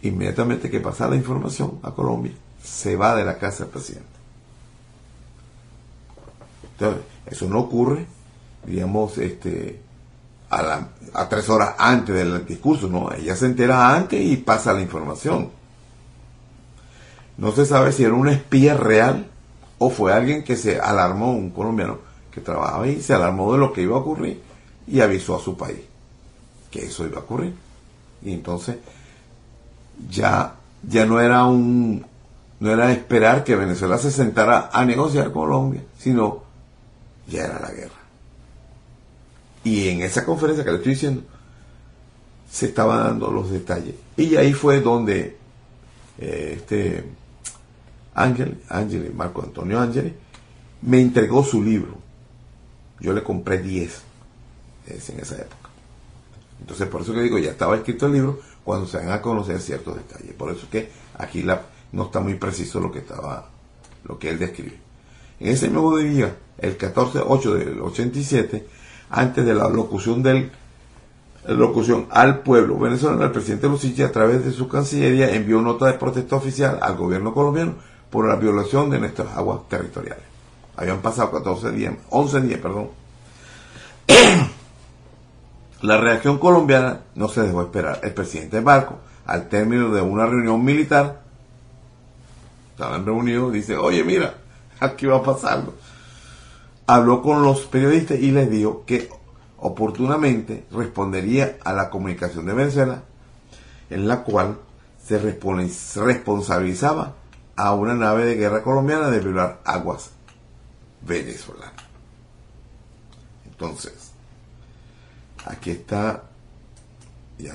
inmediatamente 0.00 0.70
que 0.70 0.80
pasa 0.80 1.06
la 1.06 1.14
información 1.14 1.78
a 1.82 1.92
Colombia, 1.92 2.32
se 2.64 2.96
va 2.96 3.14
de 3.14 3.24
la 3.24 3.38
casa 3.38 3.64
del 3.64 3.72
presidente. 3.72 4.08
Entonces, 6.72 7.02
eso 7.26 7.48
no 7.48 7.60
ocurre, 7.60 8.06
digamos, 8.66 9.18
este, 9.18 9.80
a, 10.50 10.88
a 11.12 11.28
tres 11.28 11.48
horas 11.50 11.74
antes 11.78 12.14
del 12.14 12.46
discurso, 12.46 12.88
no, 12.88 13.12
ella 13.12 13.36
se 13.36 13.46
entera 13.46 13.94
antes 13.94 14.20
y 14.20 14.38
pasa 14.38 14.72
la 14.72 14.80
información. 14.80 15.50
No 17.36 17.52
se 17.52 17.66
sabe 17.66 17.92
si 17.92 18.04
era 18.04 18.14
un 18.14 18.28
espía 18.28 18.74
real 18.74 19.26
o 19.78 19.90
fue 19.90 20.12
alguien 20.12 20.44
que 20.44 20.56
se 20.56 20.80
alarmó, 20.80 21.32
un 21.32 21.50
colombiano 21.50 22.11
que 22.32 22.40
trabajaba 22.40 22.84
ahí, 22.84 23.00
se 23.00 23.14
alarmó 23.14 23.52
de 23.52 23.58
lo 23.58 23.72
que 23.72 23.82
iba 23.82 23.96
a 23.96 24.00
ocurrir 24.00 24.40
y 24.86 25.00
avisó 25.00 25.36
a 25.36 25.40
su 25.40 25.56
país 25.56 25.80
que 26.72 26.86
eso 26.86 27.06
iba 27.06 27.18
a 27.18 27.22
ocurrir. 27.22 27.54
Y 28.22 28.32
entonces 28.32 28.78
ya, 30.10 30.56
ya 30.82 31.06
no 31.06 31.20
era 31.20 31.44
un 31.44 32.04
no 32.58 32.72
era 32.72 32.92
esperar 32.92 33.42
que 33.42 33.56
Venezuela 33.56 33.98
se 33.98 34.10
sentara 34.12 34.70
a 34.72 34.84
negociar 34.84 35.32
con 35.32 35.42
Colombia, 35.42 35.82
sino 35.98 36.44
ya 37.26 37.44
era 37.44 37.60
la 37.60 37.72
guerra. 37.72 38.00
Y 39.64 39.88
en 39.88 40.02
esa 40.02 40.24
conferencia 40.24 40.64
que 40.64 40.70
le 40.70 40.76
estoy 40.76 40.92
diciendo, 40.92 41.22
se 42.48 42.66
estaban 42.66 43.02
dando 43.02 43.32
los 43.32 43.50
detalles. 43.50 43.96
Y 44.16 44.36
ahí 44.36 44.52
fue 44.52 44.80
donde 44.80 45.36
eh, 46.18 46.54
este 46.56 47.04
Ángel, 48.14 48.62
Ángel, 48.68 49.12
Marco 49.12 49.42
Antonio 49.42 49.80
Ángel, 49.80 50.14
me 50.82 51.00
entregó 51.00 51.42
su 51.42 51.64
libro. 51.64 51.96
Yo 53.02 53.12
le 53.12 53.22
compré 53.22 53.58
10 53.58 54.02
en 54.86 55.20
esa 55.20 55.34
época. 55.34 55.70
Entonces, 56.60 56.86
por 56.86 57.02
eso 57.02 57.12
que 57.12 57.22
digo, 57.22 57.38
ya 57.38 57.50
estaba 57.50 57.74
escrito 57.74 58.06
el 58.06 58.12
libro 58.12 58.40
cuando 58.64 58.86
se 58.86 58.98
van 58.98 59.10
a 59.10 59.20
conocer 59.20 59.60
ciertos 59.60 59.96
detalles. 59.96 60.32
Por 60.34 60.52
eso 60.52 60.68
que 60.70 60.88
aquí 61.18 61.42
la, 61.42 61.62
no 61.90 62.04
está 62.04 62.20
muy 62.20 62.34
preciso 62.34 62.78
lo 62.78 62.92
que 62.92 63.00
estaba, 63.00 63.50
lo 64.04 64.18
que 64.20 64.30
él 64.30 64.38
describe. 64.38 64.78
En 65.40 65.48
ese 65.48 65.66
mismo 65.68 65.96
día, 65.96 66.36
el 66.58 66.78
14-8 66.78 67.54
del 67.54 67.80
87, 67.80 68.66
antes 69.10 69.44
de 69.44 69.54
la 69.54 69.68
locución 69.68 70.22
del 70.22 70.52
locución 71.44 72.06
al 72.10 72.44
pueblo 72.44 72.78
venezolano, 72.78 73.24
el 73.24 73.32
presidente 73.32 73.66
Luciche, 73.66 74.04
a 74.04 74.12
través 74.12 74.44
de 74.44 74.52
su 74.52 74.68
cancillería, 74.68 75.34
envió 75.34 75.60
nota 75.60 75.86
de 75.86 75.94
protesta 75.94 76.36
oficial 76.36 76.78
al 76.80 76.96
gobierno 76.96 77.34
colombiano 77.34 77.74
por 78.10 78.28
la 78.28 78.36
violación 78.36 78.90
de 78.90 79.00
nuestras 79.00 79.36
aguas 79.36 79.68
territoriales. 79.68 80.31
Habían 80.76 81.00
pasado 81.02 81.30
14 81.30 81.72
días, 81.72 81.94
11 82.10 82.40
días, 82.42 82.60
perdón. 82.60 82.90
La 85.82 85.98
reacción 85.98 86.38
colombiana 86.38 87.00
no 87.14 87.28
se 87.28 87.42
dejó 87.42 87.62
esperar. 87.62 88.00
El 88.02 88.14
presidente 88.14 88.60
Barco, 88.60 88.98
al 89.26 89.48
término 89.48 89.90
de 89.90 90.00
una 90.00 90.26
reunión 90.26 90.64
militar, 90.64 91.22
estaban 92.70 93.04
reunidos, 93.04 93.52
dice, 93.52 93.76
oye, 93.76 94.02
mira, 94.02 94.34
aquí 94.80 95.06
va 95.06 95.22
pasando. 95.22 95.74
Habló 96.86 97.22
con 97.22 97.42
los 97.42 97.62
periodistas 97.62 98.18
y 98.18 98.30
les 98.30 98.50
dijo 98.50 98.84
que 98.86 99.10
oportunamente 99.58 100.64
respondería 100.72 101.58
a 101.64 101.72
la 101.72 101.90
comunicación 101.90 102.46
de 102.46 102.54
Venezuela, 102.54 103.02
en 103.90 104.08
la 104.08 104.24
cual 104.24 104.56
se 105.04 105.18
responsabilizaba 105.18 107.14
a 107.56 107.74
una 107.74 107.94
nave 107.94 108.24
de 108.24 108.36
guerra 108.36 108.62
colombiana 108.62 109.10
de 109.10 109.20
violar 109.20 109.60
aguas 109.64 110.12
venezolanas. 111.06 111.84
Entonces, 113.44 114.12
aquí 115.44 115.70
está, 115.70 116.24
ya, 117.38 117.54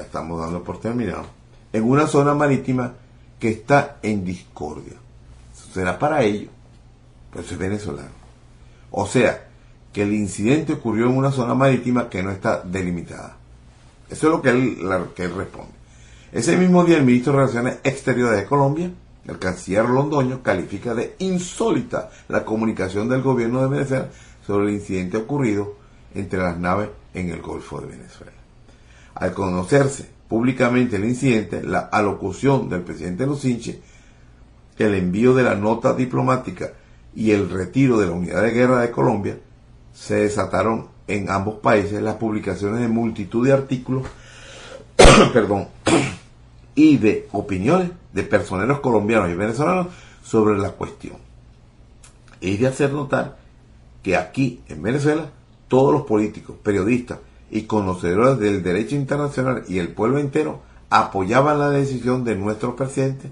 estamos 0.00 0.40
dando 0.40 0.62
por 0.62 0.80
terminado, 0.80 1.26
en 1.72 1.84
una 1.84 2.06
zona 2.06 2.34
marítima 2.34 2.94
que 3.38 3.50
está 3.50 3.98
en 4.02 4.24
discordia. 4.24 4.94
Eso 5.54 5.72
será 5.72 5.98
para 5.98 6.22
ellos, 6.22 6.50
pero 7.30 7.44
es 7.44 7.58
venezolano. 7.58 8.26
O 8.90 9.06
sea, 9.06 9.48
que 9.92 10.02
el 10.02 10.12
incidente 10.12 10.74
ocurrió 10.74 11.06
en 11.06 11.16
una 11.16 11.32
zona 11.32 11.54
marítima 11.54 12.08
que 12.08 12.22
no 12.22 12.30
está 12.30 12.60
delimitada. 12.60 13.36
Eso 14.10 14.26
es 14.26 14.32
lo 14.32 14.42
que 14.42 14.50
él 14.50 15.34
responde. 15.34 15.72
Ese 16.32 16.56
mismo 16.56 16.84
día 16.84 16.98
el 16.98 17.04
ministro 17.04 17.32
de 17.32 17.38
Relaciones 17.38 17.78
Exteriores 17.82 18.38
de 18.38 18.46
Colombia, 18.46 18.90
el 19.26 19.38
canciller 19.38 19.84
Londoño, 19.84 20.42
califica 20.42 20.94
de 20.94 21.16
insólita 21.18 22.10
la 22.28 22.44
comunicación 22.44 23.08
del 23.08 23.22
gobierno 23.22 23.62
de 23.62 23.68
Venezuela 23.68 24.08
sobre 24.46 24.68
el 24.68 24.74
incidente 24.74 25.16
ocurrido 25.16 25.74
entre 26.14 26.38
las 26.38 26.58
naves 26.58 26.88
en 27.14 27.30
el 27.30 27.42
Golfo 27.42 27.80
de 27.80 27.88
Venezuela. 27.88 28.32
Al 29.14 29.32
conocerse 29.32 30.08
públicamente 30.28 30.96
el 30.96 31.04
incidente, 31.04 31.62
la 31.62 31.80
alocución 31.80 32.68
del 32.68 32.82
presidente 32.82 33.26
Lucinche, 33.26 33.80
el 34.78 34.94
envío 34.94 35.34
de 35.34 35.42
la 35.42 35.54
nota 35.54 35.94
diplomática 35.94 36.72
y 37.14 37.30
el 37.30 37.48
retiro 37.48 37.98
de 37.98 38.06
la 38.06 38.12
unidad 38.12 38.42
de 38.42 38.50
guerra 38.50 38.80
de 38.80 38.90
Colombia, 38.90 39.38
se 39.94 40.16
desataron 40.16 40.88
en 41.08 41.30
ambos 41.30 41.60
países 41.60 42.02
las 42.02 42.16
publicaciones 42.16 42.80
de 42.80 42.88
multitud 42.88 43.46
de 43.46 43.52
artículos 43.52 44.06
perdón, 45.32 45.68
y 46.76 46.98
de 46.98 47.28
opiniones 47.32 47.90
de 48.12 48.22
personeros 48.22 48.78
colombianos 48.78 49.30
y 49.30 49.34
venezolanos 49.34 49.88
sobre 50.22 50.56
la 50.56 50.70
cuestión. 50.70 51.16
Es 52.40 52.60
de 52.60 52.68
hacer 52.68 52.92
notar 52.92 53.38
que 54.04 54.16
aquí 54.16 54.60
en 54.68 54.82
Venezuela 54.82 55.30
todos 55.66 55.92
los 55.92 56.02
políticos, 56.02 56.54
periodistas 56.62 57.18
y 57.50 57.62
conocedores 57.62 58.38
del 58.38 58.62
derecho 58.62 58.94
internacional 58.94 59.64
y 59.66 59.78
el 59.78 59.88
pueblo 59.88 60.18
entero 60.18 60.60
apoyaban 60.90 61.58
la 61.58 61.70
decisión 61.70 62.22
de 62.24 62.36
nuestro 62.36 62.76
presidente 62.76 63.30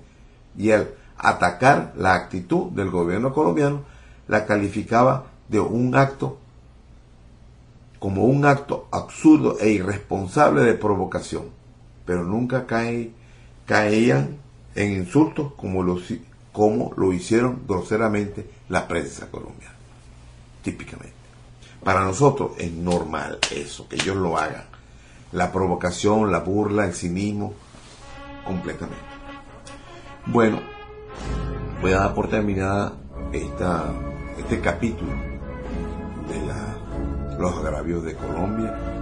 y 0.56 0.70
al 0.70 0.90
atacar 1.16 1.92
la 1.96 2.14
actitud 2.14 2.72
del 2.72 2.90
gobierno 2.90 3.32
colombiano 3.32 3.82
la 4.26 4.46
calificaba 4.46 5.26
de 5.48 5.60
un 5.60 5.94
acto 5.94 6.38
como 7.98 8.24
un 8.24 8.44
acto 8.44 8.88
absurdo 8.90 9.58
e 9.60 9.70
irresponsable 9.70 10.62
de 10.62 10.74
provocación, 10.74 11.44
pero 12.04 12.22
nunca 12.22 12.66
caían 13.66 14.38
en 14.74 14.92
insultos 14.92 15.52
como 15.56 15.82
lo, 15.82 15.98
como 16.52 16.92
lo 16.96 17.12
hicieron 17.12 17.62
groseramente 17.66 18.48
la 18.68 18.86
prensa 18.86 19.30
colombiana, 19.30 19.74
típicamente. 20.62 21.14
Para 21.82 22.04
nosotros 22.04 22.52
es 22.58 22.72
normal 22.72 23.38
eso, 23.50 23.88
que 23.88 23.96
ellos 23.96 24.16
lo 24.16 24.38
hagan. 24.38 24.64
La 25.32 25.52
provocación, 25.52 26.32
la 26.32 26.40
burla, 26.40 26.86
el 26.86 26.94
cinismo, 26.94 27.54
completamente. 28.44 29.04
Bueno, 30.26 30.60
voy 31.82 31.92
a 31.92 31.98
dar 31.98 32.14
por 32.14 32.28
terminada 32.28 32.94
esta, 33.32 33.92
este 34.38 34.60
capítulo 34.60 35.12
de 36.28 36.46
la, 36.46 37.36
los 37.38 37.54
agravios 37.58 38.04
de 38.04 38.14
Colombia 38.14 38.93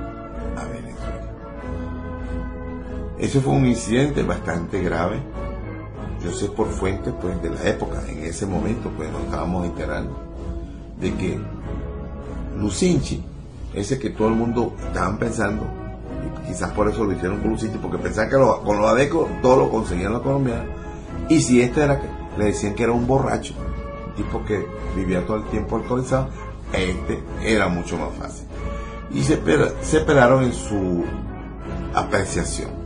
Ese 3.23 3.41
fue 3.41 3.53
un 3.53 3.67
incidente 3.67 4.25
bastante 4.25 4.83
grave. 4.83 5.23
Yo 6.25 6.33
sé 6.33 6.49
por 6.49 6.69
fuentes 6.69 7.15
pues, 7.21 7.41
de 7.41 7.51
la 7.51 7.63
época, 7.69 8.03
en 8.09 8.19
ese 8.25 8.47
momento, 8.47 8.91
pues 8.97 9.13
nos 9.13 9.23
estábamos 9.23 9.65
enterando 9.65 10.19
de 11.01 11.15
que 11.15 11.39
Lucinchi, 12.59 13.23
ese 13.75 14.01
que 14.01 14.11
todo 14.11 14.27
el 14.27 14.35
mundo 14.35 14.75
estaban 14.89 15.19
pensando, 15.19 15.63
y 16.21 16.49
quizás 16.49 16.73
por 16.73 16.89
eso 16.89 17.05
lo 17.05 17.13
hicieron 17.13 17.39
con 17.39 17.53
Lucinchi, 17.53 17.79
porque 17.79 17.99
pensaban 17.99 18.29
que 18.29 18.37
con 18.37 18.77
los 18.77 18.91
adecos 18.91 19.29
todo 19.41 19.57
lo 19.57 19.71
conseguían 19.71 20.15
los 20.15 20.23
colombianos. 20.23 20.67
Y 21.29 21.41
si 21.41 21.63
este 21.63 21.85
era 21.85 22.01
le 22.37 22.47
decían 22.47 22.75
que 22.75 22.83
era 22.83 22.93
un 22.93 23.07
borracho, 23.07 23.55
un 24.09 24.15
tipo 24.17 24.45
que 24.45 24.67
vivía 24.97 25.25
todo 25.25 25.37
el 25.37 25.45
tiempo 25.45 25.77
alcoholizado, 25.77 26.29
este 26.73 27.23
era 27.41 27.69
mucho 27.69 27.97
más 27.99 28.13
fácil. 28.19 28.49
Y 29.13 29.23
se, 29.23 29.41
se 29.83 29.99
esperaron 29.99 30.43
en 30.43 30.53
su 30.53 31.05
apreciación. 31.95 32.82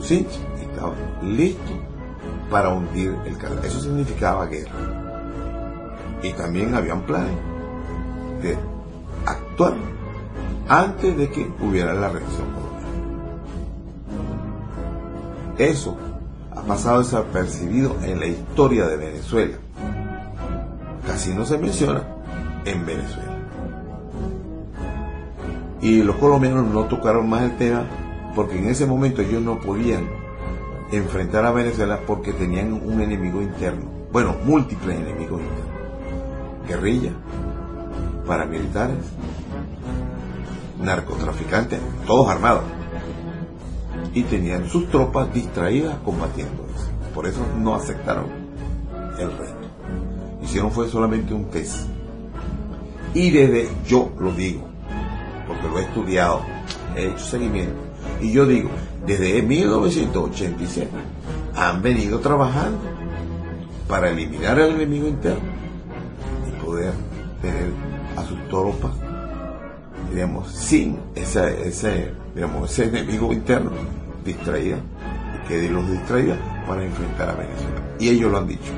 Lucinchi 0.00 0.40
estaba 0.62 0.94
listo 1.22 1.72
para 2.50 2.70
hundir 2.70 3.14
el 3.26 3.36
canal. 3.36 3.62
Eso 3.62 3.80
significaba 3.80 4.46
guerra. 4.46 4.70
Y 6.22 6.32
también 6.32 6.74
habían 6.74 7.02
planes 7.02 7.36
de 8.42 8.56
actuar 9.26 9.74
antes 10.68 11.16
de 11.18 11.28
que 11.28 11.50
hubiera 11.60 11.92
la 11.92 12.08
reacción 12.08 12.46
Eso 15.58 15.98
ha 16.56 16.62
pasado 16.62 17.00
desapercibido 17.00 17.94
en 18.02 18.20
la 18.20 18.26
historia 18.26 18.86
de 18.86 18.96
Venezuela. 18.96 19.58
Casi 21.06 21.34
no 21.34 21.44
se 21.44 21.58
menciona 21.58 22.04
en 22.64 22.86
Venezuela. 22.86 23.36
Y 25.82 26.02
los 26.02 26.16
colombianos 26.16 26.66
no 26.66 26.84
tocaron 26.84 27.28
más 27.28 27.42
el 27.42 27.56
tema 27.58 27.84
porque 28.34 28.58
en 28.58 28.68
ese 28.68 28.86
momento 28.86 29.22
ellos 29.22 29.42
no 29.42 29.58
podían 29.58 30.08
enfrentar 30.92 31.44
a 31.44 31.52
Venezuela 31.52 32.00
porque 32.06 32.32
tenían 32.32 32.72
un 32.72 33.00
enemigo 33.00 33.40
interno. 33.42 33.90
Bueno, 34.12 34.36
múltiples 34.44 34.98
enemigos 34.98 35.40
internos. 35.40 36.66
Guerrilla, 36.66 37.12
paramilitares, 38.26 38.98
narcotraficantes, 40.80 41.80
todos 42.06 42.28
armados. 42.28 42.64
Y 44.14 44.24
tenían 44.24 44.68
sus 44.68 44.88
tropas 44.90 45.32
distraídas 45.32 45.96
combatiendo 46.04 46.66
eso. 46.74 46.88
Por 47.14 47.26
eso 47.26 47.46
no 47.58 47.74
aceptaron 47.74 48.26
el 49.18 49.36
resto. 49.36 49.56
Hicieron 50.42 50.72
fue 50.72 50.88
solamente 50.88 51.34
un 51.34 51.50
test. 51.50 51.86
Y 53.14 53.30
desde, 53.30 53.68
yo 53.86 54.12
lo 54.18 54.32
digo, 54.32 54.62
porque 55.46 55.68
lo 55.68 55.78
he 55.78 55.82
estudiado, 55.82 56.42
he 56.96 57.08
hecho 57.08 57.18
seguimiento, 57.18 57.74
y 58.20 58.32
yo 58.32 58.46
digo, 58.46 58.70
desde 59.06 59.42
1987 59.42 60.88
han 61.56 61.82
venido 61.82 62.20
trabajando 62.20 62.78
para 63.88 64.10
eliminar 64.10 64.60
al 64.60 64.72
enemigo 64.72 65.08
interno 65.08 65.50
y 66.48 66.64
poder 66.64 66.92
tener 67.42 67.70
a 68.16 68.24
sus 68.24 68.38
tropas, 68.48 68.92
digamos, 70.12 70.50
sin 70.52 70.98
ese, 71.14 71.68
ese, 71.68 72.12
digamos, 72.34 72.70
ese 72.70 72.84
enemigo 72.88 73.32
interno 73.32 73.72
distraída, 74.24 74.78
que 75.48 75.68
los 75.68 75.90
distraía 75.90 76.36
para 76.66 76.84
enfrentar 76.84 77.30
a 77.30 77.34
Venezuela. 77.34 77.82
Y 77.98 78.08
ellos 78.10 78.30
lo 78.30 78.38
han 78.38 78.46
dicho. 78.46 78.72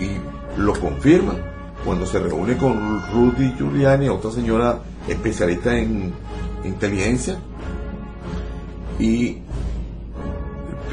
Y 0.00 0.60
lo 0.60 0.78
confirman 0.78 1.36
cuando 1.84 2.06
se 2.06 2.20
reúne 2.20 2.56
con 2.56 3.02
Rudy 3.12 3.54
Giuliani, 3.56 4.08
otra 4.08 4.30
señora 4.30 4.78
especialista 5.08 5.76
en 5.76 6.12
inteligencia, 6.64 7.38
y 8.98 9.38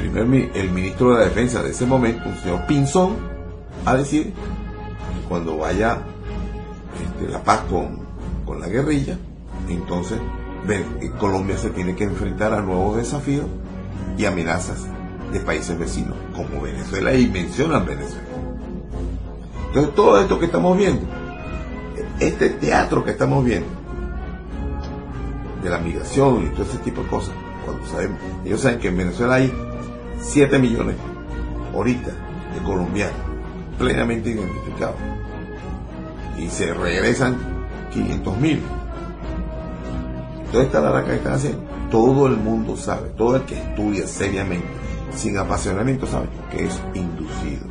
el, 0.00 0.10
primer, 0.10 0.50
el 0.54 0.70
ministro 0.70 1.12
de 1.12 1.18
la 1.18 1.24
defensa 1.24 1.62
de 1.62 1.70
ese 1.70 1.86
momento, 1.86 2.28
un 2.28 2.36
señor 2.36 2.66
Pinzón, 2.66 3.16
a 3.84 3.94
decir 3.94 4.24
que 4.24 5.28
cuando 5.28 5.58
vaya 5.58 5.98
este, 7.02 7.32
la 7.32 7.42
paz 7.42 7.62
con, 7.68 8.00
con 8.44 8.60
la 8.60 8.68
guerrilla, 8.68 9.18
entonces 9.68 10.18
Colombia 11.18 11.56
se 11.56 11.70
tiene 11.70 11.94
que 11.94 12.04
enfrentar 12.04 12.52
a 12.52 12.60
nuevos 12.60 12.96
desafíos 12.96 13.46
y 14.18 14.24
amenazas 14.24 14.86
de 15.32 15.40
países 15.40 15.78
vecinos 15.78 16.14
como 16.34 16.62
Venezuela 16.62 17.14
y 17.14 17.28
mencionan 17.28 17.86
Venezuela. 17.86 18.22
Entonces 19.68 19.94
todo 19.94 20.20
esto 20.20 20.38
que 20.38 20.46
estamos 20.46 20.76
viendo, 20.76 21.06
este 22.20 22.50
teatro 22.50 23.04
que 23.04 23.10
estamos 23.10 23.44
viendo, 23.44 23.68
de 25.62 25.70
la 25.70 25.78
migración 25.78 26.46
y 26.46 26.48
todo 26.50 26.62
ese 26.62 26.78
tipo 26.78 27.02
de 27.02 27.08
cosas, 27.08 27.34
cuando 27.66 27.86
sabemos, 27.86 28.18
ellos 28.44 28.60
saben 28.60 28.78
que 28.78 28.88
en 28.88 28.96
Venezuela 28.96 29.34
hay 29.34 29.52
7 30.20 30.58
millones 30.58 30.96
ahorita 31.74 32.10
de 32.54 32.62
colombianos 32.64 33.16
plenamente 33.78 34.30
identificados 34.30 34.96
y 36.38 36.48
se 36.48 36.72
regresan 36.72 37.36
500 37.92 38.38
mil. 38.38 38.62
Toda 40.52 40.64
esta 40.64 40.80
larga 40.80 41.04
que 41.04 41.16
están 41.16 41.34
haciendo, 41.34 41.62
todo 41.90 42.26
el 42.26 42.36
mundo 42.36 42.76
sabe, 42.76 43.08
todo 43.10 43.36
el 43.36 43.42
que 43.42 43.58
estudia 43.58 44.06
seriamente, 44.06 44.68
sin 45.14 45.36
apasionamiento, 45.38 46.06
sabe 46.06 46.28
que 46.50 46.64
es 46.64 46.80
inducido. 46.94 47.66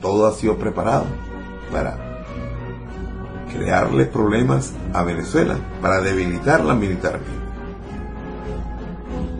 Todo 0.00 0.26
ha 0.26 0.32
sido 0.32 0.56
preparado 0.56 1.04
para 1.72 1.98
crearle 3.52 4.04
problemas 4.06 4.72
a 4.92 5.02
Venezuela, 5.02 5.56
para 5.82 6.00
debilitarla 6.00 6.74
militarmente. 6.74 7.37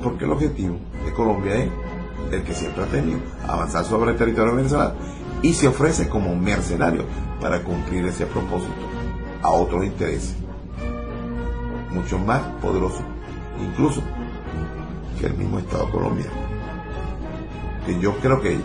Porque 0.08 0.24
el 0.24 0.32
objetivo 0.32 0.78
de 1.04 1.12
Colombia 1.12 1.54
es 1.56 1.68
el 2.32 2.42
que 2.42 2.54
siempre 2.54 2.82
ha 2.82 2.86
tenido, 2.86 3.20
avanzar 3.46 3.84
sobre 3.84 4.12
el 4.12 4.16
territorio 4.16 4.54
venezolano 4.56 4.94
y 5.42 5.52
se 5.52 5.68
ofrece 5.68 6.08
como 6.08 6.34
mercenario 6.34 7.04
para 7.42 7.62
cumplir 7.62 8.06
ese 8.06 8.24
propósito 8.24 8.72
a 9.42 9.50
otros 9.50 9.84
intereses, 9.84 10.34
mucho 11.92 12.18
más 12.18 12.40
poderosos, 12.62 13.02
incluso 13.62 14.00
que 15.20 15.26
el 15.26 15.34
mismo 15.34 15.58
Estado 15.58 15.90
colombiano. 15.90 16.32
Que 17.84 18.00
yo 18.00 18.16
creo 18.16 18.40
que 18.40 18.58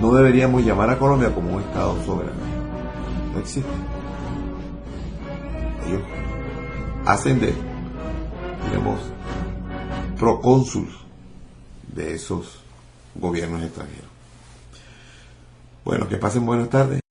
no 0.00 0.12
deberíamos 0.14 0.64
llamar 0.64 0.90
a 0.90 0.98
Colombia 0.98 1.32
como 1.32 1.54
un 1.54 1.62
Estado 1.62 1.96
soberano. 2.04 2.40
No 3.32 3.38
existe. 3.38 3.70
Ellos 5.86 6.02
hacen 7.04 7.38
de, 7.38 7.54
digamos, 8.68 8.98
procónsul 10.16 10.88
de 11.94 12.14
esos 12.14 12.60
gobiernos 13.14 13.62
extranjeros. 13.62 14.10
Bueno, 15.84 16.08
que 16.08 16.16
pasen 16.16 16.44
buenas 16.44 16.68
tardes. 16.68 17.05